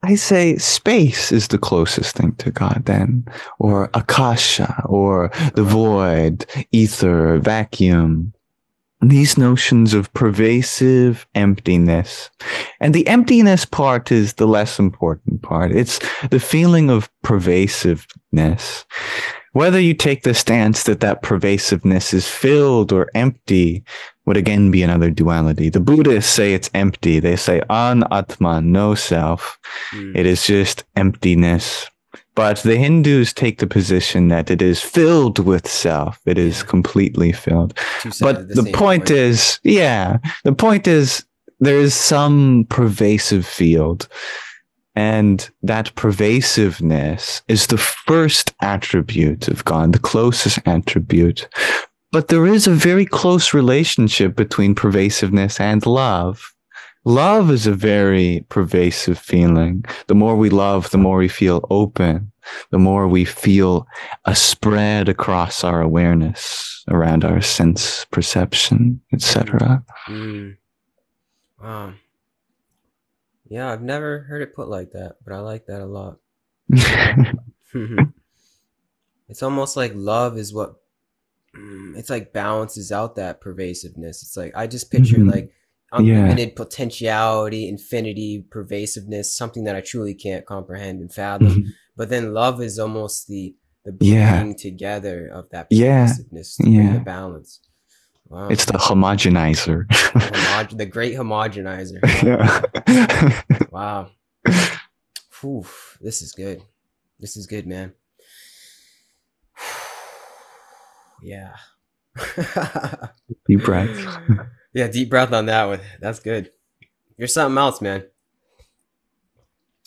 I 0.01 0.15
say 0.15 0.57
space 0.57 1.32
is 1.32 1.47
the 1.49 1.59
closest 1.59 2.15
thing 2.15 2.34
to 2.38 2.49
God 2.49 2.82
then, 2.86 3.25
or 3.59 3.91
akasha, 3.93 4.82
or 4.86 5.29
the 5.53 5.63
void, 5.63 6.47
ether, 6.71 7.38
vacuum. 7.38 8.34
These 9.02 9.38
notions 9.38 9.93
of 9.93 10.14
pervasive 10.14 11.26
emptiness. 11.34 12.30
And 12.80 12.93
the 12.93 13.08
emptiness 13.08 13.66
part 13.66 14.12
is 14.12 14.34
the 14.34 14.47
less 14.47 14.78
important 14.78 15.41
part. 15.41 15.72
It's 15.72 15.99
the 16.30 16.39
feeling 16.39 16.89
of 16.89 17.10
pervasiveness. 17.24 18.86
Whether 19.54 19.80
you 19.80 19.93
take 19.93 20.24
the 20.24 20.34
stance 20.34 20.84
that 20.84 21.02
that 21.02 21.24
pervasiveness 21.24 22.14
is 22.14 22.28
filled 22.28 22.93
or 22.93 23.10
empty 23.16 23.84
would 24.26 24.38
again 24.38 24.72
be 24.72 24.84
another 24.84 25.10
duality. 25.10 25.70
The 25.70 25.80
Buddhists 25.80 26.32
say 26.32 26.54
it's 26.54 26.70
empty. 26.74 27.20
They 27.20 27.36
say 27.36 27.62
anatman, 27.70 28.66
no 28.66 28.95
self. 28.95 29.60
Mm. 29.93 30.16
It 30.16 30.26
is 30.26 30.45
just 30.45 30.86
emptiness. 30.95 31.89
But 32.34 32.59
the 32.59 32.77
Hindus 32.77 33.34
take 33.34 33.59
the 33.59 33.67
position 33.67 34.29
that 34.29 34.49
it 34.49 34.61
is 34.61 34.82
filled 34.82 35.39
with 35.39 35.67
self. 35.67 36.19
It 36.25 36.38
is 36.38 36.63
completely 36.63 37.34
filled. 37.34 37.77
Two 37.99 38.11
sides 38.11 38.21
of 38.21 38.25
But 38.25 38.47
the 38.55 38.63
same 38.63 38.73
point 38.73 39.11
is, 39.11 39.59
yeah, 39.63 40.17
the 40.43 40.53
point 40.53 40.88
is 40.88 41.25
there 41.59 41.77
is 41.77 41.93
some 41.93 42.65
pervasive 42.69 43.45
field. 43.45 44.07
And 44.95 45.49
that 45.63 45.95
pervasiveness 45.95 47.43
is 47.47 47.67
the 47.67 47.77
first 47.77 48.53
attribute 48.61 49.47
of 49.47 49.63
God, 49.63 49.93
the 49.93 49.99
closest 49.99 50.59
attribute. 50.65 51.47
But 52.11 52.27
there 52.27 52.45
is 52.45 52.67
a 52.67 52.71
very 52.71 53.05
close 53.05 53.53
relationship 53.53 54.36
between 54.36 54.75
pervasiveness 54.75 55.61
and 55.61 55.86
love. 55.86 56.53
Love 57.04 57.49
is 57.49 57.66
a 57.66 57.74
very 57.74 58.45
pervasive 58.49 59.18
feeling. 59.18 59.84
The 60.08 60.14
more 60.16 60.36
we 60.36 60.49
love, 60.52 60.91
the 60.91 60.99
more 60.99 61.18
we 61.18 61.28
feel 61.28 61.66
open, 61.72 62.32
the 62.70 62.78
more 62.78 63.08
we 63.08 63.26
feel 63.26 63.88
a 64.26 64.36
spread 64.36 65.10
across 65.10 65.64
our 65.64 65.82
awareness 65.82 66.84
around 66.89 67.26
our 67.26 67.41
sense 67.41 68.06
perception, 68.12 69.02
etc. 69.14 69.84
Mm. 70.08 70.58
Wow. 71.62 71.93
Yeah, 73.49 73.72
I've 73.72 73.82
never 73.82 74.20
heard 74.20 74.41
it 74.43 74.56
put 74.56 74.68
like 74.70 74.91
that, 74.91 75.16
but 75.26 75.34
I 75.34 75.39
like 75.39 75.66
that 75.66 75.82
a 75.82 75.86
lot. 75.86 76.20
it's 79.28 79.43
almost 79.43 79.76
like 79.76 79.91
love 79.95 80.38
is 80.38 80.54
what 80.54 80.76
mm, 81.56 81.97
it's 81.97 82.10
like 82.10 82.32
balances 82.32 82.91
out 82.91 83.16
that 83.16 83.41
pervasiveness. 83.41 84.22
It's 84.24 84.38
like 84.38 84.54
I 84.56 84.68
just 84.68 84.91
picture 84.91 85.18
Mhm. 85.18 85.32
like 85.32 85.52
Yeah. 86.00 86.16
unlimited 86.16 86.56
potentiality, 86.56 87.68
infinity, 87.68 88.46
pervasiveness, 88.50 89.36
something 89.36 89.66
that 89.66 89.76
I 89.76 89.82
truly 89.82 90.14
can't 90.14 90.46
comprehend 90.46 91.02
and 91.02 91.14
fathom. 91.14 91.48
Mm-hmm. 91.48 91.70
But 91.98 92.10
then 92.10 92.34
love 92.34 92.62
is 92.62 92.80
almost 92.80 93.28
the 93.28 93.56
the 93.84 93.98
Yeah. 94.00 94.36
bringing 94.38 94.58
together 94.58 95.28
of 95.28 95.50
that 95.50 95.68
Yeah. 95.72 96.06
pervasiveness 96.06 96.56
to 96.58 96.64
bring 96.64 96.74
Yeah. 96.76 96.94
the 96.94 97.00
balance. 97.00 97.60
Wow. 98.30 98.48
it's 98.48 98.64
the 98.64 98.74
homogenizer. 98.78 99.86
Homo- 99.92 100.78
the 100.78 100.86
great 100.86 101.16
homogenizer. 101.16 102.00
yeah. 102.24 103.68
Wow. 103.72 104.12
Whew, 105.42 105.66
this 106.00 106.22
is 106.22 106.32
good. 106.32 106.62
This 107.20 107.36
is 107.36 107.46
good, 107.48 107.68
man. 107.68 107.94
Yeah. 111.24 111.54
Deep 113.48 113.64
breath. 113.64 113.89
yeah, 114.74 114.88
deep 114.88 115.09
breath 115.09 115.34
on 115.34 115.45
that 115.47 115.65
one. 115.65 115.80
That's 115.99 116.19
good. 116.19 116.51
You're 117.17 117.28
something 117.28 117.57
else, 117.57 117.82
man. 117.82 118.05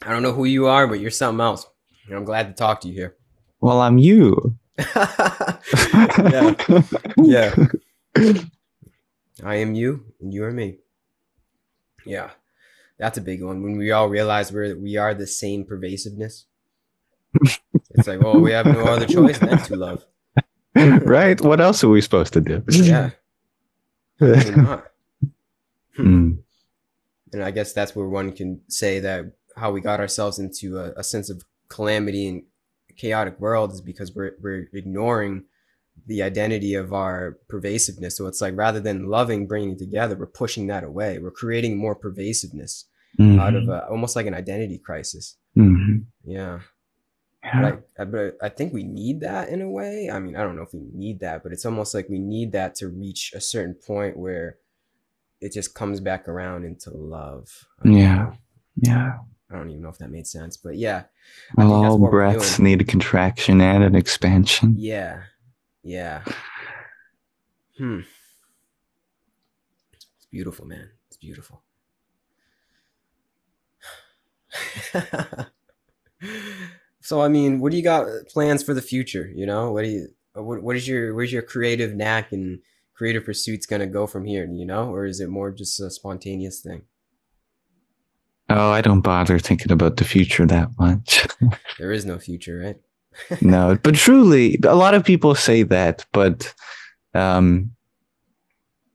I 0.02 0.10
don't 0.10 0.22
know 0.22 0.32
who 0.32 0.44
you 0.44 0.66
are, 0.66 0.86
but 0.86 1.00
you're 1.00 1.10
something 1.10 1.40
else. 1.40 1.66
And 2.06 2.16
I'm 2.16 2.24
glad 2.24 2.48
to 2.48 2.52
talk 2.52 2.80
to 2.82 2.88
you 2.88 2.94
here. 2.94 3.16
Well, 3.60 3.80
I'm 3.80 3.98
you. 3.98 4.56
yeah. 4.78 6.54
Yeah. 7.16 7.54
I 9.42 9.56
am 9.56 9.74
you 9.74 10.04
and 10.20 10.32
you 10.32 10.44
are 10.44 10.52
me. 10.52 10.78
Yeah. 12.04 12.30
That's 12.98 13.18
a 13.18 13.22
big 13.22 13.42
one. 13.42 13.62
When 13.62 13.76
we 13.76 13.90
all 13.90 14.08
realize 14.08 14.52
we're 14.52 14.76
we 14.76 14.96
are 14.96 15.14
the 15.14 15.26
same 15.26 15.64
pervasiveness. 15.64 16.46
It's 17.96 18.06
like, 18.06 18.20
well, 18.20 18.38
we 18.38 18.52
have 18.52 18.66
no 18.66 18.84
other 18.84 19.06
choice 19.06 19.38
than 19.38 19.58
to 19.58 19.76
love. 19.76 20.04
right? 20.74 21.40
What 21.40 21.60
else 21.60 21.82
are 21.82 21.88
we 21.88 22.00
supposed 22.00 22.32
to 22.34 22.40
do? 22.40 22.62
Yeah. 22.68 23.10
Not. 24.20 24.86
Mm. 25.98 26.38
And 27.32 27.42
I 27.42 27.50
guess 27.50 27.72
that's 27.72 27.94
where 27.96 28.08
one 28.08 28.32
can 28.32 28.60
say 28.68 29.00
that 29.00 29.32
how 29.56 29.72
we 29.72 29.80
got 29.80 30.00
ourselves 30.00 30.38
into 30.38 30.78
a, 30.78 30.92
a 30.96 31.04
sense 31.04 31.30
of 31.30 31.42
calamity 31.68 32.28
and 32.28 32.42
chaotic 32.96 33.38
world 33.40 33.72
is 33.72 33.80
because 33.80 34.14
we're 34.14 34.32
we're 34.40 34.68
ignoring 34.72 35.44
the 36.06 36.22
identity 36.22 36.74
of 36.74 36.92
our 36.92 37.38
pervasiveness. 37.48 38.16
So 38.16 38.26
it's 38.26 38.40
like 38.40 38.56
rather 38.56 38.80
than 38.80 39.08
loving, 39.08 39.46
bringing 39.46 39.78
together, 39.78 40.16
we're 40.16 40.26
pushing 40.26 40.66
that 40.68 40.84
away. 40.84 41.18
We're 41.18 41.30
creating 41.30 41.76
more 41.76 41.94
pervasiveness 41.94 42.84
Mhm. 43.18 43.38
out 43.40 43.54
of 43.54 43.68
a, 43.68 43.86
almost 43.88 44.16
like 44.16 44.26
an 44.26 44.34
identity 44.34 44.78
crisis. 44.78 45.36
Mhm. 45.56 46.06
Yeah. 46.24 46.60
Yeah. 47.44 47.60
But 47.60 47.88
I, 47.98 48.02
I, 48.02 48.04
but 48.06 48.38
I 48.42 48.48
think 48.48 48.72
we 48.72 48.84
need 48.84 49.20
that 49.20 49.50
in 49.50 49.60
a 49.60 49.68
way. 49.68 50.10
I 50.10 50.18
mean, 50.18 50.34
I 50.34 50.42
don't 50.42 50.56
know 50.56 50.62
if 50.62 50.72
we 50.72 50.80
need 50.92 51.20
that, 51.20 51.42
but 51.42 51.52
it's 51.52 51.66
almost 51.66 51.94
like 51.94 52.08
we 52.08 52.18
need 52.18 52.52
that 52.52 52.74
to 52.76 52.88
reach 52.88 53.32
a 53.34 53.40
certain 53.40 53.74
point 53.74 54.16
where 54.16 54.56
it 55.40 55.52
just 55.52 55.74
comes 55.74 56.00
back 56.00 56.26
around 56.26 56.64
into 56.64 56.90
love. 56.90 57.66
Yeah. 57.84 58.14
know. 58.14 58.32
Yeah. 58.76 59.18
I 59.50 59.56
don't 59.56 59.68
even 59.68 59.82
know 59.82 59.90
if 59.90 59.98
that 59.98 60.10
made 60.10 60.26
sense, 60.26 60.56
but 60.56 60.76
yeah. 60.76 61.04
Well, 61.56 61.72
all 61.72 61.98
breaths 61.98 62.58
need 62.58 62.80
a 62.80 62.84
contraction 62.84 63.60
and 63.60 63.84
an 63.84 63.94
expansion. 63.94 64.74
Yeah. 64.78 65.24
Yeah. 65.82 66.22
Hmm. 67.76 68.00
It's 69.92 70.26
beautiful, 70.30 70.64
man. 70.64 70.90
It's 71.08 71.18
beautiful. 71.18 71.62
so 77.04 77.20
I 77.20 77.28
mean, 77.28 77.60
what 77.60 77.70
do 77.70 77.76
you 77.76 77.82
got 77.82 78.06
plans 78.28 78.62
for 78.62 78.72
the 78.72 78.80
future? 78.80 79.30
You 79.34 79.44
know, 79.44 79.70
what 79.70 79.84
do 79.84 79.90
you 79.90 80.08
what, 80.32 80.62
what 80.62 80.74
is 80.74 80.88
your 80.88 81.14
where's 81.14 81.30
your 81.30 81.42
creative 81.42 81.94
knack 81.94 82.32
and 82.32 82.60
creative 82.94 83.26
pursuits 83.26 83.66
gonna 83.66 83.86
go 83.86 84.06
from 84.06 84.24
here, 84.24 84.48
you 84.50 84.64
know? 84.64 84.90
Or 84.90 85.04
is 85.04 85.20
it 85.20 85.28
more 85.28 85.50
just 85.50 85.78
a 85.80 85.90
spontaneous 85.90 86.60
thing? 86.60 86.84
Oh, 88.48 88.70
I 88.70 88.80
don't 88.80 89.02
bother 89.02 89.38
thinking 89.38 89.70
about 89.70 89.98
the 89.98 90.04
future 90.04 90.46
that 90.46 90.70
much. 90.78 91.26
There 91.78 91.92
is 91.92 92.06
no 92.06 92.18
future, 92.18 92.58
right? 92.58 92.76
no, 93.42 93.78
but 93.82 93.96
truly, 93.96 94.58
a 94.64 94.74
lot 94.74 94.94
of 94.94 95.04
people 95.04 95.34
say 95.34 95.62
that, 95.62 96.06
but 96.12 96.54
um, 97.12 97.70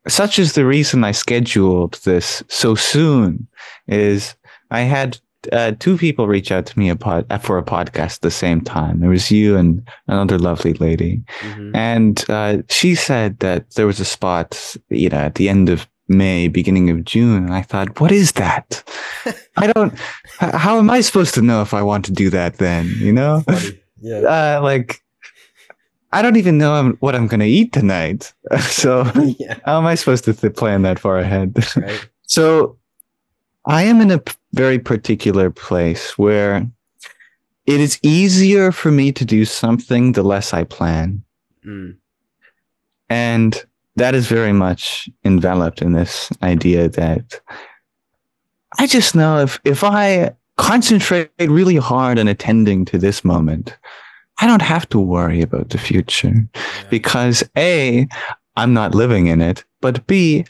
such 0.08 0.40
is 0.40 0.54
the 0.54 0.66
reason 0.66 1.04
I 1.04 1.12
scheduled 1.12 2.00
this 2.06 2.42
so 2.48 2.74
soon. 2.74 3.48
Is 3.88 4.36
I 4.72 4.82
had 4.82 5.20
uh, 5.52 5.72
two 5.80 5.98
people 5.98 6.28
reach 6.28 6.52
out 6.52 6.66
to 6.68 6.78
me 6.80 6.90
a 6.90 6.96
pod, 6.96 7.26
for 7.42 7.58
a 7.58 7.64
podcast 7.64 8.16
at 8.16 8.22
the 8.22 8.32
same 8.32 8.62
time. 8.62 9.00
There 9.00 9.10
was 9.10 9.32
you 9.32 9.56
and 9.58 9.88
another 10.08 10.38
lovely 10.38 10.74
lady, 10.74 11.22
Mhm. 11.42 11.72
and 11.76 12.26
uh, 12.30 12.58
she 12.70 12.96
said 12.96 13.40
that 13.40 13.72
there 13.72 13.88
was 13.88 14.00
a 14.00 14.06
spot, 14.06 14.76
you 14.90 15.10
know, 15.10 15.18
at 15.18 15.36
the 15.36 15.50
end 15.50 15.70
of 15.70 15.88
May, 16.08 16.48
beginning 16.48 16.90
of 16.90 17.06
June. 17.06 17.46
And 17.46 17.54
I 17.54 17.62
thought, 17.62 18.00
what 18.02 18.12
is 18.12 18.32
that? 18.34 18.84
I 19.58 19.68
don't. 19.74 19.94
How 20.40 20.78
am 20.80 20.90
I 20.90 21.02
supposed 21.02 21.34
to 21.36 21.42
know 21.42 21.62
if 21.62 21.74
I 21.74 21.82
want 21.84 22.06
to 22.06 22.12
do 22.12 22.30
that 22.32 22.58
then? 22.58 22.88
You 22.98 23.14
know, 23.14 23.44
Yeah. 24.02 24.20
uh, 24.58 24.60
like 24.64 25.02
I 26.12 26.24
don't 26.24 26.38
even 26.38 26.58
know 26.58 26.98
what 27.02 27.14
I'm 27.16 27.28
going 27.28 27.42
to 27.42 27.46
eat 27.46 27.72
tonight. 27.74 28.34
so 28.60 29.04
yeah. 29.38 29.60
how 29.66 29.78
am 29.78 29.86
I 29.86 29.94
supposed 29.94 30.26
to 30.26 30.34
th- 30.34 30.56
plan 30.56 30.82
that 30.82 30.98
far 30.98 31.20
ahead? 31.20 31.54
Right. 31.78 32.10
so 32.26 32.79
I 33.66 33.84
am 33.84 34.02
in 34.02 34.12
a 34.12 34.22
very 34.54 34.80
particular 34.80 35.50
place 35.50 36.18
where 36.18 36.68
it 37.66 37.80
is 37.80 38.00
easier 38.02 38.72
for 38.72 38.92
me 38.92 39.12
to 39.12 39.26
do 39.26 39.46
something 39.46 40.14
the 40.14 40.24
less 40.24 40.54
I 40.54 40.64
plan. 40.64 41.24
Mm. 41.66 41.98
And 43.10 43.64
that 43.96 44.16
is 44.16 44.28
very 44.28 44.54
much 44.54 45.10
enveloped 45.24 45.82
in 45.82 45.94
this 45.94 46.30
idea 46.42 46.90
that 46.90 47.40
I 48.80 48.88
just 48.88 49.16
know 49.16 49.40
if, 49.40 49.60
if 49.66 49.84
I 49.84 50.32
concentrate 50.58 51.30
really 51.40 51.76
hard 51.76 52.18
on 52.20 52.28
attending 52.28 52.86
to 52.86 52.98
this 52.98 53.24
moment, 53.26 53.76
I 54.42 54.48
don't 54.48 54.62
have 54.62 54.88
to 54.90 55.00
worry 55.00 55.42
about 55.42 55.70
the 55.70 55.78
future 55.78 56.34
Yeah. 56.34 56.84
because 56.90 57.44
A, 57.58 58.08
I'm 58.56 58.74
not 58.74 58.96
living 58.96 59.28
in 59.28 59.42
it, 59.42 59.64
but 59.82 60.06
B, 60.08 60.46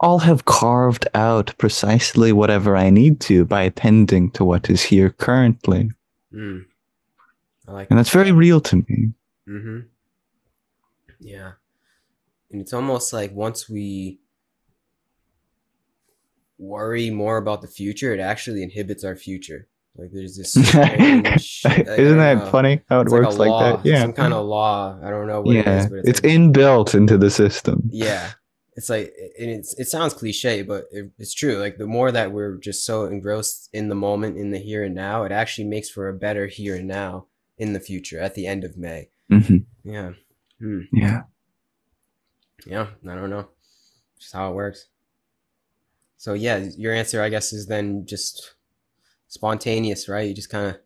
I'll 0.00 0.18
have 0.18 0.44
carved 0.44 1.06
out 1.14 1.54
precisely 1.58 2.32
whatever 2.32 2.76
I 2.76 2.90
need 2.90 3.20
to 3.22 3.44
by 3.44 3.62
attending 3.62 4.30
to 4.32 4.44
what 4.44 4.68
is 4.68 4.82
here 4.82 5.10
currently. 5.10 5.90
Mm. 6.32 6.64
I 7.68 7.72
like 7.72 7.90
And 7.90 7.98
that's 7.98 8.10
very 8.10 8.32
real 8.32 8.60
to 8.62 8.76
me. 8.76 9.12
Mm-hmm. 9.48 9.78
Yeah. 11.20 11.52
And 12.50 12.60
it's 12.60 12.72
almost 12.72 13.12
like 13.12 13.32
once 13.32 13.68
we 13.68 14.18
worry 16.58 17.10
more 17.10 17.36
about 17.36 17.62
the 17.62 17.68
future, 17.68 18.12
it 18.12 18.20
actually 18.20 18.62
inhibits 18.62 19.04
our 19.04 19.16
future. 19.16 19.68
Like 19.96 20.10
there's 20.12 20.36
this 20.36 20.52
strange- 20.68 21.62
like, 21.64 21.86
Isn't 21.86 22.18
that 22.18 22.38
know. 22.38 22.50
funny 22.50 22.80
how 22.88 23.00
it 23.00 23.08
works 23.08 23.36
a 23.36 23.38
like, 23.38 23.76
that? 23.82 23.88
Yeah. 23.88 24.02
Some 24.02 24.12
kind 24.12 24.34
of 24.34 24.44
law. 24.44 24.98
I 25.02 25.10
don't 25.10 25.28
know 25.28 25.40
what 25.40 25.54
yeah. 25.54 25.78
is, 25.78 25.86
but 25.86 25.98
it's 26.00 26.08
it's, 26.08 26.22
like, 26.22 26.32
inbuilt 26.32 26.94
into 26.94 27.16
the 27.16 27.30
system. 27.30 27.88
yeah. 27.92 28.32
It's 28.76 28.88
like 28.90 29.14
and 29.38 29.50
it's 29.50 29.78
it 29.78 29.88
sounds 29.88 30.14
cliche, 30.14 30.62
but 30.62 30.84
it, 30.90 31.10
it's 31.18 31.34
true. 31.34 31.58
Like 31.58 31.78
the 31.78 31.86
more 31.86 32.10
that 32.10 32.32
we're 32.32 32.56
just 32.56 32.84
so 32.84 33.04
engrossed 33.04 33.68
in 33.72 33.88
the 33.88 33.94
moment, 33.94 34.36
in 34.36 34.50
the 34.50 34.58
here 34.58 34.82
and 34.82 34.94
now, 34.94 35.22
it 35.24 35.32
actually 35.32 35.68
makes 35.68 35.88
for 35.88 36.08
a 36.08 36.14
better 36.14 36.46
here 36.46 36.76
and 36.76 36.88
now 36.88 37.26
in 37.56 37.72
the 37.72 37.80
future 37.80 38.18
at 38.18 38.34
the 38.34 38.46
end 38.46 38.64
of 38.64 38.76
May. 38.76 39.10
hmm 39.28 39.58
Yeah. 39.84 40.12
Hmm. 40.58 40.80
Yeah. 40.92 41.22
Yeah, 42.66 42.88
I 43.08 43.14
don't 43.14 43.30
know. 43.30 43.48
Just 44.18 44.32
how 44.32 44.50
it 44.50 44.54
works. 44.54 44.86
So 46.16 46.32
yeah, 46.34 46.56
your 46.76 46.94
answer 46.94 47.22
I 47.22 47.28
guess 47.28 47.52
is 47.52 47.66
then 47.66 48.06
just 48.06 48.54
spontaneous, 49.28 50.08
right? 50.08 50.26
You 50.26 50.34
just 50.34 50.50
kind 50.50 50.68
of 50.68 50.78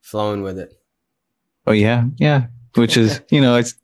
flowing 0.00 0.42
with 0.42 0.58
it. 0.58 0.72
Oh 1.66 1.72
yeah, 1.72 2.04
yeah. 2.16 2.46
Which 2.74 2.96
is, 2.96 3.20
you 3.30 3.40
know, 3.40 3.56
it's 3.56 3.74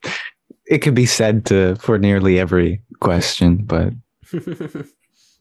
it 0.67 0.79
could 0.79 0.95
be 0.95 1.07
said 1.07 1.45
to 1.47 1.77
for 1.77 1.99
nearly 1.99 2.39
every 2.39 2.81
question, 3.01 3.57
but 3.65 3.93
it's 4.33 4.93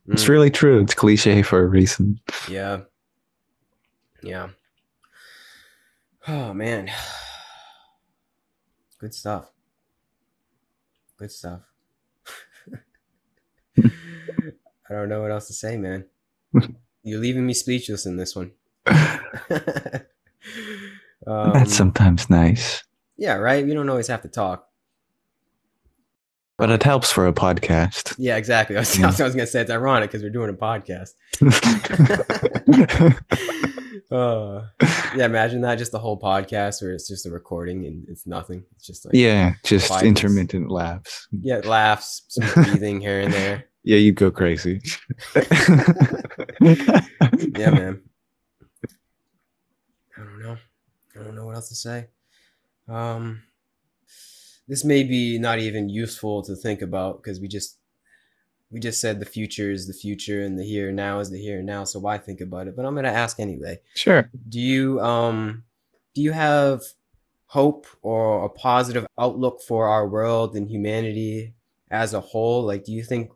Mm, 0.06 0.28
really 0.28 0.52
true. 0.52 0.82
It's 0.82 0.94
cliche 0.94 1.42
for 1.44 1.64
a 1.64 1.68
reason. 1.68 2.20
yeah. 2.50 2.82
Yeah. 4.22 4.50
Oh 6.28 6.54
man. 6.54 6.92
Good 9.00 9.14
stuff. 9.14 9.50
Good 11.18 11.32
stuff. 11.32 11.62
I 13.78 13.92
don't 14.90 15.10
know 15.10 15.22
what 15.22 15.32
else 15.32 15.48
to 15.48 15.54
say, 15.54 15.78
man. 15.78 16.06
You're 17.04 17.20
leaving 17.20 17.46
me 17.46 17.54
speechless 17.54 18.06
in 18.06 18.16
this 18.18 18.36
one. 18.36 18.52
um, 18.88 19.20
That's 21.26 21.74
sometimes 21.74 22.30
nice, 22.30 22.84
yeah, 23.18 23.36
right. 23.36 23.66
We 23.66 23.74
don't 23.74 23.90
always 23.90 24.08
have 24.08 24.22
to 24.24 24.28
talk. 24.30 24.68
But 26.58 26.70
it 26.70 26.84
helps 26.84 27.12
for 27.12 27.28
a 27.28 27.34
podcast. 27.34 28.16
Yeah, 28.18 28.38
exactly. 28.38 28.76
I 28.76 28.80
was, 28.80 28.98
Yeah. 28.98 29.06
I 29.20 29.24
was 29.24 29.36
gonna 29.36 29.48
say 29.48 29.62
it's 29.62 29.72
ironic 29.72 30.12
because 30.12 30.24
we're 30.24 30.30
doing 30.30 30.50
a 30.50 30.54
podcast. 30.54 31.12
uh, 34.12 34.62
yeah, 35.16 35.26
imagine 35.26 35.62
that 35.62 35.78
just 35.78 35.92
the 35.92 36.00
whole 36.00 36.20
podcast 36.20 36.82
where 36.82 36.94
it's 36.94 37.08
just 37.08 37.26
a 37.26 37.30
recording 37.32 37.86
and 37.86 38.06
it's 38.08 38.28
nothing. 38.28 38.64
It's 38.76 38.86
just 38.86 39.06
like 39.06 39.14
yeah, 39.16 39.54
just 39.64 39.88
Quietness. 39.88 40.08
intermittent 40.10 40.70
laughs. 40.70 41.28
yeah, 41.32 41.62
laughs, 41.64 42.24
some 42.30 42.64
breathing 42.64 43.02
here 43.02 43.22
and 43.22 43.34
there. 43.34 43.66
Yeah, 43.84 43.98
you'd 43.98 44.16
go 44.16 44.32
crazy. 44.32 44.82
Yeah, 45.36 45.42
man. 47.72 48.02
I 50.16 50.22
don't 50.24 50.42
know. 50.42 50.58
I 51.16 51.24
don't 51.24 51.36
know 51.36 51.46
what 51.46 51.56
else 51.56 51.70
to 51.70 51.76
say. 51.76 52.08
Um, 52.88 53.42
this 54.68 54.84
may 54.84 55.04
be 55.04 55.38
not 55.40 55.60
even 55.60 55.90
useful 55.90 56.42
to 56.44 56.56
think 56.56 56.82
about 56.82 57.22
because 57.22 57.40
we 57.40 57.48
just 57.48 57.78
we 58.72 58.80
just 58.80 59.00
said 59.00 59.20
the 59.20 59.26
future 59.26 59.72
is 59.72 59.86
the 59.88 59.94
future 59.94 60.42
and 60.42 60.58
the 60.58 60.64
here 60.66 60.88
and 60.88 60.96
now 60.98 61.20
is 61.20 61.30
the 61.30 61.40
here 61.40 61.58
and 61.60 61.68
now. 61.68 61.84
So 61.84 62.00
why 62.00 62.18
think 62.18 62.42
about 62.42 62.68
it? 62.68 62.76
But 62.76 62.86
I'm 62.86 62.96
gonna 62.96 63.10
ask 63.10 63.40
anyway. 63.40 63.80
Sure. 63.94 64.30
do 64.50 64.60
you 64.60 65.00
um 65.00 65.64
do 66.16 66.22
you 66.22 66.32
have 66.32 66.82
hope 67.48 67.86
or 68.02 68.46
a 68.46 68.50
positive 68.50 69.06
outlook 69.18 69.62
for 69.62 69.88
our 69.88 70.08
world 70.08 70.56
and 70.56 70.70
humanity 70.70 71.54
as 71.92 72.14
a 72.16 72.20
whole 72.20 72.64
like 72.64 72.84
do 72.84 72.92
you 72.92 73.04
think 73.04 73.30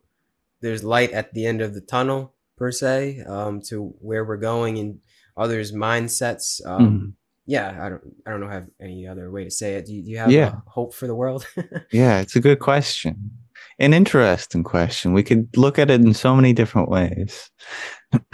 there's 0.62 0.84
light 0.84 1.12
at 1.12 1.34
the 1.36 1.46
end 1.46 1.62
of 1.62 1.76
the 1.76 1.82
tunnel 1.82 2.34
per 2.56 2.72
se 2.72 3.22
um 3.28 3.62
to 3.62 3.94
where 4.02 4.26
we're 4.26 4.38
going 4.38 4.80
and 4.80 5.00
others 5.36 5.72
mindsets 5.72 6.66
um 6.66 6.82
Mhm. 6.82 7.14
Yeah 7.48 7.78
i 7.84 7.90
don't 7.90 8.02
i 8.26 8.30
don't 8.32 8.42
know 8.42 8.48
have 8.50 8.68
any 8.82 9.08
other 9.08 9.32
way 9.32 9.44
to 9.44 9.50
say 9.52 9.76
it 9.76 9.86
do 9.86 9.94
you, 9.96 10.04
do 10.04 10.12
you 10.12 10.18
have 10.18 10.32
Yeah. 10.32 10.56
hope 10.68 10.94
for 10.94 11.08
the 11.08 11.16
world 11.16 11.48
Yeah, 11.92 12.20
it's 12.20 12.36
a 12.36 12.40
good 12.42 12.60
question. 12.60 13.32
An 13.80 13.94
interesting 13.94 14.64
question. 14.64 15.14
We 15.14 15.24
could 15.24 15.48
look 15.56 15.78
at 15.80 15.90
it 15.92 16.02
in 16.02 16.14
so 16.14 16.36
many 16.36 16.52
different 16.54 16.90
ways. 16.90 17.50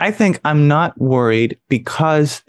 I 0.00 0.10
think 0.10 0.40
I'm 0.44 0.66
not 0.68 0.98
worried 1.00 1.58
because 1.68 2.42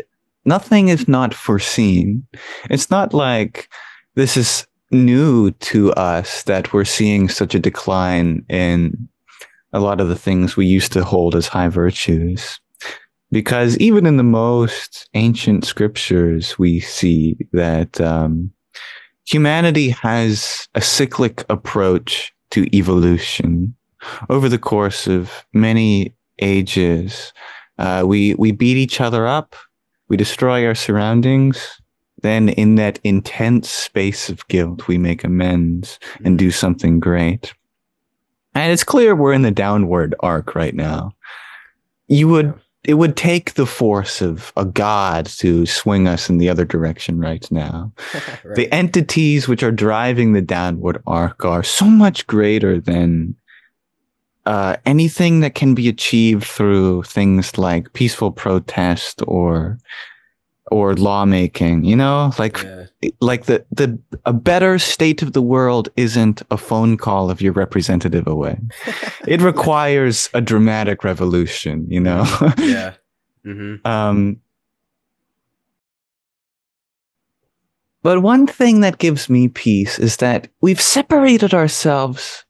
nothing 0.46 0.90
is 0.90 1.08
not 1.08 1.34
foreseen. 1.34 2.26
It's 2.70 2.90
not 2.90 3.14
like 3.14 3.70
this 4.16 4.38
is 4.38 4.66
new 4.92 5.52
to 5.52 5.92
us 5.94 6.44
that 6.44 6.74
we're 6.74 6.86
seeing 6.86 7.30
such 7.30 7.54
a 7.56 7.60
decline 7.60 8.44
in 8.50 9.08
a 9.74 9.80
lot 9.80 10.02
of 10.02 10.10
the 10.10 10.18
things 10.18 10.58
we 10.58 10.66
used 10.66 10.92
to 10.94 11.04
hold 11.04 11.36
as 11.36 11.48
high 11.48 11.70
virtues. 11.70 12.60
Because 13.32 13.78
even 13.78 14.06
in 14.06 14.18
the 14.18 14.24
most 14.24 15.10
ancient 15.14 15.66
scriptures, 15.66 16.60
we 16.60 16.80
see 16.82 17.38
that 17.54 18.02
um, 18.02 18.52
humanity 19.26 19.90
has 19.90 20.68
a 20.76 20.82
cyclic 20.82 21.46
approach 21.50 22.34
to 22.52 22.76
evolution 22.76 23.74
over 24.30 24.50
the 24.50 24.58
course 24.58 25.08
of 25.08 25.46
many 25.54 26.14
ages. 26.40 27.32
Uh, 27.78 28.04
we 28.06 28.36
we 28.36 28.52
beat 28.52 28.78
each 28.78 29.00
other 29.00 29.26
up, 29.26 29.56
we 30.10 30.18
destroy 30.18 30.66
our 30.66 30.76
surroundings. 30.76 31.82
Then, 32.22 32.50
in 32.50 32.76
that 32.76 33.00
intense 33.04 33.68
space 33.70 34.30
of 34.30 34.48
guilt, 34.48 34.88
we 34.88 35.00
make 35.00 35.24
amends 35.24 35.98
and 36.24 36.38
do 36.38 36.52
something 36.52 37.00
great. 37.00 37.54
And 38.54 38.72
it's 38.72 38.84
clear 38.84 39.16
we're 39.16 39.34
in 39.34 39.42
the 39.42 39.50
downward 39.50 40.14
arc 40.20 40.54
right 40.54 40.76
now. 40.76 41.14
You 42.08 42.28
would 42.28 42.54
it 42.84 42.96
would 42.96 43.16
take 43.16 43.54
the 43.54 43.66
force 43.66 44.22
of 44.22 44.52
a 44.58 44.66
god 44.66 45.28
to 45.28 45.66
swing 45.66 46.08
us 46.08 46.30
in 46.30 46.40
the 46.40 46.50
other 46.50 46.66
direction 46.66 47.20
right 47.20 47.50
now. 47.52 47.92
Right. 48.44 48.56
The 48.56 48.74
entities 48.74 49.48
which 49.48 49.62
are 49.62 49.72
driving 49.72 50.34
the 50.34 50.42
downward 50.42 51.02
arc 51.06 51.46
are 51.46 51.62
so 51.64 51.86
much 51.86 52.26
greater 52.26 52.80
than 52.80 53.36
uh, 54.46 54.78
anything 54.86 55.42
that 55.42 55.54
can 55.54 55.76
be 55.76 55.88
achieved 55.88 56.44
through 56.44 57.04
things 57.04 57.58
like 57.58 57.94
peaceful 57.94 58.32
protest 58.32 59.22
or 59.28 59.78
or 60.72 60.96
lawmaking. 60.96 61.84
You 61.84 61.96
know, 61.96 62.32
like 62.40 62.64
yeah. 62.64 62.86
like 63.20 63.46
the 63.46 63.66
the 63.72 64.00
a 64.26 64.34
better 64.34 64.80
state 64.80 65.22
of 65.22 65.34
the 65.34 65.42
world 65.42 65.90
isn't 65.96 66.42
a 66.50 66.58
phone 66.58 66.98
call 66.98 67.30
of 67.30 67.42
your 67.42 67.54
representative 67.54 68.28
away. 68.28 68.58
It 69.28 69.42
requires 69.42 70.30
a 70.34 70.42
dramatic 70.42 71.04
revolution. 71.04 71.86
You 71.90 72.00
know. 72.00 72.26
yeah 72.58 72.94
hmm 73.44 73.76
Um, 73.86 74.42
but 78.04 78.22
one 78.22 78.48
thing 78.48 78.82
that 78.82 78.98
gives 78.98 79.30
me 79.30 79.48
peace 79.48 80.00
is 80.00 80.18
that 80.18 80.48
we've 80.62 80.82
separated 80.82 81.54
ourselves, 81.54 82.46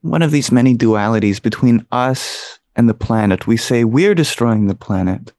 one 0.00 0.22
of 0.22 0.32
these 0.32 0.50
many 0.50 0.76
dualities 0.76 1.40
between 1.40 1.86
us 1.92 2.58
and 2.74 2.88
the 2.88 2.94
planet. 2.94 3.46
We 3.46 3.56
say 3.56 3.84
we're 3.84 4.16
destroying 4.16 4.66
the 4.66 4.74
planet. 4.74 5.32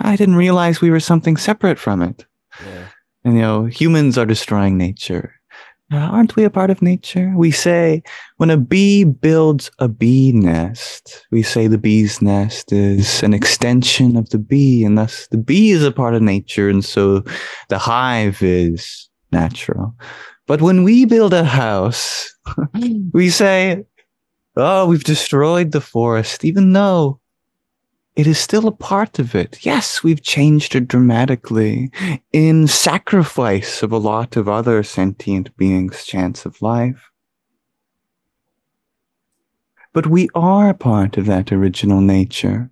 I 0.00 0.16
didn't 0.16 0.36
realize 0.36 0.80
we 0.80 0.90
were 0.90 1.00
something 1.00 1.36
separate 1.36 1.78
from 1.78 2.02
it. 2.02 2.26
yeah 2.64 2.88
And, 3.24 3.34
you 3.34 3.42
know, 3.42 3.64
humans 3.64 4.18
are 4.18 4.26
destroying 4.26 4.76
nature. 4.76 5.34
Uh, 5.92 5.98
aren't 5.98 6.34
we 6.34 6.44
a 6.44 6.50
part 6.50 6.70
of 6.70 6.82
nature? 6.82 7.32
We 7.36 7.50
say 7.50 8.02
when 8.38 8.50
a 8.50 8.56
bee 8.56 9.04
builds 9.04 9.70
a 9.78 9.86
bee 9.86 10.32
nest, 10.32 11.26
we 11.30 11.42
say 11.42 11.66
the 11.66 11.78
bee's 11.78 12.22
nest 12.22 12.72
is 12.72 13.22
an 13.22 13.34
extension 13.34 14.16
of 14.16 14.30
the 14.30 14.38
bee, 14.38 14.84
and 14.84 14.96
thus 14.96 15.28
the 15.30 15.36
bee 15.36 15.70
is 15.70 15.84
a 15.84 15.92
part 15.92 16.14
of 16.14 16.22
nature, 16.22 16.70
and 16.70 16.84
so 16.84 17.22
the 17.68 17.78
hive 17.78 18.42
is 18.42 19.08
natural. 19.30 19.94
But 20.46 20.62
when 20.62 20.84
we 20.84 21.04
build 21.04 21.34
a 21.34 21.44
house, 21.44 22.34
we 23.12 23.28
say, 23.30 23.84
oh, 24.56 24.86
we've 24.86 25.04
destroyed 25.04 25.72
the 25.72 25.80
forest, 25.80 26.44
even 26.44 26.72
though 26.72 27.20
it 28.16 28.26
is 28.26 28.38
still 28.38 28.68
a 28.68 28.72
part 28.72 29.18
of 29.18 29.34
it. 29.34 29.64
Yes, 29.66 30.02
we've 30.02 30.22
changed 30.22 30.76
it 30.76 30.86
dramatically 30.86 31.90
in 32.32 32.68
sacrifice 32.68 33.82
of 33.82 33.90
a 33.92 33.98
lot 33.98 34.36
of 34.36 34.48
other 34.48 34.82
sentient 34.82 35.56
beings' 35.56 36.04
chance 36.04 36.46
of 36.46 36.62
life. 36.62 37.10
But 39.92 40.06
we 40.06 40.28
are 40.34 40.74
part 40.74 41.16
of 41.16 41.26
that 41.26 41.52
original 41.52 42.00
nature. 42.00 42.70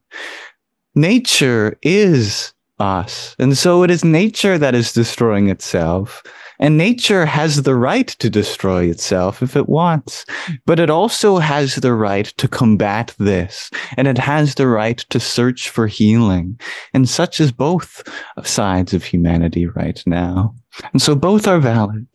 Nature 0.95 1.79
is 1.83 2.53
us. 2.79 3.35
And 3.39 3.57
so 3.57 3.83
it 3.83 3.91
is 3.91 4.05
nature 4.05 4.59
that 4.59 4.75
is 4.75 4.93
destroying 4.93 5.49
itself. 5.49 6.23
And 6.63 6.79
nature 6.79 7.27
has 7.27 7.65
the 7.65 7.75
right 7.75 8.07
to 8.07 8.31
destroy 8.31 8.85
itself 8.85 9.43
if 9.43 9.57
it 9.57 9.69
wants. 9.69 10.25
But 10.65 10.79
it 10.79 10.91
also 10.91 11.39
has 11.39 11.75
the 11.75 11.93
right 11.93 12.27
to 12.39 12.47
combat 12.47 13.15
this. 13.19 13.69
And 13.97 14.07
it 14.07 14.17
has 14.17 14.55
the 14.55 14.69
right 14.69 14.99
to 15.11 15.19
search 15.19 15.71
for 15.71 15.89
healing. 15.89 16.61
And 16.95 17.09
such 17.09 17.41
is 17.41 17.51
both 17.51 18.09
sides 18.45 18.95
of 18.95 19.03
humanity 19.03 19.67
right 19.67 20.01
now. 20.07 20.55
And 20.93 21.03
so 21.03 21.17
both 21.17 21.49
are 21.49 21.59
valid 21.59 22.07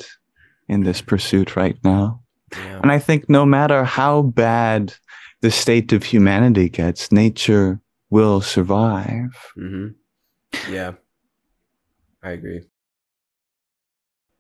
in 0.70 0.84
this 0.84 1.02
pursuit 1.02 1.58
right 1.58 1.78
now. 1.84 2.22
yeah 2.54 2.80
And 2.82 2.90
I 2.90 3.00
think 3.00 3.30
no 3.30 3.46
matter 3.46 3.84
how 3.84 4.22
bad 4.22 4.94
the 5.42 5.52
state 5.52 5.92
of 5.92 6.06
humanity 6.06 6.70
gets, 6.70 7.12
nature 7.12 7.82
will 8.10 8.40
survive. 8.40 9.36
hmm 9.56 9.88
Yeah, 10.70 10.94
I 12.24 12.32
agree. 12.32 12.64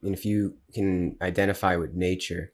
And 0.03 0.13
if 0.13 0.25
you 0.25 0.57
can 0.73 1.17
identify 1.21 1.75
with 1.75 1.93
nature, 1.93 2.53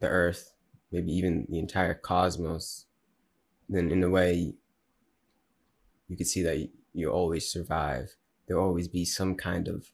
the 0.00 0.08
earth, 0.08 0.52
maybe 0.92 1.12
even 1.12 1.46
the 1.48 1.58
entire 1.58 1.94
cosmos, 1.94 2.86
then 3.68 3.90
in 3.90 4.02
a 4.02 4.10
way, 4.10 4.54
you 6.08 6.16
could 6.16 6.26
see 6.26 6.42
that 6.42 6.68
you 6.92 7.10
always 7.10 7.50
survive. 7.50 8.16
There'll 8.46 8.64
always 8.64 8.88
be 8.88 9.04
some 9.04 9.34
kind 9.34 9.68
of 9.68 9.90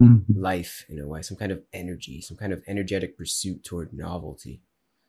Mhm. 0.00 0.24
life 0.34 0.84
in 0.88 0.98
a 0.98 1.06
way, 1.06 1.22
some 1.22 1.36
kind 1.36 1.52
of 1.52 1.62
energy, 1.72 2.20
some 2.20 2.36
kind 2.36 2.52
of 2.52 2.62
energetic 2.66 3.16
pursuit 3.16 3.62
toward 3.64 3.92
novelty. 3.92 4.60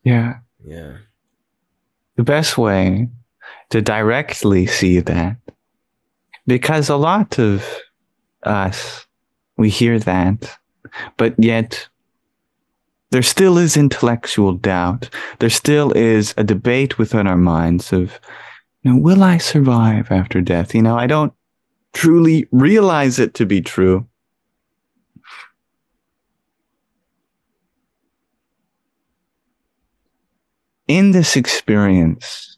Yeah. 0.04 0.42
Yeah. 0.64 1.00
The 2.16 2.24
best 2.24 2.58
way 2.58 3.10
to 3.72 3.82
directly 3.82 4.68
see 4.68 5.00
that, 5.00 5.38
because 6.46 6.88
a 6.90 6.96
lot 6.96 7.40
of 7.40 7.66
us. 8.44 9.05
We 9.58 9.70
hear 9.70 10.00
that. 10.00 10.58
But 11.18 11.36
yet, 11.38 11.88
there 13.12 13.24
still 13.24 13.58
is 13.58 13.78
intellectual 13.78 14.54
doubt. 14.54 15.10
There 15.40 15.50
still 15.50 15.92
is 15.94 16.34
a 16.38 16.44
debate 16.44 16.98
within 16.98 17.28
our 17.28 17.38
minds 17.38 17.94
of, 17.94 18.20
you 18.84 18.92
know, 18.92 19.00
will 19.00 19.24
I 19.24 19.38
survive 19.38 20.12
after 20.12 20.42
death? 20.42 20.76
You 20.76 20.82
know, 20.82 20.98
I 20.98 21.08
don't 21.08 21.34
truly 21.94 22.48
realize 22.52 23.20
it 23.20 23.34
to 23.36 23.46
be 23.46 23.62
true. 23.62 24.08
In 30.88 31.12
this 31.12 31.36
experience, 31.36 32.58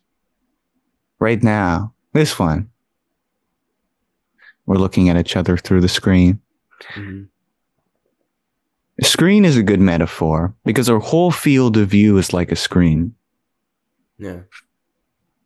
right 1.19 1.41
now, 1.41 1.93
this 2.13 2.37
one, 2.37 2.69
we're 4.65 4.75
looking 4.75 5.07
at 5.07 5.17
each 5.17 5.37
other 5.37 5.55
through 5.55 5.81
the 5.81 5.87
screen. 5.87 6.41
Mm-hmm. 6.95 7.23
A 8.99 9.05
screen 9.05 9.45
is 9.45 9.57
a 9.57 9.63
good 9.63 9.79
metaphor 9.79 10.55
because 10.65 10.89
our 10.89 10.99
whole 10.99 11.31
field 11.31 11.77
of 11.77 11.89
view 11.89 12.17
is 12.17 12.33
like 12.33 12.51
a 12.51 12.55
screen. 12.55 13.13
Yeah. 14.17 14.39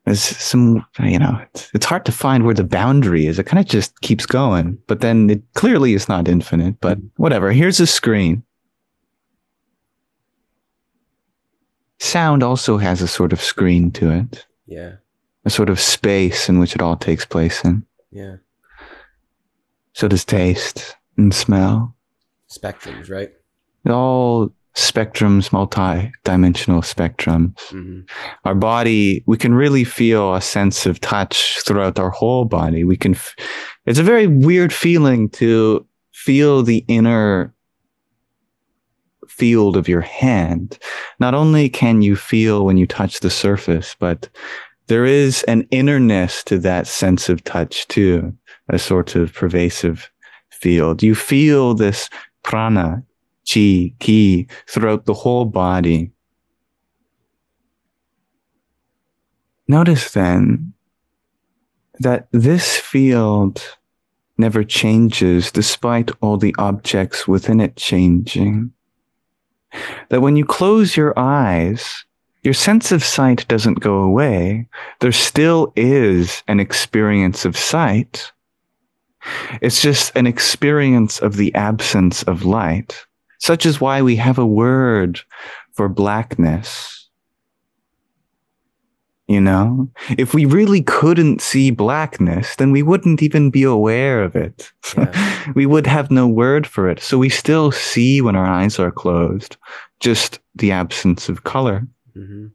There's 0.06 0.22
some, 0.24 0.86
you 1.04 1.20
know, 1.20 1.40
it's, 1.54 1.70
it's 1.74 1.86
hard 1.86 2.06
to 2.06 2.12
find 2.12 2.46
where 2.46 2.56
the 2.56 2.64
boundary 2.64 3.28
is. 3.28 3.38
It 3.38 3.46
kind 3.46 3.60
of 3.60 3.70
just 3.70 4.00
keeps 4.02 4.26
going, 4.26 4.78
but 4.88 5.02
then 5.02 5.30
it 5.30 5.44
clearly 5.54 5.94
is 5.94 6.08
not 6.08 6.28
infinite, 6.28 6.80
but 6.80 6.98
whatever. 7.18 7.52
Here's 7.52 7.80
a 7.80 7.88
screen. 7.88 8.44
Sound 12.00 12.42
also 12.42 12.78
has 12.78 13.02
a 13.02 13.08
sort 13.08 13.32
of 13.32 13.42
screen 13.42 13.92
to 13.92 14.10
it. 14.12 14.46
Yeah. 14.66 14.94
A 15.46 15.50
sort 15.50 15.70
of 15.70 15.80
space 15.80 16.50
in 16.50 16.58
which 16.58 16.74
it 16.74 16.82
all 16.82 16.96
takes 16.96 17.26
place 17.26 17.64
in. 17.64 17.86
Yeah. 18.12 18.38
So 19.94 20.08
does 20.08 20.26
taste 20.26 20.96
and 21.18 21.34
smell. 21.34 21.96
Spectrums, 22.50 23.10
right? 23.10 23.32
all 23.90 24.52
spectrums, 24.76 25.52
multi-dimensional 25.52 26.82
spectrums. 26.82 27.56
Mm-hmm. 27.70 28.02
Our 28.46 28.56
body, 28.56 29.24
we 29.26 29.38
can 29.38 29.54
really 29.54 29.84
feel 29.84 30.36
a 30.36 30.42
sense 30.42 30.86
of 30.86 31.02
touch 31.02 31.62
throughout 31.64 32.00
our 32.00 32.10
whole 32.10 32.46
body. 32.46 32.84
We 32.84 32.96
can, 32.96 33.16
f- 33.16 33.36
it's 33.86 34.00
a 34.00 34.04
very 34.04 34.28
weird 34.28 34.72
feeling 34.72 35.30
to 35.32 35.86
feel 36.14 36.64
the 36.64 36.86
inner 36.88 37.54
field 39.28 39.76
of 39.76 39.90
your 39.90 40.02
hand. 40.02 40.78
Not 41.20 41.34
only 41.34 41.70
can 41.70 42.02
you 42.02 42.16
feel 42.16 42.66
when 42.66 42.78
you 42.78 42.88
touch 42.88 43.20
the 43.20 43.30
surface, 43.30 43.96
but 44.00 44.30
there 44.88 45.06
is 45.06 45.44
an 45.44 45.64
innerness 45.72 46.44
to 46.46 46.60
that 46.60 46.88
sense 46.88 47.28
of 47.30 47.44
touch 47.44 47.88
too, 47.88 48.36
a 48.70 48.78
sort 48.78 49.16
of 49.16 49.34
pervasive 49.34 50.12
field. 50.62 51.04
You 51.04 51.16
feel 51.16 51.74
this 51.74 52.10
prana, 52.44 53.04
chi, 53.52 53.94
ki 54.00 54.48
throughout 54.68 55.06
the 55.06 55.14
whole 55.14 55.46
body. 55.46 56.12
Notice 59.68 60.12
then 60.12 60.74
that 62.00 62.28
this 62.32 62.78
field 62.78 63.62
never 64.38 64.64
changes 64.64 65.52
despite 65.52 66.12
all 66.22 66.38
the 66.38 66.56
objects 66.58 67.28
within 67.28 67.60
it 67.60 67.76
changing. 67.76 68.72
That 70.10 70.22
when 70.22 70.36
you 70.36 70.46
close 70.46 70.98
your 70.98 71.18
eyes, 71.18 72.06
your 72.44 72.54
sense 72.54 72.92
of 72.92 73.04
sight 73.04 73.48
doesn't 73.48 73.80
go 73.80 74.00
away. 74.00 74.68
There 75.00 75.12
still 75.12 75.72
is 75.76 76.44
an 76.48 76.60
experience 76.60 77.46
of 77.46 77.56
sight. 77.56 78.32
It's 79.62 79.82
just 79.82 80.16
an 80.16 80.28
experience 80.28 81.20
of 81.20 81.36
the 81.36 81.54
absence 81.56 82.24
of 82.24 82.44
light. 82.44 83.06
Such 83.40 83.66
is 83.66 83.82
why 83.82 84.02
we 84.02 84.16
have 84.18 84.38
a 84.38 84.46
word 84.46 85.22
for 85.74 85.90
blackness. 85.90 87.10
You 89.28 89.40
know, 89.40 89.90
if 90.18 90.34
we 90.34 90.46
really 90.46 90.82
couldn't 90.82 91.42
see 91.42 91.72
blackness, 91.72 92.58
then 92.58 92.72
we 92.72 92.84
wouldn't 92.84 93.24
even 93.24 93.50
be 93.50 93.64
aware 93.64 94.24
of 94.24 94.36
it. 94.36 94.72
Yeah. 94.98 95.52
we 95.56 95.66
would 95.66 95.88
have 95.88 96.12
no 96.12 96.28
word 96.28 96.68
for 96.68 96.90
it. 96.90 97.00
So 97.00 97.18
we 97.18 97.30
still 97.30 97.72
see 97.72 98.22
when 98.22 98.36
our 98.36 98.46
eyes 98.46 98.78
are 98.78 98.92
closed, 98.92 99.56
just 100.02 100.40
the 100.56 100.74
absence 100.74 101.30
of 101.30 101.46
color. 101.46 101.88
Mm-hmm. 102.16 102.48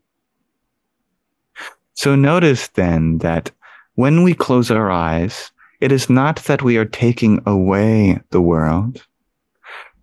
So 1.94 2.14
notice 2.14 2.68
then 2.68 3.18
that 3.18 3.50
when 3.94 4.22
we 4.22 4.34
close 4.34 4.70
our 4.70 4.90
eyes, 4.90 5.50
it 5.80 5.92
is 5.92 6.08
not 6.08 6.36
that 6.44 6.62
we 6.62 6.76
are 6.76 6.84
taking 6.84 7.40
away 7.46 8.20
the 8.30 8.40
world, 8.40 9.06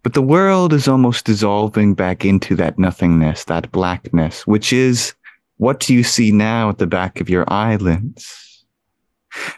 but 0.04 0.14
the 0.14 0.22
world 0.22 0.74
is 0.74 0.88
almost 0.88 1.26
dissolving 1.26 1.94
back 1.94 2.26
into 2.26 2.56
that 2.56 2.78
nothingness, 2.78 3.46
that 3.46 3.72
blackness, 3.72 4.46
which 4.46 4.74
is 4.74 5.14
what 5.58 5.90
you 5.90 6.04
see 6.04 6.32
now 6.32 6.70
at 6.70 6.78
the 6.78 6.88
back 6.88 7.22
of 7.22 7.30
your 7.30 7.46
eyelids. 7.48 8.66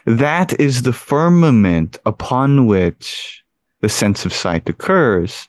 That 0.04 0.58
is 0.60 0.82
the 0.82 0.92
firmament 0.92 1.98
upon 2.06 2.66
which 2.66 3.42
the 3.80 3.88
sense 3.88 4.24
of 4.24 4.32
sight 4.32 4.68
occurs. 4.68 5.48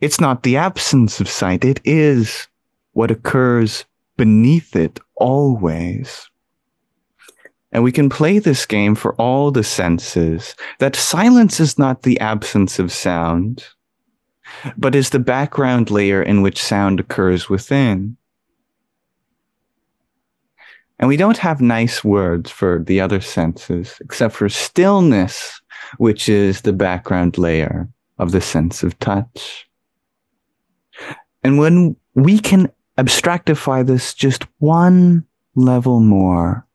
It's 0.00 0.20
not 0.20 0.42
the 0.42 0.56
absence 0.56 1.20
of 1.20 1.28
sight. 1.28 1.64
It 1.64 1.80
is 1.84 2.48
what 2.92 3.10
occurs 3.10 3.84
beneath 4.16 4.76
it 4.76 5.00
always. 5.16 6.29
And 7.72 7.84
we 7.84 7.92
can 7.92 8.08
play 8.08 8.38
this 8.38 8.66
game 8.66 8.94
for 8.94 9.14
all 9.14 9.50
the 9.50 9.62
senses 9.62 10.56
that 10.80 10.96
silence 10.96 11.60
is 11.60 11.78
not 11.78 12.02
the 12.02 12.18
absence 12.18 12.78
of 12.78 12.92
sound 12.92 13.64
but 14.76 14.94
is 14.94 15.10
the 15.10 15.18
background 15.18 15.90
layer 15.90 16.22
in 16.22 16.42
which 16.42 16.62
sound 16.62 17.00
occurs 17.00 17.48
within. 17.48 18.16
And 20.98 21.08
we 21.08 21.16
don't 21.16 21.38
have 21.38 21.60
nice 21.60 22.04
words 22.04 22.50
for 22.50 22.82
the 22.86 23.00
other 23.00 23.20
senses, 23.20 23.96
except 24.00 24.34
for 24.34 24.48
stillness, 24.48 25.60
which 25.96 26.28
is 26.28 26.60
the 26.60 26.74
background 26.74 27.38
layer 27.38 27.88
of 28.18 28.32
the 28.32 28.40
sense 28.40 28.82
of 28.82 28.98
touch. 28.98 29.66
And 31.42 31.58
when 31.58 31.96
we 32.14 32.38
can 32.38 32.70
abstractify 32.98 33.86
this 33.86 34.12
just 34.12 34.44
one 34.58 35.24
level 35.54 36.00
more 36.00 36.66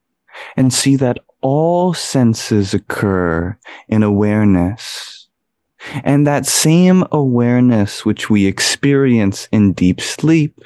and 0.56 0.74
see 0.74 0.96
that 0.98 1.20
all 1.42 1.94
senses 1.94 2.74
occur 2.74 3.58
in 3.88 4.04
awareness, 4.04 5.28
and 6.04 6.26
that 6.26 6.46
same 6.46 7.06
awareness 7.12 8.04
which 8.04 8.30
we 8.30 8.46
experience 8.46 9.48
in 9.52 9.74
deep 9.74 10.02
sleep, 10.02 10.60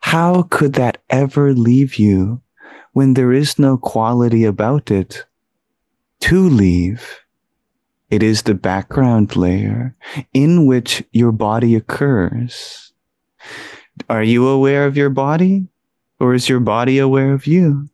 how 0.00 0.42
could 0.42 0.74
that 0.74 0.98
ever 1.08 1.54
leave 1.54 1.96
you 1.96 2.42
when 2.92 3.14
there 3.14 3.32
is 3.32 3.58
no 3.58 3.76
quality 3.78 4.44
about 4.44 4.90
it 4.90 5.24
to 6.20 6.48
leave? 6.48 7.20
It 8.10 8.22
is 8.22 8.42
the 8.42 8.54
background 8.54 9.34
layer 9.34 9.96
in 10.32 10.66
which 10.66 11.02
your 11.12 11.32
body 11.32 11.74
occurs. 11.74 12.92
Are 14.08 14.22
you 14.22 14.46
aware 14.46 14.86
of 14.86 14.96
your 14.96 15.10
body 15.10 15.66
or 16.20 16.34
is 16.34 16.48
your 16.48 16.60
body 16.60 16.98
aware 16.98 17.32
of 17.32 17.46
you? 17.46 17.88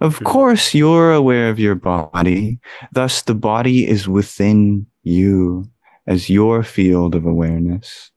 Of 0.00 0.18
hmm. 0.18 0.24
course, 0.24 0.74
you're 0.74 1.12
aware 1.12 1.50
of 1.50 1.58
your 1.58 1.74
body. 1.74 2.58
Thus, 2.92 3.22
the 3.22 3.34
body 3.34 3.88
is 3.88 4.08
within 4.08 4.86
you 5.02 5.70
as 6.06 6.28
your 6.28 6.62
field 6.62 7.14
of 7.14 7.24
awareness. 7.24 8.10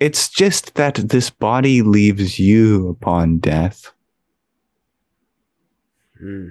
It's 0.00 0.28
just 0.28 0.74
that 0.74 0.94
this 0.94 1.30
body 1.30 1.82
leaves 1.82 2.38
you 2.38 2.88
upon 2.88 3.38
death. 3.38 3.92
Hmm. 6.18 6.50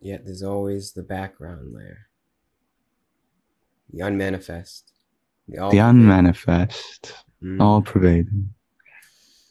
Yet 0.00 0.24
there's 0.24 0.42
always 0.42 0.92
the 0.92 1.02
background 1.02 1.72
layer, 1.72 2.08
the 3.92 4.00
unmanifest, 4.00 4.92
the, 5.46 5.68
the 5.70 5.78
unmanifest, 5.78 7.14
mm. 7.40 7.60
all 7.60 7.82
pervading. 7.82 8.52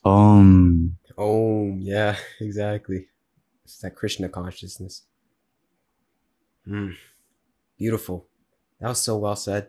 Om. 0.03 0.97
Oh, 1.23 1.75
yeah, 1.77 2.17
exactly. 2.41 3.05
It's 3.63 3.77
that 3.77 3.95
Krishna 3.95 4.27
consciousness. 4.27 5.03
Mm, 6.67 6.95
beautiful. 7.77 8.25
That 8.79 8.89
was 8.89 9.03
so 9.03 9.17
well 9.17 9.35
said. 9.35 9.67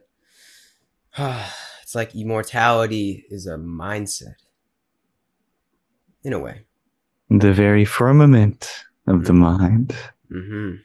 it's 1.18 1.94
like 1.94 2.14
immortality 2.14 3.26
is 3.28 3.46
a 3.46 3.57
mindset, 3.57 4.36
in 6.24 6.32
a 6.32 6.38
way. 6.38 6.64
The 7.28 7.53
very 7.53 7.84
firmament 7.84 8.86
of 9.07 9.16
mm-hmm. 9.16 9.24
the 9.24 9.32
mind. 9.34 9.94
Mm-hmm. 10.30 10.76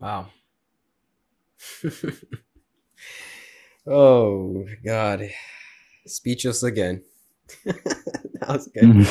Wow. 0.00 0.28
oh, 3.86 4.66
God 4.82 5.28
speechless 6.06 6.62
again. 6.62 7.02
that 7.64 8.48
was 8.48 8.68
good. 8.68 9.06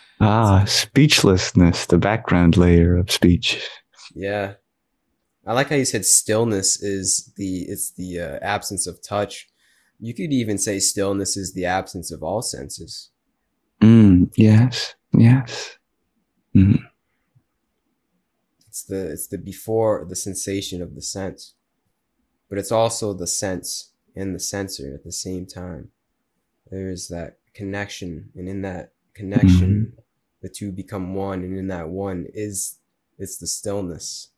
ah, 0.20 0.64
speechlessness, 0.66 1.86
the 1.86 1.98
background 1.98 2.56
layer 2.56 2.96
of 2.96 3.10
speech. 3.10 3.66
Yeah. 4.14 4.54
I 5.46 5.54
like 5.54 5.70
how 5.70 5.76
you 5.76 5.84
said 5.84 6.04
stillness 6.04 6.82
is 6.82 7.32
the 7.36 7.62
it's 7.62 7.92
the 7.92 8.20
uh, 8.20 8.38
absence 8.42 8.86
of 8.86 9.02
touch. 9.02 9.48
You 9.98 10.14
could 10.14 10.32
even 10.32 10.58
say 10.58 10.78
stillness 10.78 11.36
is 11.36 11.54
the 11.54 11.64
absence 11.64 12.10
of 12.10 12.22
all 12.22 12.42
senses. 12.42 13.10
Mm, 13.82 14.30
yes. 14.36 14.94
Yes. 15.12 15.76
Mm. 16.54 16.84
It's 18.68 18.84
the 18.84 19.10
it's 19.10 19.26
the 19.28 19.38
before 19.38 20.06
the 20.08 20.16
sensation 20.16 20.82
of 20.82 20.94
the 20.94 21.02
sense. 21.02 21.54
But 22.48 22.58
it's 22.58 22.72
also 22.72 23.12
the 23.12 23.26
sense 23.26 23.89
and 24.16 24.34
the 24.34 24.40
sensor 24.40 24.94
at 24.94 25.04
the 25.04 25.12
same 25.12 25.46
time. 25.46 25.90
There's 26.70 27.08
that 27.08 27.38
connection 27.54 28.30
and 28.36 28.48
in 28.48 28.62
that 28.62 28.92
connection 29.12 29.92
mm. 29.92 30.02
the 30.40 30.48
two 30.48 30.70
become 30.70 31.14
one 31.14 31.42
and 31.42 31.58
in 31.58 31.66
that 31.66 31.88
one 31.88 32.26
is 32.32 32.78
it's 33.18 33.38
the 33.38 33.46
stillness. 33.46 34.28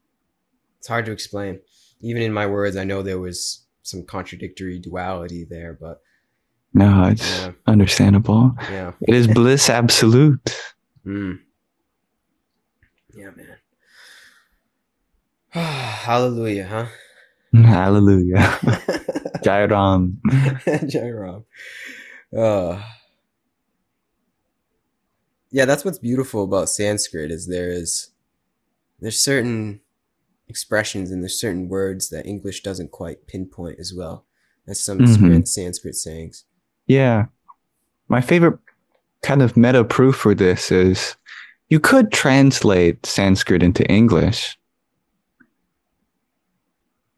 It's 0.79 0.89
hard 0.89 1.07
to 1.07 1.13
explain. 1.13 1.61
Even 2.01 2.23
in 2.23 2.33
my 2.33 2.47
words 2.47 2.77
I 2.77 2.85
know 2.85 3.03
there 3.03 3.21
was 3.21 3.65
some 3.83 4.05
contradictory 4.05 4.79
duality 4.79 5.45
there, 5.45 5.77
but 5.79 6.01
no, 6.75 7.05
it's 7.05 7.41
yeah. 7.41 7.53
understandable. 7.67 8.55
Yeah. 8.71 8.93
It 9.03 9.15
is 9.15 9.27
bliss 9.27 9.69
absolute. 9.69 10.59
Mm. 11.07 11.41
Yeah, 13.15 13.31
man. 13.37 13.57
Hallelujah, 15.63 16.67
huh? 16.67 16.87
Hallelujah. 17.63 18.59
Jai 19.43 19.65
Ram. 19.65 20.21
Jai 20.89 21.11
Ram. 21.11 21.45
Uh, 22.37 22.83
yeah, 25.51 25.65
that's 25.65 25.85
what's 25.85 25.99
beautiful 25.99 26.45
about 26.45 26.69
Sanskrit 26.69 27.31
is 27.31 27.47
there 27.47 27.71
is 27.71 28.11
there's 29.01 29.19
certain 29.19 29.81
expressions 30.49 31.11
and 31.11 31.23
there's 31.23 31.39
certain 31.39 31.69
words 31.69 32.09
that 32.11 32.27
English 32.27 32.63
doesn't 32.63 32.91
quite 32.91 33.27
pinpoint 33.27 33.79
as 33.79 33.93
well 33.95 34.25
as 34.67 34.83
some 34.83 34.99
mm-hmm. 34.99 35.43
Sanskrit 35.43 35.95
sayings. 35.95 36.45
Yeah. 36.87 37.27
My 38.09 38.21
favorite 38.21 38.59
kind 39.23 39.43
of 39.43 39.57
meta 39.57 39.85
proof 39.85 40.17
for 40.17 40.35
this 40.35 40.71
is 40.71 41.17
you 41.69 41.81
could 41.81 42.13
translate 42.13 43.05
Sanskrit 43.07 43.63
into 43.63 43.85
English, 43.91 44.59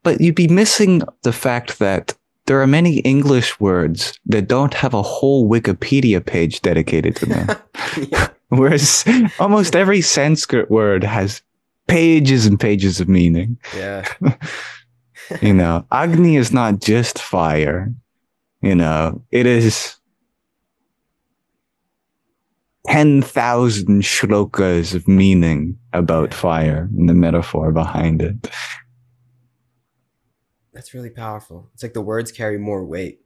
but 0.05 0.21
you'd 0.21 0.37
be 0.37 0.49
missing 0.49 1.03
the 1.23 1.33
fact 1.33 1.81
that 1.81 2.15
there 2.47 2.61
are 2.61 2.67
many 2.67 2.99
English 2.99 3.59
words 3.59 4.19
that 4.27 4.47
don't 4.47 4.75
have 4.75 4.95
a 4.95 5.03
whole 5.03 5.49
Wikipedia 5.49 6.25
page 6.25 6.61
dedicated 6.61 7.17
to 7.17 7.27
them. 7.27 7.49
Whereas 8.49 9.05
almost 9.41 9.75
every 9.75 10.01
Sanskrit 10.01 10.71
word 10.71 11.03
has 11.03 11.43
pages 11.89 12.47
and 12.47 12.61
pages 12.61 13.01
of 13.01 13.09
meaning. 13.09 13.59
Yeah. 13.75 14.07
you 15.43 15.55
know, 15.55 15.87
Agni 15.91 16.37
is 16.37 16.53
not 16.53 16.81
just 16.81 17.19
fire. 17.19 17.93
You 18.61 18.75
know, 18.75 19.23
it 19.31 19.47
is 19.47 19.97
10,000 22.87 24.03
shlokas 24.03 24.95
of 24.95 25.09
meaning 25.09 25.79
about 25.93 26.35
fire 26.35 26.89
and 26.97 27.09
the 27.09 27.15
metaphor 27.15 27.73
behind 27.73 28.23
it. 28.23 28.51
That's 30.75 30.93
really 30.93 31.11
powerful. 31.11 31.71
It's 31.73 31.83
like 31.83 31.95
the 31.95 32.01
words 32.01 32.33
carry 32.33 32.59
more 32.59 32.85
weight. 32.85 33.21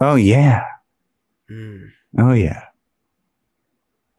Oh, 0.00 0.16
yeah. 0.16 0.66
Mm. 1.50 1.88
Oh, 2.18 2.32
yeah. 2.32 2.64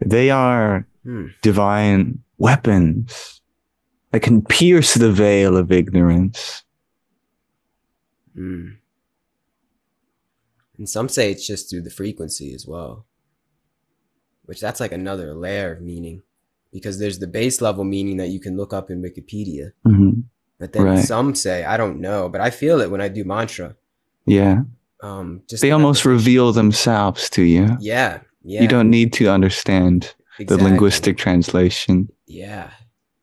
They 0.03 0.31
are 0.31 0.87
mm. 1.05 1.31
divine 1.41 2.19
weapons 2.37 3.41
that 4.11 4.21
can 4.21 4.41
pierce 4.41 4.95
the 4.95 5.11
veil 5.11 5.55
of 5.55 5.71
ignorance. 5.71 6.63
Mm. 8.35 8.77
And 10.77 10.89
some 10.89 11.07
say 11.07 11.31
it's 11.31 11.45
just 11.45 11.69
through 11.69 11.81
the 11.81 11.89
frequency 11.89 12.53
as 12.53 12.65
well, 12.65 13.05
which 14.45 14.59
that's 14.59 14.79
like 14.79 14.93
another 14.93 15.35
layer 15.35 15.73
of 15.73 15.81
meaning 15.81 16.23
because 16.71 16.99
there's 16.99 17.19
the 17.19 17.27
base 17.27 17.61
level 17.61 17.83
meaning 17.83 18.17
that 18.17 18.29
you 18.29 18.39
can 18.39 18.55
look 18.55 18.73
up 18.73 18.89
in 18.89 19.01
Wikipedia. 19.01 19.71
Mm-hmm. 19.85 20.21
But 20.59 20.73
then 20.73 20.83
right. 20.83 21.05
some 21.05 21.35
say, 21.35 21.63
I 21.63 21.77
don't 21.77 22.01
know, 22.01 22.27
but 22.27 22.41
I 22.41 22.49
feel 22.49 22.81
it 22.81 22.91
when 22.91 23.01
I 23.01 23.07
do 23.07 23.23
mantra. 23.23 23.75
Yeah. 24.25 24.63
Um, 25.01 25.41
just 25.49 25.61
they 25.61 25.71
almost 25.71 26.03
reveal 26.03 26.51
themselves 26.51 27.29
to 27.31 27.43
you. 27.43 27.77
Yeah. 27.79 28.19
Yeah. 28.43 28.61
You 28.61 28.67
don't 28.67 28.89
need 28.89 29.13
to 29.13 29.29
understand 29.29 30.13
exactly. 30.37 30.45
the 30.45 30.63
linguistic 30.63 31.17
translation. 31.17 32.09
Yeah. 32.27 32.69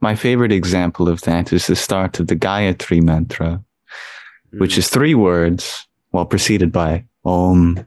My 0.01 0.15
favorite 0.15 0.53
example 0.53 1.09
of 1.09 1.23
that 1.23 1.53
is 1.53 1.67
the 1.67 1.77
start 1.77 2.21
of 2.21 2.29
the 2.29 2.37
Gayatri 2.37 3.03
mantra, 3.03 3.63
mm. 4.55 4.61
which 4.61 4.79
is 4.79 4.89
three 4.89 5.15
words, 5.15 5.87
well, 6.13 6.27
preceded 6.27 6.73
by 6.73 7.05
Om, 7.25 7.87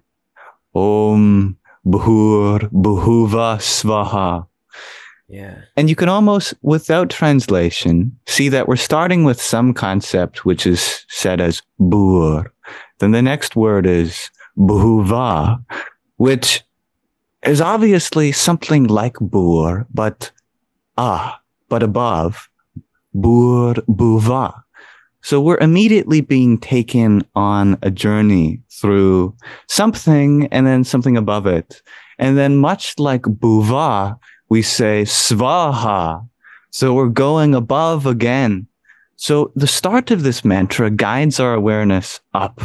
Om, 0.75 1.57
Bhur, 1.85 2.59
Bhuva, 2.71 3.57
Svaha. 3.57 4.47
Yeah. 5.29 5.61
And 5.77 5.89
you 5.89 5.95
can 5.95 6.09
almost, 6.09 6.55
without 6.63 7.11
translation, 7.11 8.17
see 8.25 8.49
that 8.49 8.67
we're 8.67 8.75
starting 8.75 9.23
with 9.23 9.39
some 9.39 9.73
concept 9.73 10.43
which 10.43 10.65
is 10.65 11.05
said 11.07 11.39
as 11.39 11.61
Bhur. 11.79 12.47
Then 12.97 13.11
the 13.11 13.21
next 13.21 13.55
word 13.55 13.85
is 13.85 14.31
Bhuva, 14.57 15.63
which 16.17 16.63
is 17.43 17.61
obviously 17.61 18.31
something 18.31 18.87
like 18.87 19.13
Bhur, 19.15 19.85
but 19.93 20.31
ah, 20.97 21.39
but 21.69 21.83
above 21.83 22.49
Bhur, 23.15 23.75
Bhuva. 23.87 24.63
So 25.21 25.39
we're 25.39 25.57
immediately 25.57 26.21
being 26.21 26.57
taken 26.57 27.23
on 27.35 27.77
a 27.81 27.91
journey 27.91 28.61
through 28.71 29.35
something 29.67 30.47
and 30.47 30.65
then 30.65 30.83
something 30.83 31.17
above 31.17 31.45
it. 31.45 31.81
And 32.17 32.37
then 32.37 32.57
much 32.57 32.97
like 32.97 33.21
Bhuva, 33.23 34.17
we 34.49 34.61
say 34.61 35.03
Svaha. 35.03 36.27
So 36.71 36.93
we're 36.93 37.07
going 37.07 37.55
above 37.55 38.05
again. 38.05 38.67
So 39.15 39.51
the 39.55 39.67
start 39.67 40.11
of 40.11 40.23
this 40.23 40.45
mantra 40.45 40.89
guides 40.89 41.39
our 41.39 41.53
awareness 41.53 42.19
up 42.33 42.61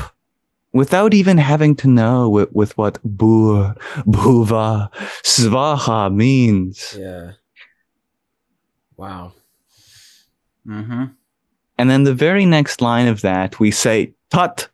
without 0.73 1.15
even 1.15 1.39
having 1.39 1.75
to 1.77 1.89
know 1.89 2.29
with, 2.29 2.55
with 2.55 2.77
what 2.77 3.03
Bhur, 3.17 3.77
Bhuva, 4.03 4.93
Svaha 5.23 6.15
means. 6.15 6.97
Yeah. 6.99 7.33
Wow. 8.97 9.33
Mm-hmm. 10.67 11.05
And 11.79 11.91
then 11.91 12.05
the 12.05 12.15
very 12.15 12.47
next 12.47 12.81
line 12.81 13.09
of 13.09 13.21
that, 13.23 13.59
we 13.59 13.71
say 13.71 14.13
tut. 14.31 14.69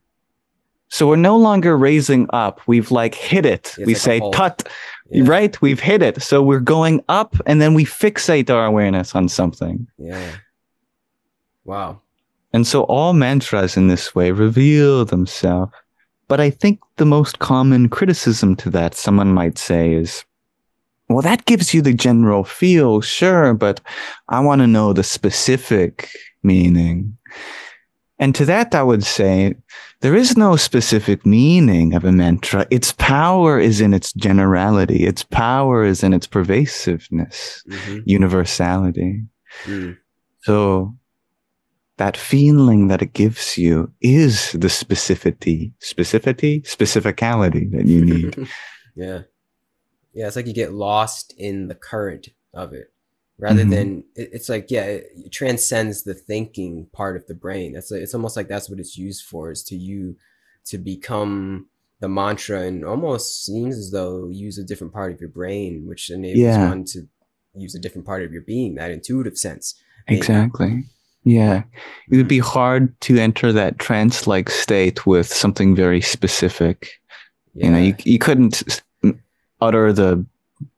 So 0.88 1.06
we're 1.06 1.16
no 1.16 1.36
longer 1.36 1.76
raising 1.76 2.26
up. 2.30 2.60
We've 2.66 2.90
like 2.90 3.14
hit 3.14 3.46
it. 3.46 3.74
It's 3.78 3.86
we 3.86 3.94
like 3.94 4.02
say 4.02 4.30
tut, 4.32 4.68
yeah. 5.10 5.24
right? 5.26 5.60
We've 5.60 5.80
hit 5.80 6.02
it. 6.02 6.22
So 6.22 6.42
we're 6.42 6.60
going 6.60 7.02
up 7.08 7.36
and 7.46 7.60
then 7.60 7.74
we 7.74 7.84
fixate 7.84 8.50
our 8.50 8.64
awareness 8.64 9.14
on 9.14 9.28
something. 9.28 9.86
Yeah. 9.98 10.36
Wow. 11.64 12.00
And 12.52 12.66
so 12.66 12.82
all 12.84 13.12
mantras 13.12 13.76
in 13.76 13.88
this 13.88 14.14
way 14.14 14.32
reveal 14.32 15.04
themselves. 15.04 15.72
But 16.28 16.40
I 16.40 16.50
think 16.50 16.80
the 16.96 17.06
most 17.06 17.38
common 17.40 17.88
criticism 17.88 18.56
to 18.56 18.70
that, 18.70 18.94
someone 18.94 19.32
might 19.32 19.58
say, 19.58 19.94
is 19.94 20.24
well, 21.08 21.22
that 21.22 21.44
gives 21.44 21.74
you 21.74 21.82
the 21.82 21.92
general 21.92 22.44
feel, 22.44 23.00
sure, 23.00 23.52
but 23.52 23.80
I 24.28 24.38
want 24.38 24.60
to 24.60 24.68
know 24.68 24.92
the 24.92 25.02
specific 25.02 26.08
meaning. 26.44 27.16
And 28.20 28.32
to 28.36 28.44
that, 28.44 28.76
I 28.76 28.84
would 28.84 29.02
say 29.02 29.56
there 30.00 30.14
is 30.14 30.36
no 30.36 30.56
specific 30.56 31.26
meaning 31.26 31.94
of 31.94 32.04
a 32.04 32.12
mantra. 32.12 32.66
Its 32.70 32.92
power 32.92 33.58
is 33.60 33.80
in 33.80 33.92
its 33.92 34.12
generality. 34.14 35.04
Its 35.04 35.22
power 35.22 35.84
is 35.84 36.02
in 36.02 36.14
its 36.14 36.26
pervasiveness, 36.26 37.62
mm-hmm. 37.68 37.98
universality. 38.06 39.22
Mm. 39.64 39.98
So 40.40 40.96
that 41.98 42.16
feeling 42.16 42.88
that 42.88 43.02
it 43.02 43.12
gives 43.12 43.58
you 43.58 43.92
is 44.00 44.52
the 44.52 44.68
specificity, 44.68 45.72
specificity, 45.80 46.62
specificality 46.66 47.70
that 47.72 47.86
you 47.86 48.02
need. 48.02 48.36
yeah. 48.96 49.22
Yeah. 50.14 50.26
It's 50.26 50.36
like 50.36 50.46
you 50.46 50.54
get 50.54 50.72
lost 50.72 51.34
in 51.36 51.68
the 51.68 51.74
current 51.74 52.28
of 52.54 52.72
it 52.72 52.89
rather 53.40 53.62
mm-hmm. 53.62 53.70
than 53.70 54.04
it, 54.14 54.30
it's 54.32 54.48
like 54.48 54.70
yeah 54.70 54.84
it, 54.84 55.32
transcends 55.32 56.02
the 56.02 56.14
thinking 56.14 56.86
part 56.92 57.16
of 57.16 57.26
the 57.26 57.34
brain 57.34 57.72
that's 57.72 57.90
like, 57.90 58.00
it's 58.00 58.14
almost 58.14 58.36
like 58.36 58.48
that's 58.48 58.68
what 58.68 58.78
it's 58.78 58.96
used 58.96 59.24
for 59.24 59.50
is 59.50 59.62
to 59.62 59.76
you 59.76 60.16
to 60.64 60.78
become 60.78 61.66
the 62.00 62.08
mantra 62.08 62.62
and 62.62 62.84
almost 62.84 63.44
seems 63.44 63.76
as 63.76 63.90
though 63.90 64.28
use 64.28 64.58
a 64.58 64.64
different 64.64 64.92
part 64.92 65.12
of 65.12 65.20
your 65.20 65.30
brain 65.30 65.84
which 65.86 66.10
enables 66.10 66.38
yeah. 66.38 66.68
one 66.68 66.84
to 66.84 67.06
use 67.54 67.74
a 67.74 67.80
different 67.80 68.06
part 68.06 68.22
of 68.22 68.32
your 68.32 68.42
being 68.42 68.74
that 68.76 68.90
intuitive 68.90 69.36
sense 69.36 69.74
exactly 70.06 70.84
Yeah. 71.24 71.64
It 72.10 72.16
would 72.16 72.28
be 72.28 72.38
hard 72.38 72.98
to 73.02 73.18
enter 73.18 73.52
that 73.52 73.78
trance 73.78 74.26
like 74.26 74.48
state 74.48 75.06
with 75.06 75.26
something 75.26 75.74
very 75.74 76.00
specific. 76.00 77.00
Yeah. 77.54 77.66
You 77.66 77.72
know, 77.72 77.78
you, 77.78 77.94
you 78.04 78.18
couldn't 78.18 78.82
utter 79.60 79.92
the 79.92 80.24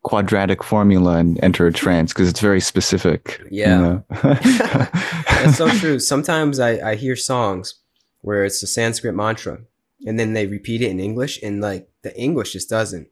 quadratic 0.03 0.63
formula 0.63 1.17
and 1.19 1.43
enter 1.43 1.67
a 1.67 1.73
trance 1.73 2.13
because 2.13 2.29
it's 2.29 2.41
very 2.41 2.61
specific. 2.61 3.41
you 3.51 3.61
Yeah. 3.63 3.79
know? 3.79 4.05
That's 4.23 5.57
so 5.57 5.69
true. 5.69 5.99
Sometimes 6.13 6.59
I, 6.61 6.91
I 6.91 6.95
hear 6.97 7.17
songs 7.17 7.75
where 8.21 8.45
it's 8.45 8.63
a 8.63 8.67
Sanskrit 8.67 9.15
mantra 9.15 9.59
and 10.07 10.19
then 10.19 10.33
they 10.33 10.47
repeat 10.47 10.83
it 10.83 10.91
in 10.91 11.01
English 11.01 11.41
and 11.43 11.61
like 11.61 11.89
the 12.03 12.17
English 12.19 12.53
just 12.53 12.69
doesn't. 12.71 13.09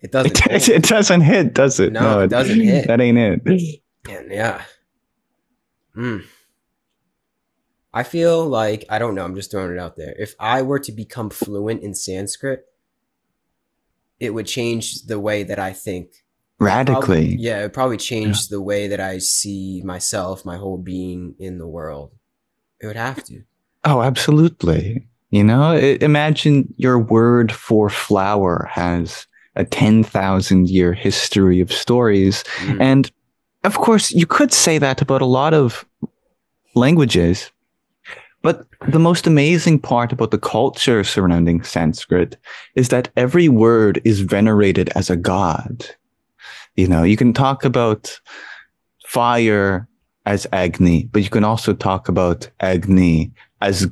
It 0.00 0.10
doesn't. 0.10 0.32
It, 0.32 0.46
it, 0.46 0.66
hit. 0.66 0.68
it 0.68 0.82
doesn't 0.88 1.20
hit, 1.20 1.54
does 1.54 1.78
it? 1.78 1.92
No, 1.92 2.20
it 2.20 2.28
doesn't 2.28 2.60
hit. 2.60 2.86
That 2.88 3.00
ain't 3.00 3.18
it. 3.18 3.80
And 4.08 4.32
yeah. 4.32 4.62
Mm. 5.96 6.24
I 7.94 8.02
feel 8.02 8.44
like 8.46 8.84
I 8.88 8.98
don't 8.98 9.14
know, 9.14 9.24
I'm 9.24 9.34
just 9.34 9.50
throwing 9.50 9.70
it 9.72 9.78
out 9.78 9.96
there. 9.96 10.14
If 10.18 10.34
I 10.40 10.62
were 10.62 10.78
to 10.80 10.90
become 10.92 11.30
fluent 11.30 11.82
in 11.82 11.94
Sanskrit, 11.94 12.64
it 14.22 14.32
would 14.32 14.46
change 14.46 15.02
the 15.02 15.18
way 15.18 15.42
that 15.42 15.58
I 15.58 15.72
think. 15.72 16.24
Radically. 16.60 17.26
Probably, 17.26 17.36
yeah, 17.36 17.58
it 17.58 17.62
would 17.62 17.72
probably 17.72 17.96
change 17.96 18.48
the 18.48 18.62
way 18.62 18.86
that 18.86 19.00
I 19.00 19.18
see 19.18 19.82
myself, 19.84 20.44
my 20.44 20.56
whole 20.56 20.78
being 20.78 21.34
in 21.40 21.58
the 21.58 21.66
world. 21.66 22.12
It 22.80 22.86
would 22.86 22.96
have 22.96 23.24
to. 23.24 23.42
Oh, 23.84 24.00
absolutely. 24.00 25.08
You 25.30 25.42
know, 25.42 25.72
i 25.72 25.98
imagine 26.00 26.72
your 26.76 27.00
word 27.00 27.50
for 27.50 27.90
flower 27.90 28.68
has 28.70 29.26
a 29.56 29.64
10,000 29.64 30.68
year 30.68 30.92
history 30.92 31.60
of 31.60 31.72
stories. 31.72 32.44
Mm. 32.58 32.80
And 32.80 33.12
of 33.64 33.78
course, 33.78 34.12
you 34.12 34.26
could 34.26 34.52
say 34.52 34.78
that 34.78 35.02
about 35.02 35.20
a 35.20 35.26
lot 35.26 35.52
of 35.52 35.84
languages. 36.76 37.50
But 38.42 38.66
the 38.88 38.98
most 38.98 39.26
amazing 39.26 39.78
part 39.78 40.12
about 40.12 40.32
the 40.32 40.38
culture 40.38 41.04
surrounding 41.04 41.62
Sanskrit 41.62 42.36
is 42.74 42.88
that 42.88 43.10
every 43.16 43.48
word 43.48 44.00
is 44.04 44.20
venerated 44.20 44.90
as 44.96 45.08
a 45.08 45.16
god. 45.16 45.86
You 46.76 46.88
know, 46.88 47.02
you 47.04 47.16
can 47.16 47.32
talk 47.32 47.64
about 47.64 48.20
fire 49.06 49.88
as 50.26 50.46
Agni, 50.52 51.04
but 51.12 51.22
you 51.22 51.30
can 51.30 51.44
also 51.44 51.72
talk 51.72 52.08
about 52.08 52.48
Agni 52.60 53.32
as 53.60 53.88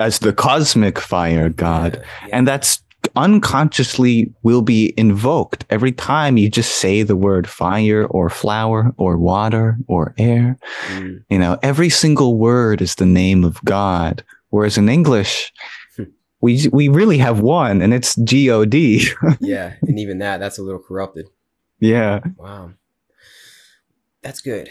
as 0.00 0.18
the 0.18 0.32
cosmic 0.32 0.98
fire 0.98 1.48
god. 1.48 2.02
Yeah. 2.26 2.36
And 2.36 2.48
that's 2.48 2.82
unconsciously 3.16 4.32
will 4.42 4.62
be 4.62 4.92
invoked 4.96 5.64
every 5.70 5.92
time 5.92 6.36
you 6.36 6.48
just 6.50 6.76
say 6.78 7.02
the 7.02 7.16
word 7.16 7.48
fire 7.48 8.06
or 8.06 8.28
flower 8.30 8.92
or 8.98 9.16
water 9.16 9.76
or 9.88 10.14
air. 10.18 10.58
Mm. 10.88 11.24
You 11.30 11.38
know, 11.38 11.58
every 11.62 11.88
single 11.88 12.36
word 12.38 12.80
is 12.82 12.94
the 12.96 13.06
name 13.06 13.44
of 13.44 13.62
God. 13.64 14.22
Whereas 14.50 14.78
in 14.78 14.88
English, 14.88 15.52
Hmm. 15.96 16.04
we 16.40 16.68
we 16.72 16.88
really 16.88 17.18
have 17.18 17.40
one 17.40 17.82
and 17.82 17.92
it's 17.94 18.14
G 18.16 18.50
O 18.50 18.64
D. 18.64 19.08
yeah, 19.40 19.74
and 19.82 19.98
even 19.98 20.18
that, 20.18 20.38
that's 20.38 20.58
a 20.58 20.62
little 20.62 20.80
corrupted. 20.82 21.28
yeah. 21.80 22.20
Wow. 22.36 22.72
That's 24.22 24.40
good. 24.40 24.68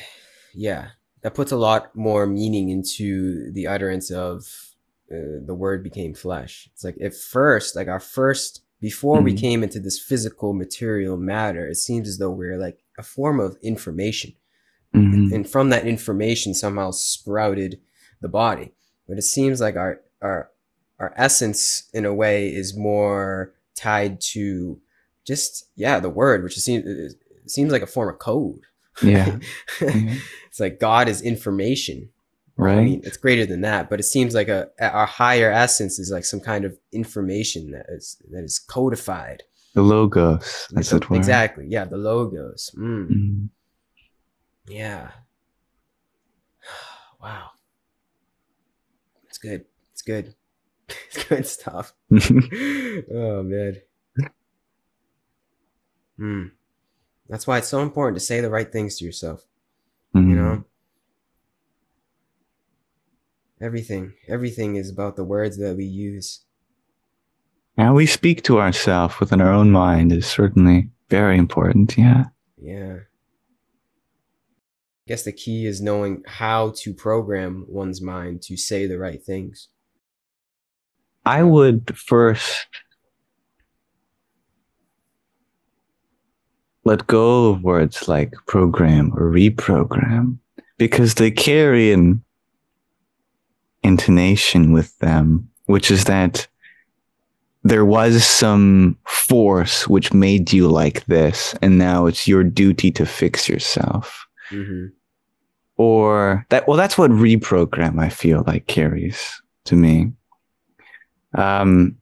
Yeah. 0.54 0.90
That 1.22 1.34
puts 1.34 1.52
a 1.52 1.58
lot 1.58 1.96
more 1.96 2.26
meaning 2.28 2.70
into 2.70 3.52
the 3.52 3.68
utterance 3.68 4.12
of 4.12 4.65
uh, 5.12 5.40
the 5.46 5.54
word 5.56 5.84
became 5.84 6.14
flesh. 6.14 6.70
It's 6.74 6.84
like 6.84 6.98
at 7.02 7.14
first, 7.16 7.76
like 7.76 7.88
our 7.88 8.00
first, 8.00 8.62
before 8.82 9.22
we 9.22 9.34
Mhm. 9.34 9.38
came 9.40 9.64
into 9.64 9.80
this 9.80 10.00
physical 10.00 10.54
material 10.54 11.18
matter, 11.18 11.68
it 11.68 11.76
seems 11.76 12.08
as 12.08 12.18
though 12.18 12.32
we're 12.32 12.58
like 12.58 12.80
a 12.98 13.04
form 13.04 13.40
of 13.40 13.58
information. 13.62 14.34
Mhm. 14.94 15.34
And 15.34 15.50
from 15.50 15.70
that 15.70 15.86
information 15.88 16.54
somehow 16.54 16.92
sprouted 16.92 17.80
the 18.22 18.28
body. 18.30 18.74
But 19.08 19.18
it 19.18 19.24
seems 19.24 19.60
like 19.62 19.76
our, 19.76 20.02
our, 20.22 20.50
our 21.00 21.14
essence 21.18 21.90
in 21.94 22.06
a 22.06 22.14
way 22.14 22.48
is 22.54 22.76
more 22.76 23.54
tied 23.76 24.22
to 24.22 24.80
just, 25.26 25.68
yeah, 25.76 26.00
the 26.00 26.10
word, 26.10 26.44
which 26.44 26.58
it 26.58 27.16
seems 27.48 27.72
like 27.72 27.82
a 27.82 27.88
form 27.88 28.10
of 28.10 28.20
code. 28.20 28.62
Yeah. 29.04 29.40
Yeah. 29.82 30.16
it's 30.48 30.60
like 30.60 30.80
God 30.80 31.10
is 31.10 31.22
information. 31.22 32.10
Right. 32.58 32.78
I 32.78 32.84
mean, 32.86 33.02
it's 33.04 33.18
greater 33.18 33.46
than 33.46 33.60
that, 33.62 33.90
but 33.90 34.00
it 34.00 34.04
seems 34.04 34.34
like 34.34 34.48
a, 34.48 34.70
our 34.80 35.06
higher 35.06 35.52
essence 35.52 36.00
is 36.00 36.10
like 36.10 36.24
some 36.24 36.40
kind 36.40 36.64
of 36.64 36.78
information 36.94 37.72
that 37.72 37.86
is 37.90 38.16
that 38.32 38.46
is 38.46 38.60
codified. 38.60 39.44
the 39.74 39.82
logos, 39.82 40.70
as 40.78 40.94
Like 40.94 41.02
it 41.04 41.10
were. 41.10 41.18
Exactly. 41.18 41.66
Yeah, 41.68 41.84
the 41.84 41.98
logos. 41.98 42.72
Mm, 42.78 43.10
Mhm. 43.12 43.50
yeah. 44.68 45.12
Wow. 47.22 47.50
It's 49.28 49.38
good. 49.38 49.66
It's 49.92 50.02
good. 50.02 50.34
It's 51.08 51.24
good 51.26 51.46
stuff. 51.48 51.94
oh 52.14 53.44
man. 53.44 53.78
Hmm. 56.18 56.44
That's 57.28 57.46
why 57.48 57.58
it's 57.58 57.68
so 57.68 57.82
important 57.82 58.18
to 58.20 58.26
say 58.26 58.40
the 58.40 58.50
right 58.50 58.72
things 58.72 58.98
to 59.00 59.06
yourself. 59.06 59.46
you 60.14 60.22
Mhm. 60.22 60.36
know 60.36 60.64
everything 63.66 64.14
everything 64.28 64.76
is 64.76 64.92
about 64.92 65.16
the 65.16 65.24
words 65.24 65.58
that 65.58 65.76
we 65.76 65.86
use 65.86 66.46
How 67.78 67.94
we 67.96 68.06
speak 68.06 68.44
to 68.44 68.60
ourselves 68.60 69.20
within 69.20 69.42
our 69.42 69.52
own 69.52 69.72
mind 69.72 70.14
is 70.14 70.28
certainly 70.28 70.90
very 71.10 71.38
important. 71.38 71.98
Yeah. 71.98 72.26
yeah 72.62 72.98
i 75.02 75.06
guess 75.08 75.24
the 75.24 75.32
key 75.32 75.66
is 75.66 75.82
knowing 75.82 76.24
how 76.26 76.74
to 76.78 76.94
program 76.94 77.66
one's 77.68 78.02
mind 78.02 78.42
to 78.44 78.56
say 78.56 78.88
the 78.88 79.00
right 79.00 79.24
things 79.24 79.70
I 81.28 81.42
would 81.42 81.98
first 81.98 82.68
let 86.84 87.08
go 87.08 87.50
of 87.50 87.64
words 87.64 88.08
like 88.08 88.32
program 88.46 89.12
or 89.16 89.32
reprogram 89.32 90.38
because 90.78 91.16
they 91.16 91.32
carry 91.32 91.92
an 91.92 92.24
intonation 93.86 94.74
with 94.74 94.98
them, 95.00 95.50
which 95.66 95.92
is 95.92 96.06
that 96.06 96.48
there 97.64 97.86
was 97.86 98.24
some 98.24 98.98
force 99.08 99.88
which 99.88 100.14
made 100.14 100.52
you 100.52 100.68
like 100.68 101.06
this, 101.06 101.56
and 101.62 101.78
now 101.78 102.06
it's 102.06 102.28
your 102.28 102.44
duty 102.44 102.92
to 102.92 103.06
fix 103.06 103.48
yourself. 103.48 104.28
mm-hmm. 104.50 104.88
Or 105.78 106.46
that, 106.50 106.68
well, 106.68 106.78
that's 106.78 106.98
what 106.98 107.12
reprogram 107.12 108.00
I 108.00 108.10
feel 108.10 108.44
like 108.48 108.68
carries 108.68 109.42
to 109.66 109.76
me. 109.76 110.14
Um, 111.38 111.98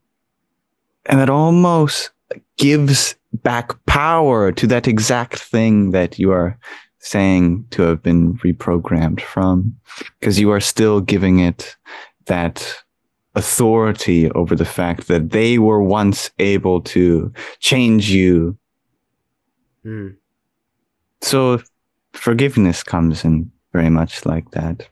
and 1.08 1.20
it 1.20 1.30
almost 1.30 2.12
gives 2.58 3.16
back 3.34 3.84
power 3.86 4.52
to 4.52 4.68
that 4.68 4.88
exact 4.88 5.40
thing 5.40 5.92
that 5.92 6.20
you 6.20 6.32
are 6.32 6.58
saying 7.04 7.66
to 7.70 7.82
have 7.82 8.02
been 8.02 8.34
reprogrammed 8.38 9.20
from, 9.20 9.76
because 10.20 10.40
you 10.40 10.50
are 10.52 10.62
still 10.62 11.02
giving 11.02 11.40
it 11.40 11.76
that 12.28 12.82
authority 13.36 14.32
over 14.32 14.56
the 14.56 14.66
fact 14.66 15.08
that 15.10 15.32
they 15.32 15.60
were 15.60 15.84
once 15.84 16.32
able 16.40 16.80
to 16.80 17.32
change 17.60 18.10
you. 18.10 18.58
mm. 19.86 20.16
So 21.22 21.62
forgiveness 22.14 22.84
comes 22.84 23.26
in 23.26 23.52
very 23.74 23.90
much 23.90 24.26
like 24.26 24.52
that. 24.52 24.88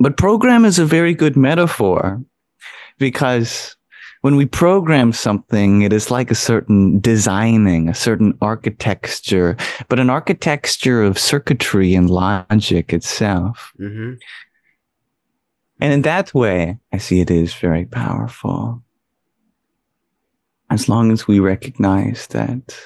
But 0.00 0.18
program 0.18 0.66
is 0.66 0.78
a 0.78 0.84
very 0.84 1.14
good 1.14 1.36
metaphor 1.36 2.22
because 2.98 3.76
when 4.22 4.36
we 4.36 4.46
program 4.46 5.12
something, 5.12 5.82
it 5.82 5.92
is 5.92 6.10
like 6.10 6.30
a 6.30 6.36
certain 6.36 7.00
designing, 7.00 7.88
a 7.88 7.94
certain 7.94 8.38
architecture, 8.40 9.56
but 9.88 9.98
an 9.98 10.08
architecture 10.08 11.02
of 11.02 11.18
circuitry 11.18 11.94
and 11.94 12.08
logic 12.08 12.92
itself. 12.92 13.72
Mm-hmm. 13.80 14.14
And 15.80 15.92
in 15.92 16.02
that 16.02 16.32
way, 16.32 16.78
I 16.92 16.98
see 16.98 17.20
it 17.20 17.32
is 17.32 17.52
very 17.52 17.84
powerful. 17.84 18.80
As 20.70 20.88
long 20.88 21.10
as 21.10 21.26
we 21.26 21.40
recognize 21.40 22.28
that 22.28 22.78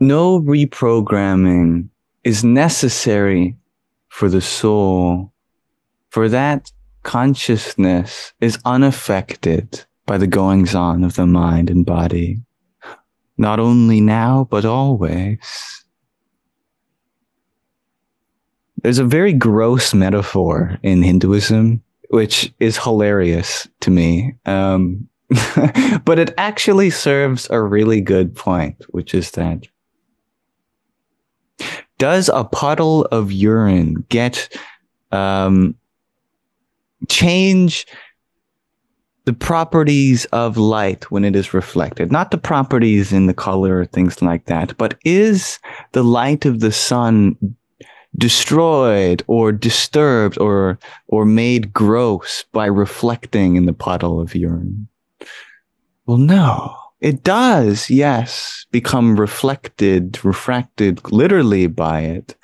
no 0.00 0.40
reprogramming 0.40 1.88
is 2.24 2.42
necessary 2.42 3.56
for 4.08 4.28
the 4.28 4.40
soul, 4.40 5.32
for 6.08 6.28
that 6.28 6.72
consciousness 7.02 8.32
is 8.40 8.58
unaffected 8.64 9.84
by 10.06 10.18
the 10.18 10.26
goings 10.26 10.74
on 10.74 11.04
of 11.04 11.14
the 11.14 11.26
mind 11.26 11.70
and 11.70 11.86
body, 11.86 12.40
not 13.38 13.60
only 13.60 14.00
now, 14.00 14.46
but 14.50 14.64
always. 14.64 15.38
There's 18.82 18.98
a 18.98 19.04
very 19.04 19.32
gross 19.32 19.92
metaphor 19.92 20.78
in 20.82 21.02
Hinduism, 21.02 21.82
which 22.08 22.52
is 22.60 22.78
hilarious 22.78 23.68
to 23.80 23.90
me. 23.90 24.34
Um, 24.46 25.08
but 26.04 26.18
it 26.18 26.34
actually 26.38 26.90
serves 26.90 27.48
a 27.50 27.62
really 27.62 28.00
good 28.00 28.34
point, 28.34 28.84
which 28.88 29.14
is 29.14 29.30
that 29.32 29.66
does 31.98 32.30
a 32.32 32.44
puddle 32.44 33.04
of 33.12 33.30
urine 33.30 34.06
get 34.08 34.48
um, 35.12 35.76
change 37.08 37.86
the 39.24 39.32
properties 39.32 40.24
of 40.26 40.56
light 40.56 41.10
when 41.10 41.24
it 41.24 41.36
is 41.36 41.54
reflected? 41.54 42.10
Not 42.10 42.30
the 42.30 42.38
properties 42.38 43.12
in 43.12 43.26
the 43.26 43.34
color 43.34 43.78
or 43.78 43.84
things 43.86 44.22
like 44.22 44.46
that, 44.46 44.76
but 44.76 44.98
is 45.04 45.58
the 45.92 46.02
light 46.02 46.46
of 46.46 46.60
the 46.60 46.72
sun 46.72 47.36
destroyed 48.16 49.22
or 49.28 49.52
disturbed 49.52 50.38
or 50.40 50.78
or 51.06 51.24
made 51.24 51.72
gross 51.72 52.44
by 52.52 52.66
reflecting 52.66 53.56
in 53.56 53.66
the 53.66 53.72
puddle 53.72 54.20
of 54.20 54.34
urine? 54.34 54.88
Well, 56.06 56.18
no. 56.18 56.76
It 57.00 57.24
does, 57.24 57.88
yes, 57.88 58.66
become 58.72 59.18
reflected, 59.18 60.22
refracted 60.22 61.00
literally 61.10 61.66
by 61.66 62.00
it. 62.00 62.34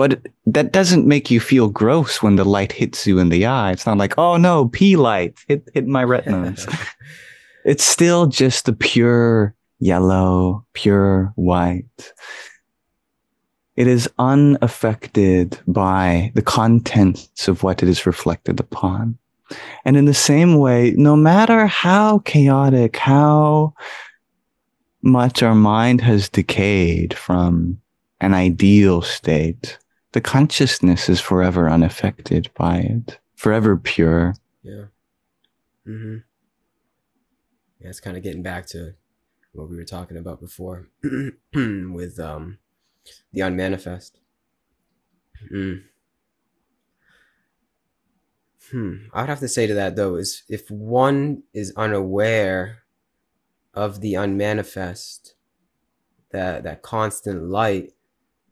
But 0.00 0.28
that 0.46 0.72
doesn't 0.72 1.06
make 1.06 1.30
you 1.30 1.40
feel 1.40 1.68
gross 1.68 2.22
when 2.22 2.36
the 2.36 2.44
light 2.46 2.72
hits 2.72 3.06
you 3.06 3.18
in 3.18 3.28
the 3.28 3.44
eye. 3.44 3.72
It's 3.72 3.84
not 3.84 3.98
like, 3.98 4.16
oh 4.16 4.38
no, 4.38 4.68
pea 4.68 4.96
light 4.96 5.36
hit, 5.46 5.68
hit 5.74 5.86
my 5.86 6.04
retinas. 6.04 6.66
it's 7.66 7.84
still 7.84 8.24
just 8.24 8.64
the 8.64 8.72
pure 8.72 9.54
yellow, 9.78 10.64
pure 10.72 11.34
white. 11.36 12.14
It 13.76 13.86
is 13.86 14.08
unaffected 14.18 15.60
by 15.66 16.32
the 16.34 16.40
contents 16.40 17.46
of 17.46 17.62
what 17.62 17.82
it 17.82 17.88
is 17.90 18.06
reflected 18.06 18.58
upon. 18.58 19.18
And 19.84 19.98
in 19.98 20.06
the 20.06 20.14
same 20.14 20.56
way, 20.56 20.94
no 20.96 21.14
matter 21.14 21.66
how 21.66 22.20
chaotic, 22.20 22.96
how 22.96 23.74
much 25.02 25.42
our 25.42 25.54
mind 25.54 26.00
has 26.00 26.30
decayed 26.30 27.12
from 27.12 27.82
an 28.22 28.32
ideal 28.32 29.02
state, 29.02 29.78
the 30.12 30.20
consciousness 30.20 31.08
is 31.08 31.20
forever 31.20 31.68
unaffected 31.68 32.50
by 32.54 32.78
it, 32.78 33.18
forever 33.34 33.76
pure. 33.76 34.34
Yeah. 34.62 34.84
Mm-hmm. 35.86 36.16
Yeah, 37.80 37.88
it's 37.88 38.00
kind 38.00 38.16
of 38.16 38.22
getting 38.22 38.42
back 38.42 38.66
to 38.68 38.94
what 39.52 39.68
we 39.68 39.76
were 39.76 39.84
talking 39.84 40.16
about 40.16 40.40
before 40.40 40.88
with 41.54 42.20
um 42.20 42.58
the 43.32 43.40
unmanifest. 43.40 44.18
Mm. 45.52 45.82
Hmm. 48.70 48.94
I 49.12 49.22
would 49.22 49.30
have 49.30 49.40
to 49.40 49.48
say 49.48 49.66
to 49.66 49.74
that 49.74 49.96
though 49.96 50.16
is 50.16 50.44
if 50.48 50.70
one 50.70 51.42
is 51.52 51.72
unaware 51.76 52.82
of 53.74 54.00
the 54.00 54.14
unmanifest, 54.14 55.34
that 56.30 56.62
that 56.64 56.82
constant 56.82 57.44
light, 57.44 57.92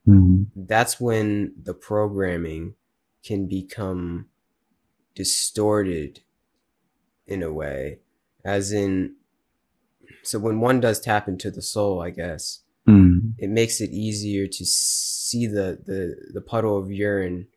Mhm. 0.08 0.46
that's 0.56 1.00
when 1.00 1.52
the 1.62 1.74
programming 1.74 2.74
can 3.22 3.46
become 3.46 4.28
distorted 5.14 6.20
in 7.26 7.42
a 7.42 7.52
way. 7.52 7.98
As 8.44 8.72
in 8.72 9.14
so 10.22 10.38
when 10.38 10.60
one 10.60 10.80
does 10.80 11.00
tap 11.00 11.28
into 11.28 11.50
the 11.50 11.62
soul, 11.62 12.00
I 12.00 12.10
guess, 12.10 12.60
Mm. 12.86 13.34
it 13.38 13.50
makes 13.50 13.80
it 13.82 13.90
easier 13.90 14.46
to 14.46 14.64
see 14.64 15.46
the 15.46 15.78
the, 15.84 16.16
the 16.32 16.40
puddle 16.40 16.78
of 16.78 16.90
urine 16.90 17.48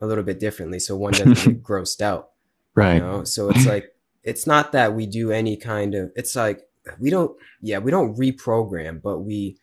a 0.00 0.06
little 0.06 0.24
bit 0.24 0.40
differently 0.40 0.78
so 0.78 0.96
one 0.96 1.12
doesn't 1.12 1.34
get 1.34 1.62
grossed 1.68 2.00
out 2.00 2.30
you 2.74 2.82
Right. 2.82 2.98
know 2.98 3.22
so 3.24 3.50
it's 3.50 3.66
like 3.66 3.94
it's 4.24 4.46
not 4.46 4.72
that 4.72 4.94
we 4.94 5.04
do 5.06 5.30
any 5.30 5.58
kind 5.58 5.94
of 5.94 6.10
it's 6.16 6.34
like 6.34 6.62
we 6.98 7.10
don't 7.10 7.36
yeah 7.60 7.78
we 7.80 7.90
don't 7.90 8.16
reprogram 8.16 9.02
but 9.02 9.18
we 9.18 9.58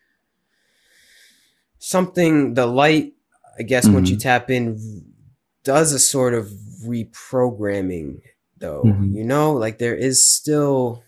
something 1.80 2.54
the 2.54 2.66
light 2.66 3.12
i 3.58 3.62
guess 3.62 3.88
once 3.88 4.08
you 4.10 4.16
Mhm. 4.16 4.20
tap 4.22 4.50
in 4.50 5.04
does 5.64 5.92
a 5.92 5.98
sort 5.98 6.34
of 6.34 6.48
reprogramming 6.86 8.20
though 8.58 8.84
Mhm. 8.84 9.14
you 9.14 9.24
know 9.24 9.52
like 9.52 9.78
there 9.78 9.94
is 9.96 10.24
still 10.24 11.02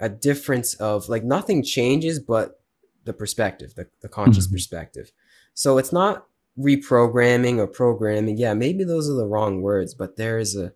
a 0.00 0.08
difference 0.08 0.74
of 0.74 1.08
like 1.08 1.24
nothing 1.24 1.62
changes 1.62 2.18
but 2.18 2.60
the 3.04 3.12
perspective 3.12 3.74
the, 3.76 3.86
the 4.02 4.08
conscious 4.08 4.46
Mhm. 4.48 4.52
perspective 4.52 5.12
so 5.54 5.78
it's 5.78 5.92
not 5.92 6.26
reprogramming 6.58 7.58
or 7.58 7.66
programming 7.66 8.36
yeah 8.36 8.52
maybe 8.54 8.82
those 8.84 9.08
are 9.08 9.14
the 9.14 9.26
wrong 9.26 9.62
words 9.62 9.94
but 9.94 10.16
there 10.16 10.38
is 10.38 10.54
a 10.56 10.72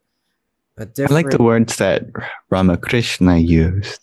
a 0.77 0.83
I 0.83 0.85
different 0.87 1.13
like 1.27 1.31
the 1.37 1.43
words 1.43 1.77
that 1.77 2.07
Ramakrishna 2.49 3.37
used. 3.37 4.01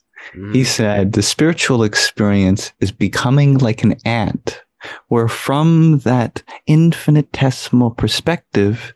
He 0.54 0.62
Mhm. 0.62 0.66
said 0.66 1.14
the 1.14 1.24
spiritual 1.24 1.82
experience 1.84 2.72
is 2.80 2.92
becoming 2.92 3.58
like 3.58 3.84
an 3.84 3.96
ant, 4.06 4.62
where 5.08 5.28
from 5.28 6.00
that 6.00 6.44
infinitesimal 6.68 7.92
perspective, 7.92 8.94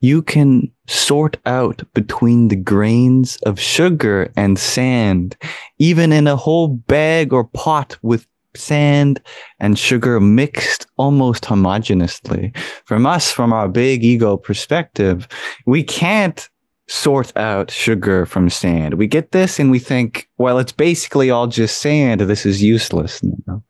you 0.00 0.22
can 0.22 0.70
sort 0.86 1.36
out 1.46 1.82
between 1.94 2.48
the 2.48 2.56
grains 2.56 3.36
of 3.46 3.60
sugar 3.60 4.32
and 4.36 4.58
sand, 4.58 5.36
even 5.78 6.12
in 6.12 6.26
a 6.26 6.36
whole 6.36 6.68
bag 6.68 7.32
or 7.32 7.44
pot 7.44 7.96
with 8.02 8.26
sand 8.56 9.22
and 9.60 9.78
sugar 9.78 10.18
mixed 10.18 10.86
almost 10.96 11.44
homogeneously. 11.44 12.56
From 12.84 13.06
us, 13.06 13.30
from 13.30 13.52
our 13.52 13.68
big 13.68 14.04
ego 14.04 14.36
perspective, 14.36 15.28
we 15.66 15.84
can't 15.84 16.48
sort 16.90 17.34
out 17.36 17.70
sugar 17.70 18.26
from 18.26 18.50
sand. 18.50 18.94
We 18.94 19.06
get 19.06 19.30
this 19.30 19.60
and 19.60 19.70
we 19.70 19.78
think, 19.78 20.28
well, 20.38 20.58
it's 20.58 20.72
basically 20.72 21.30
all 21.30 21.46
just 21.46 21.78
sand. 21.78 22.20
This 22.22 22.44
is 22.44 22.62
useless. 22.62 23.22
You 23.22 23.36
know? 23.46 23.62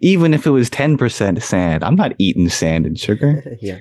Even 0.00 0.34
if 0.34 0.46
it 0.46 0.50
was 0.50 0.68
10% 0.68 1.40
sand, 1.40 1.84
I'm 1.84 1.94
not 1.94 2.14
eating 2.18 2.48
sand 2.48 2.84
and 2.84 2.98
sugar. 2.98 3.42
yeah 3.60 3.78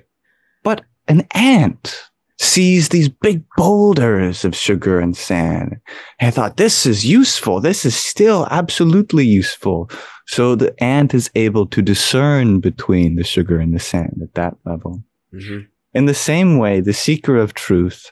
But 0.64 0.84
an 1.08 1.26
ant 1.32 2.10
sees 2.38 2.90
these 2.90 3.10
big 3.10 3.44
boulders 3.58 4.46
of 4.46 4.56
sugar 4.56 5.00
and 5.00 5.18
sand. 5.18 5.78
And 6.20 6.28
I 6.28 6.32
thought, 6.32 6.58
this 6.58 6.86
is 6.86 7.06
useful. 7.06 7.62
This 7.62 7.86
is 7.86 7.96
still 7.96 8.48
absolutely 8.52 9.26
useful. 9.26 9.90
So 10.28 10.56
the 10.56 10.76
ant 10.84 11.16
is 11.16 11.32
able 11.34 11.66
to 11.68 11.82
discern 11.82 12.60
between 12.60 13.16
the 13.16 13.24
sugar 13.24 13.60
and 13.60 13.74
the 13.74 13.80
sand 13.80 14.20
at 14.22 14.36
that 14.36 14.58
level. 14.64 15.04
hmm 15.32 15.62
In 15.94 16.06
the 16.06 16.14
same 16.14 16.60
way, 16.60 16.82
the 16.82 16.94
seeker 16.94 17.38
of 17.38 17.54
truth, 17.54 18.12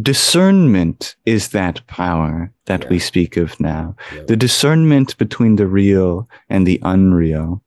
discernment 0.00 1.16
is 1.24 1.48
that 1.48 1.86
power 1.86 2.52
that 2.66 2.88
we 2.90 2.98
speak 2.98 3.36
of 3.36 3.58
now. 3.60 3.96
yeah. 4.14 4.22
The 4.26 4.36
discernment 4.36 5.16
between 5.18 5.56
the 5.56 5.66
real 5.66 6.28
and 6.48 6.66
the 6.66 6.80
unreal. 6.82 7.62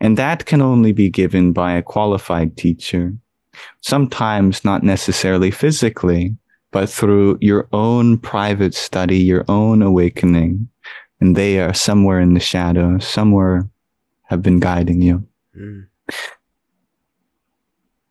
And 0.00 0.16
that 0.16 0.46
can 0.46 0.62
only 0.62 0.92
be 0.92 1.10
given 1.10 1.52
by 1.52 1.72
a 1.72 1.82
qualified 1.82 2.56
teacher. 2.56 3.14
Sometimes 3.82 4.64
not 4.64 4.82
necessarily 4.82 5.50
physically, 5.50 6.36
but 6.70 6.88
through 6.88 7.38
your 7.40 7.68
own 7.72 8.18
private 8.18 8.74
study, 8.74 9.18
your 9.18 9.44
own 9.48 9.82
awakening. 9.82 10.68
And 11.20 11.36
they 11.36 11.60
are 11.60 11.74
somewhere 11.74 12.20
in 12.20 12.34
the 12.34 12.40
shadows, 12.40 13.06
somewhere 13.06 13.68
have 14.24 14.42
been 14.42 14.60
guiding 14.60 15.02
you. 15.02 15.26
Mm. 15.56 15.86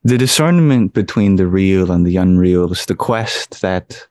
The 0.09 0.17
discernment 0.17 0.93
between 0.93 1.35
the 1.35 1.45
real 1.45 1.91
and 1.91 2.03
the 2.03 2.17
unreal 2.17 2.71
is 2.71 2.87
the 2.87 2.95
quest 2.95 3.61
that 3.61 4.07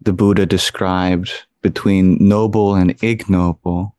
the 0.00 0.14
Buddha 0.14 0.46
described 0.46 1.30
between 1.60 2.16
noble 2.18 2.74
and 2.74 2.96
ignoble. 3.02 3.94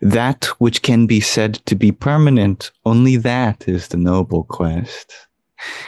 That 0.00 0.44
which 0.60 0.82
can 0.82 1.06
be 1.06 1.18
said 1.18 1.54
to 1.66 1.74
be 1.74 1.90
permanent, 1.90 2.70
only 2.84 3.16
that 3.16 3.66
is 3.66 3.88
the 3.88 3.96
noble 3.96 4.44
quest. 4.44 5.12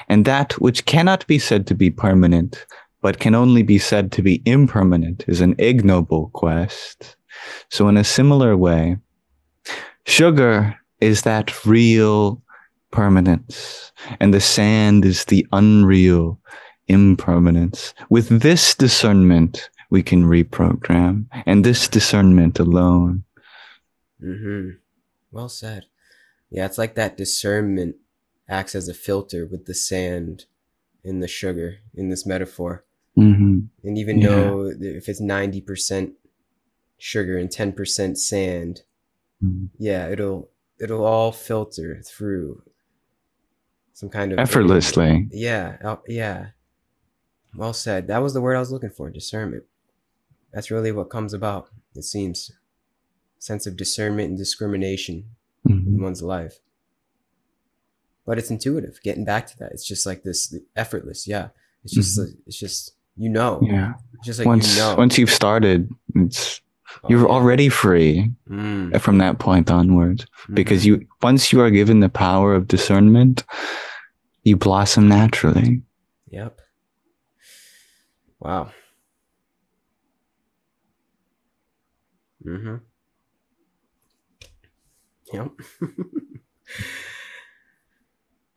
And 0.09 0.25
that 0.25 0.55
which 0.55 0.87
cannot 0.87 1.25
be 1.29 1.39
said 1.39 1.69
to 1.69 1.75
be 1.77 1.91
permanent, 1.91 2.67
but 3.01 3.21
can 3.21 3.37
only 3.37 3.63
be 3.63 3.79
said 3.79 4.11
to 4.13 4.23
be 4.23 4.43
impermanent, 4.45 5.25
is 5.29 5.41
an 5.41 5.55
ignoble 5.59 6.31
quest. 6.33 7.15
So, 7.71 7.87
in 7.89 7.97
a 7.97 8.03
similar 8.03 8.57
way, 8.57 8.97
sugar 10.05 10.77
is 11.01 11.23
that 11.23 11.65
real 11.65 12.43
permanence, 12.91 13.93
and 14.21 14.33
the 14.33 14.41
sand 14.41 15.05
is 15.05 15.25
the 15.25 15.47
unreal 15.53 16.41
impermanence. 16.87 17.95
With 18.09 18.41
this 18.41 18.75
discernment, 18.75 19.71
we 19.91 20.03
can 20.03 20.25
reprogram, 20.25 21.27
and 21.47 21.65
this 21.65 21.89
discernment 21.89 22.59
alone. 22.59 23.25
Mm-hmm. 24.23 24.77
Well 25.31 25.49
said. 25.49 25.87
Yeah, 26.51 26.65
it's 26.67 26.79
like 26.79 26.95
that 26.95 27.17
discernment 27.17 27.97
acts 28.49 28.75
as 28.75 28.89
a 28.89 28.95
filter 28.95 29.47
with 29.47 29.67
the 29.67 29.75
sand 29.75 30.47
and 31.05 31.23
the 31.23 31.29
sugar 31.29 31.77
in 31.95 32.09
this 32.09 32.27
metaphor. 32.27 32.85
Mm-hmm. 33.17 33.59
And 33.85 33.99
even 33.99 34.19
Yeah. 34.19 34.29
though 34.29 34.73
if 34.81 35.09
it's 35.09 35.21
90% 35.21 36.13
sugar 36.97 37.37
and 37.37 37.51
10% 37.51 38.17
sand, 38.17 38.83
yeah, 39.79 40.09
it'll 40.09 40.51
it'll 40.81 41.05
all 41.05 41.33
filter 41.33 42.03
through 42.03 42.63
some 43.99 44.11
kind 44.11 44.33
of 44.33 44.39
Effortlessly. 44.39 45.27
Yeah, 45.33 45.77
uh, 45.83 45.97
yeah. 46.07 46.51
Well 47.57 47.73
said. 47.73 48.07
That 48.07 48.23
was 48.23 48.33
the 48.33 48.41
word 48.41 48.55
I 48.55 48.61
was 48.61 48.71
looking 48.71 48.91
for, 48.91 49.11
discernment. 49.11 49.65
That's 50.53 50.71
really 50.71 50.93
what 50.93 51.11
comes 51.11 51.35
about, 51.35 51.71
it 51.97 52.05
seems. 52.05 52.53
Sense 53.41 53.67
of 53.67 53.77
discernment 53.77 54.29
and 54.29 54.39
discrimination 54.39 55.25
in 55.69 55.85
Mhm. 55.85 56.01
one's 56.01 56.23
life. 56.23 56.61
but 58.25 58.39
it's 58.39 58.51
intuitive. 58.51 59.01
Getting 59.03 59.25
back 59.25 59.47
to 59.49 59.59
that, 59.59 59.73
it's 59.73 59.85
just 59.87 60.05
like 60.07 60.23
this 60.23 60.55
effortless. 60.77 61.27
Yeah, 61.27 61.49
it's 61.83 61.95
just 61.95 62.21
mm-hmm. 62.21 62.39
it's 62.47 62.59
just 62.59 62.93
you 63.17 63.31
know. 63.31 63.59
Yeah, 63.63 63.95
it's 64.15 64.27
just 64.27 64.39
like 64.39 64.47
once 64.47 64.77
you 64.77 64.83
know. 64.83 64.95
once 64.97 65.17
you've 65.19 65.31
started, 65.31 65.91
it's 66.15 66.61
oh, 67.03 67.09
you're 67.09 67.27
yeah. 67.27 67.35
already 67.35 67.69
free 67.71 68.31
mm. 68.49 69.01
from 69.01 69.17
that 69.19 69.39
point 69.39 69.71
onwards 69.71 70.25
mm-hmm. 70.25 70.55
because 70.55 70.85
you 70.85 71.07
once 71.23 71.53
you 71.53 71.61
are 71.63 71.71
given 71.71 72.01
the 72.01 72.11
power 72.11 72.55
of 72.55 72.69
discernment, 72.69 73.45
you 74.43 74.57
blossom 74.57 75.09
naturally. 75.09 75.83
Yep. 76.31 76.61
Wow. 78.41 78.71
Mm-hmm. 82.45 82.77
Yep. 85.33 85.51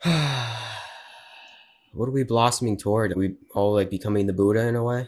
what 1.94 2.08
are 2.08 2.12
we 2.12 2.24
blossoming 2.24 2.78
toward? 2.78 3.12
Are 3.12 3.18
we 3.18 3.36
all 3.54 3.74
like 3.74 3.90
becoming 3.90 4.28
the 4.28 4.34
Buddha 4.34 4.68
in 4.68 4.76
a 4.76 4.84
way? 4.84 5.08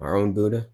Our 0.00 0.16
own 0.16 0.32
Buddha? 0.32 0.68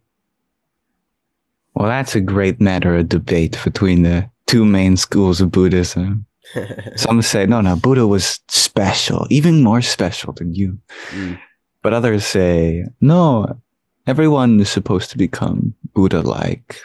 Well, 1.74 1.88
that's 1.88 2.14
a 2.14 2.20
great 2.20 2.60
matter 2.60 2.94
of 2.94 3.08
debate 3.08 3.58
between 3.64 4.02
the 4.02 4.30
two 4.46 4.64
main 4.64 4.96
schools 4.96 5.40
of 5.40 5.50
Buddhism. 5.50 6.26
Some 6.96 7.22
say, 7.22 7.46
no, 7.46 7.60
no, 7.60 7.76
Buddha 7.76 8.06
was 8.06 8.40
special, 8.48 9.26
even 9.30 9.62
more 9.62 9.82
special 9.82 10.32
than 10.32 10.54
you. 10.54 10.78
Mm. 11.10 11.40
But 11.82 11.94
others 11.94 12.24
say, 12.24 12.84
no, 13.00 13.60
everyone 14.06 14.60
is 14.60 14.68
supposed 14.68 15.10
to 15.10 15.18
become 15.18 15.74
Buddha 15.94 16.22
like. 16.22 16.80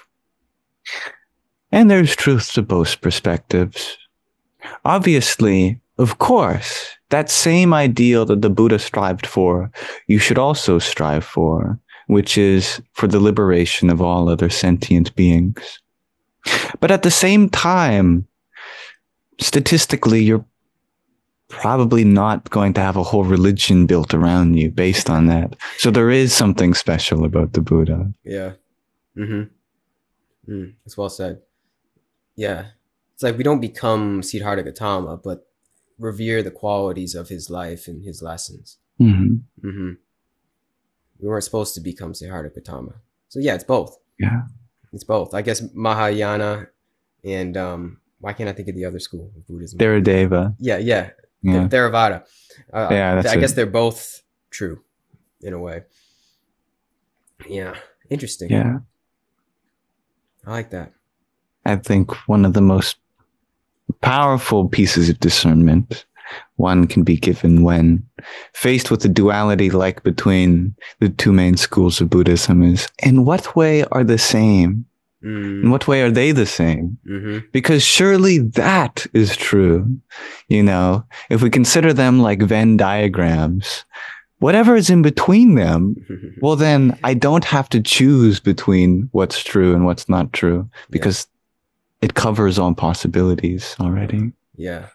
And 1.72 1.89
there's 1.89 2.16
truth 2.16 2.53
to 2.53 2.62
both 2.62 2.99
perspectives. 3.01 3.97
Obviously, 4.86 5.80
of 5.97 6.18
course, 6.18 6.95
that 7.10 7.30
same 7.30 7.74
ideal 7.74 8.26
that 8.26 8.41
the 8.41 8.49
Buddha 8.49 8.80
strived 8.80 9.28
for, 9.28 9.72
you 10.07 10.20
should 10.20 10.38
also 10.38 10.80
strive 10.80 11.24
for, 11.24 11.80
which 12.07 12.38
is 12.38 12.82
for 12.93 13.07
the 13.07 13.20
liberation 13.20 13.89
of 13.89 14.01
all 14.01 14.30
other 14.30 14.49
sentient 14.49 15.16
beings. 15.16 15.80
But 16.80 16.91
at 16.91 17.03
the 17.03 17.12
same 17.12 17.49
time, 17.49 18.28
statistically, 19.40 20.24
you're 20.24 20.46
probably 21.48 22.04
not 22.04 22.50
going 22.52 22.74
to 22.74 22.82
have 22.82 22.96
a 22.96 23.04
whole 23.04 23.24
religion 23.24 23.86
built 23.86 24.14
around 24.14 24.56
you 24.56 24.70
based 24.70 25.10
on 25.10 25.26
that. 25.28 25.56
So 25.78 25.92
there 25.92 26.12
is 26.12 26.34
something 26.34 26.74
special 26.74 27.26
about 27.26 27.54
the 27.54 27.62
Buddha. 27.62 28.14
Yeah. 28.24 28.54
Mm-hmm. 29.18 30.52
Mm, 30.52 30.74
that's 30.86 30.98
well 30.98 31.10
said. 31.10 31.42
Yeah. 32.36 32.68
It's 33.14 33.24
like 33.24 33.38
we 33.38 33.44
don't 33.44 33.60
become 33.60 34.24
Siddhartha 34.24 34.64
Gautama, 34.64 35.18
but 35.18 35.48
revere 35.98 36.42
the 36.42 36.52
qualities 36.52 37.16
of 37.16 37.30
his 37.30 37.50
life 37.50 37.88
and 37.88 38.04
his 38.04 38.22
lessons. 38.22 38.78
Mm-hmm. 39.02 39.68
Mm-hmm. 39.68 39.92
We 41.20 41.28
weren't 41.28 41.44
supposed 41.44 41.74
to 41.76 41.82
become 41.82 42.14
Siddhartha 42.14 42.50
Gautama. 42.50 42.94
So 43.28 43.40
yeah, 43.40 43.56
it's 43.56 43.64
both. 43.64 43.98
Yeah. 44.20 44.44
It's 44.94 45.04
both. 45.04 45.34
I 45.34 45.42
guess 45.42 45.62
Mahayana 45.74 46.68
and 47.24 47.58
um, 47.58 48.00
why 48.20 48.34
can't 48.34 48.49
I 48.49 48.53
think 48.53 48.67
of 48.67 48.76
the 48.76 48.86
other 48.86 48.99
school 48.99 49.32
of 49.36 49.47
Buddhism? 49.47 49.80
Theravada. 49.80 50.55
Yeah, 50.59 50.78
yeah. 50.78 51.11
Yeah. 51.41 51.67
Theravada. 51.67 52.24
Uh, 52.74 52.88
yeah, 52.91 53.22
I 53.26 53.38
guess 53.38 53.53
they're 53.53 53.65
both 53.65 54.22
true 54.49 54.82
in 55.41 55.53
a 55.53 55.59
way. 55.59 55.84
Yeah. 57.47 57.76
Interesting. 58.09 58.49
Yeah. 58.49 58.80
I 60.45 60.51
like 60.51 60.72
that. 60.72 60.91
I 61.65 61.76
think 61.78 62.11
one 62.28 62.45
of 62.45 62.53
the 62.53 62.61
most 62.61 62.97
powerful 64.01 64.67
pieces 64.67 65.09
of 65.09 65.20
discernment 65.20 66.05
one 66.57 66.86
can 66.86 67.03
be 67.03 67.17
given 67.17 67.63
when 67.63 68.05
faced 68.53 68.91
with 68.91 69.01
the 69.01 69.09
duality 69.09 69.72
like 69.72 70.03
between 70.03 70.76
the 70.99 71.09
two 71.09 71.32
main 71.32 71.57
schools 71.57 71.99
of 72.01 72.09
Buddhism 72.09 72.61
is 72.61 72.88
in 73.01 73.26
what 73.26 73.55
way 73.55 73.84
are 73.86 74.03
the 74.03 74.17
same 74.17 74.86
Mm. 75.24 75.63
In 75.63 75.72
what 75.72 75.88
way 75.88 76.01
are 76.01 76.11
they 76.11 76.32
the 76.32 76.45
same? 76.45 76.97
Mm-hmm. 77.05 77.47
Because 77.51 77.84
surely 77.84 78.39
that 78.39 79.05
is 79.13 79.36
true. 79.36 79.99
You 80.47 80.63
know, 80.63 81.03
if 81.30 81.41
we 81.41 81.49
consider 81.49 81.93
them 81.93 82.20
like 82.20 82.41
Venn 82.41 82.78
diagrams, 82.78 83.86
whatever 84.39 84.76
is 84.76 84.89
in 84.89 85.01
between 85.01 85.55
them, 85.55 86.38
well, 86.41 86.55
then 86.55 86.97
I 87.03 87.13
don't 87.13 87.45
have 87.45 87.70
to 87.70 87.82
choose 87.82 88.39
between 88.39 89.09
what's 89.11 89.43
true 89.43 89.74
and 89.74 89.86
what's 89.86 90.07
not 90.07 90.32
true 90.34 90.70
because 90.89 91.28
yeah. 92.01 92.07
it 92.07 92.13
covers 92.13 92.57
all 92.57 92.74
possibilities 92.74 93.76
already. 93.80 94.32
Yeah. 94.55 94.88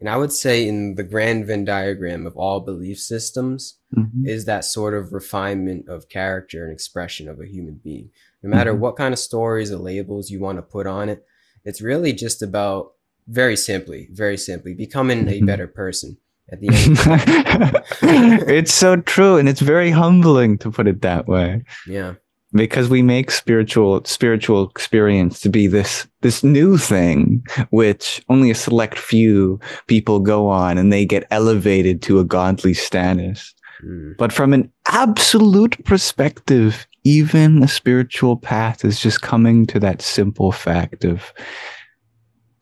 And 0.00 0.10
I 0.10 0.16
would 0.16 0.32
say 0.32 0.68
in 0.68 0.96
the 0.96 1.02
grand 1.02 1.46
Venn 1.46 1.64
diagram 1.64 2.26
of 2.26 2.36
all 2.36 2.60
belief 2.60 2.98
systems 2.98 3.78
mm-hmm. 3.96 4.26
is 4.26 4.44
that 4.44 4.64
sort 4.64 4.92
of 4.92 5.12
refinement 5.12 5.88
of 5.88 6.08
character 6.08 6.64
and 6.64 6.72
expression 6.72 7.28
of 7.28 7.40
a 7.40 7.46
human 7.46 7.80
being 7.82 8.10
no 8.44 8.50
matter 8.50 8.72
mm-hmm. 8.72 8.82
what 8.82 8.96
kind 8.96 9.14
of 9.14 9.18
stories 9.18 9.72
or 9.72 9.78
labels 9.78 10.30
you 10.30 10.38
want 10.38 10.58
to 10.58 10.62
put 10.62 10.86
on 10.86 11.08
it. 11.08 11.24
It's 11.64 11.80
really 11.80 12.12
just 12.12 12.42
about 12.42 12.92
very 13.26 13.56
simply, 13.56 14.08
very 14.12 14.36
simply 14.36 14.74
becoming 14.74 15.26
a 15.26 15.32
mm-hmm. 15.32 15.46
better 15.46 15.66
person 15.66 16.18
at 16.52 16.60
the 16.60 16.68
end. 16.68 18.42
it's 18.50 18.74
so 18.74 18.96
true. 18.96 19.38
And 19.38 19.48
it's 19.48 19.62
very 19.62 19.90
humbling 19.90 20.58
to 20.58 20.70
put 20.70 20.86
it 20.86 21.00
that 21.00 21.26
way. 21.26 21.64
Yeah. 21.86 22.14
Because 22.52 22.90
we 22.90 23.00
make 23.00 23.30
spiritual 23.30 24.04
spiritual 24.04 24.68
experience 24.68 25.40
to 25.40 25.48
be 25.48 25.66
this 25.66 26.06
this 26.20 26.44
new 26.44 26.76
thing, 26.76 27.42
which 27.70 28.22
only 28.28 28.50
a 28.50 28.54
select 28.54 28.98
few 28.98 29.58
people 29.86 30.20
go 30.20 30.48
on 30.48 30.76
and 30.76 30.92
they 30.92 31.06
get 31.06 31.26
elevated 31.30 32.02
to 32.02 32.20
a 32.20 32.24
godly 32.24 32.74
status. 32.74 33.54
Mm. 33.82 34.16
But 34.18 34.32
from 34.32 34.52
an 34.52 34.70
absolute 34.86 35.82
perspective, 35.84 36.86
even 37.04 37.60
the 37.60 37.68
spiritual 37.68 38.36
path 38.36 38.84
is 38.84 38.98
just 38.98 39.20
coming 39.20 39.66
to 39.66 39.78
that 39.78 40.00
simple 40.00 40.50
fact 40.50 41.04
of 41.04 41.32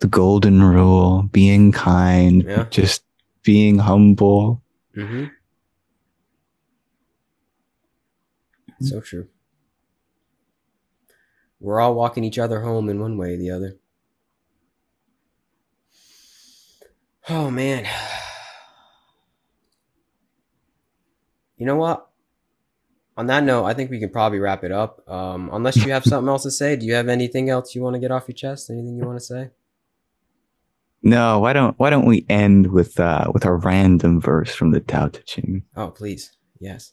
the 0.01 0.09
golden 0.09 0.63
rule, 0.63 1.23
being 1.31 1.71
kind, 1.71 2.43
yeah. 2.43 2.65
just 2.71 3.05
being 3.45 3.79
humble. 3.79 4.61
Mm-hmm. 4.97 5.27
So 8.81 9.01
true. 9.01 9.29
We're 11.61 11.81
all 11.81 11.95
walking 11.95 12.25
each 12.25 12.41
other 12.41 12.61
home 12.61 12.89
in 12.89 13.01
one 13.01 13.17
way 13.17 13.35
or 13.35 13.37
the 13.37 13.51
other. 13.51 13.77
Oh 17.29 17.51
man. 17.51 17.89
You 21.59 21.67
know 21.67 21.77
what? 21.77 22.12
On 23.17 23.27
that 23.27 23.45
note, 23.45 23.65
I 23.65 23.75
think 23.75 23.91
we 23.91 24.01
can 24.01 24.11
probably 24.11 24.39
wrap 24.39 24.65
it 24.65 24.73
up. 24.73 25.07
Um, 25.09 25.51
unless 25.53 25.77
you 25.77 25.93
have 25.93 26.05
something 26.05 26.29
else 26.29 26.45
to 26.45 26.51
say, 26.51 26.77
do 26.77 26.87
you 26.87 26.95
have 26.95 27.09
anything 27.09 27.51
else 27.51 27.75
you 27.75 27.83
want 27.83 27.95
to 27.95 28.01
get 28.01 28.11
off 28.11 28.27
your 28.27 28.35
chest? 28.35 28.71
Anything 28.71 28.97
you 28.97 29.05
want 29.05 29.19
to 29.19 29.25
say? 29.25 29.51
No. 31.03 31.41
Why 31.41 31.53
don't 31.53 31.79
Why 31.79 31.91
don't 31.91 32.07
we 32.07 32.25
end 32.29 32.69
with 32.69 32.99
uh, 32.99 33.31
with 33.33 33.45
a 33.45 33.53
random 33.53 34.21
verse 34.21 34.55
from 34.55 34.71
the 34.71 34.81
Tao 34.81 35.09
Te 35.09 35.23
Ching? 35.25 35.65
Oh, 35.77 35.91
please, 35.91 36.33
yes. 36.59 36.93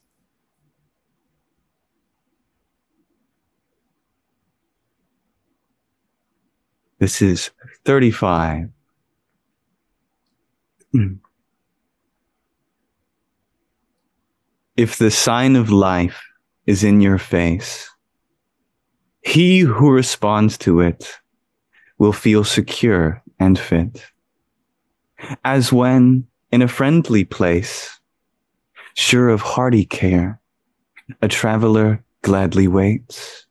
This 6.98 7.22
is 7.22 7.52
thirty-five. 7.86 8.70
If 14.80 14.98
the 14.98 15.12
sign 15.12 15.58
of 15.58 15.70
life 15.70 16.24
is 16.66 16.86
in 16.86 17.02
your 17.02 17.18
face, 17.18 17.90
he 19.20 19.60
who 19.60 19.92
responds 19.92 20.58
to 20.60 20.80
it 20.80 21.20
will 21.98 22.14
feel 22.14 22.46
secure 22.46 23.22
and 23.42 23.60
fit. 23.60 24.06
As 25.44 25.74
when 25.74 26.28
in 26.54 26.62
a 26.62 26.70
friendly 26.70 27.26
place, 27.26 28.00
sure 28.94 29.28
of 29.28 29.42
hearty 29.42 29.84
care, 29.84 30.40
a 31.22 31.28
traveler 31.28 32.02
gladly 32.22 32.70
waits. 32.70 33.48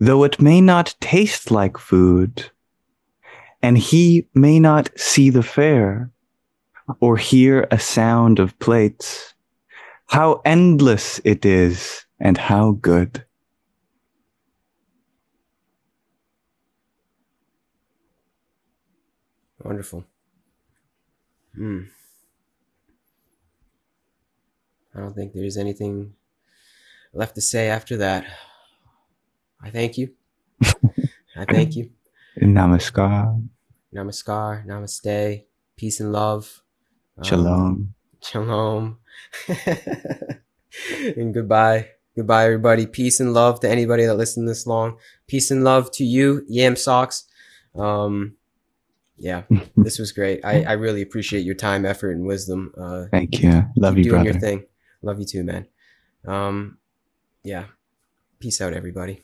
Though 0.00 0.24
it 0.24 0.42
may 0.42 0.60
not 0.60 0.96
taste 1.00 1.52
like 1.52 1.78
food, 1.78 2.50
and 3.62 3.78
he 3.78 4.26
may 4.34 4.58
not 4.58 4.90
see 4.98 5.30
the 5.30 5.44
fare, 5.44 6.10
or 6.98 7.16
hear 7.16 7.68
a 7.70 7.78
sound 7.78 8.40
of 8.40 8.58
plates, 8.58 9.34
how 10.08 10.40
endless 10.44 11.20
it 11.24 11.44
is 11.44 12.04
and 12.18 12.36
how 12.36 12.72
good. 12.72 13.24
Wonderful. 19.62 20.04
Hmm. 21.54 21.82
I 24.94 25.00
don't 25.00 25.14
think 25.14 25.32
there's 25.32 25.56
anything 25.56 26.14
left 27.12 27.34
to 27.34 27.40
say 27.40 27.68
after 27.68 27.98
that. 27.98 28.24
I 29.62 29.70
thank 29.70 29.98
you. 29.98 30.14
I 31.36 31.44
thank 31.44 31.76
you. 31.76 31.90
Namaskar. 32.40 33.46
Namaskar. 33.94 34.66
Namaste. 34.66 35.44
peace 35.76 36.00
and 36.00 36.12
love. 36.12 36.62
Um, 37.16 37.24
Shalom. 37.24 37.94
Shalom. 38.22 38.98
and 41.16 41.34
goodbye. 41.34 41.88
Goodbye, 42.16 42.46
everybody. 42.46 42.86
Peace 42.86 43.20
and 43.20 43.32
love 43.32 43.60
to 43.60 43.68
anybody 43.68 44.04
that 44.04 44.14
listened 44.14 44.48
this 44.48 44.66
long. 44.66 44.98
Peace 45.28 45.50
and 45.50 45.62
love 45.62 45.90
to 45.92 46.04
you, 46.04 46.44
Yamsox. 46.50 47.24
Um, 47.76 48.34
yeah, 49.16 49.42
this 49.76 49.98
was 49.98 50.12
great. 50.12 50.44
I, 50.44 50.62
I 50.62 50.72
really 50.72 51.02
appreciate 51.02 51.44
your 51.44 51.54
time, 51.54 51.84
effort, 51.84 52.10
and 52.10 52.26
wisdom. 52.26 52.72
Uh, 52.76 53.04
Thank 53.10 53.40
you. 53.40 53.64
Love 53.76 53.98
you, 53.98 54.04
doing 54.04 54.22
brother. 54.22 54.30
your 54.30 54.40
thing. 54.40 54.64
Love 55.02 55.20
you 55.20 55.26
too, 55.26 55.44
man. 55.44 55.66
Um, 56.26 56.78
yeah. 57.44 57.64
Peace 58.40 58.60
out, 58.60 58.72
everybody. 58.72 59.22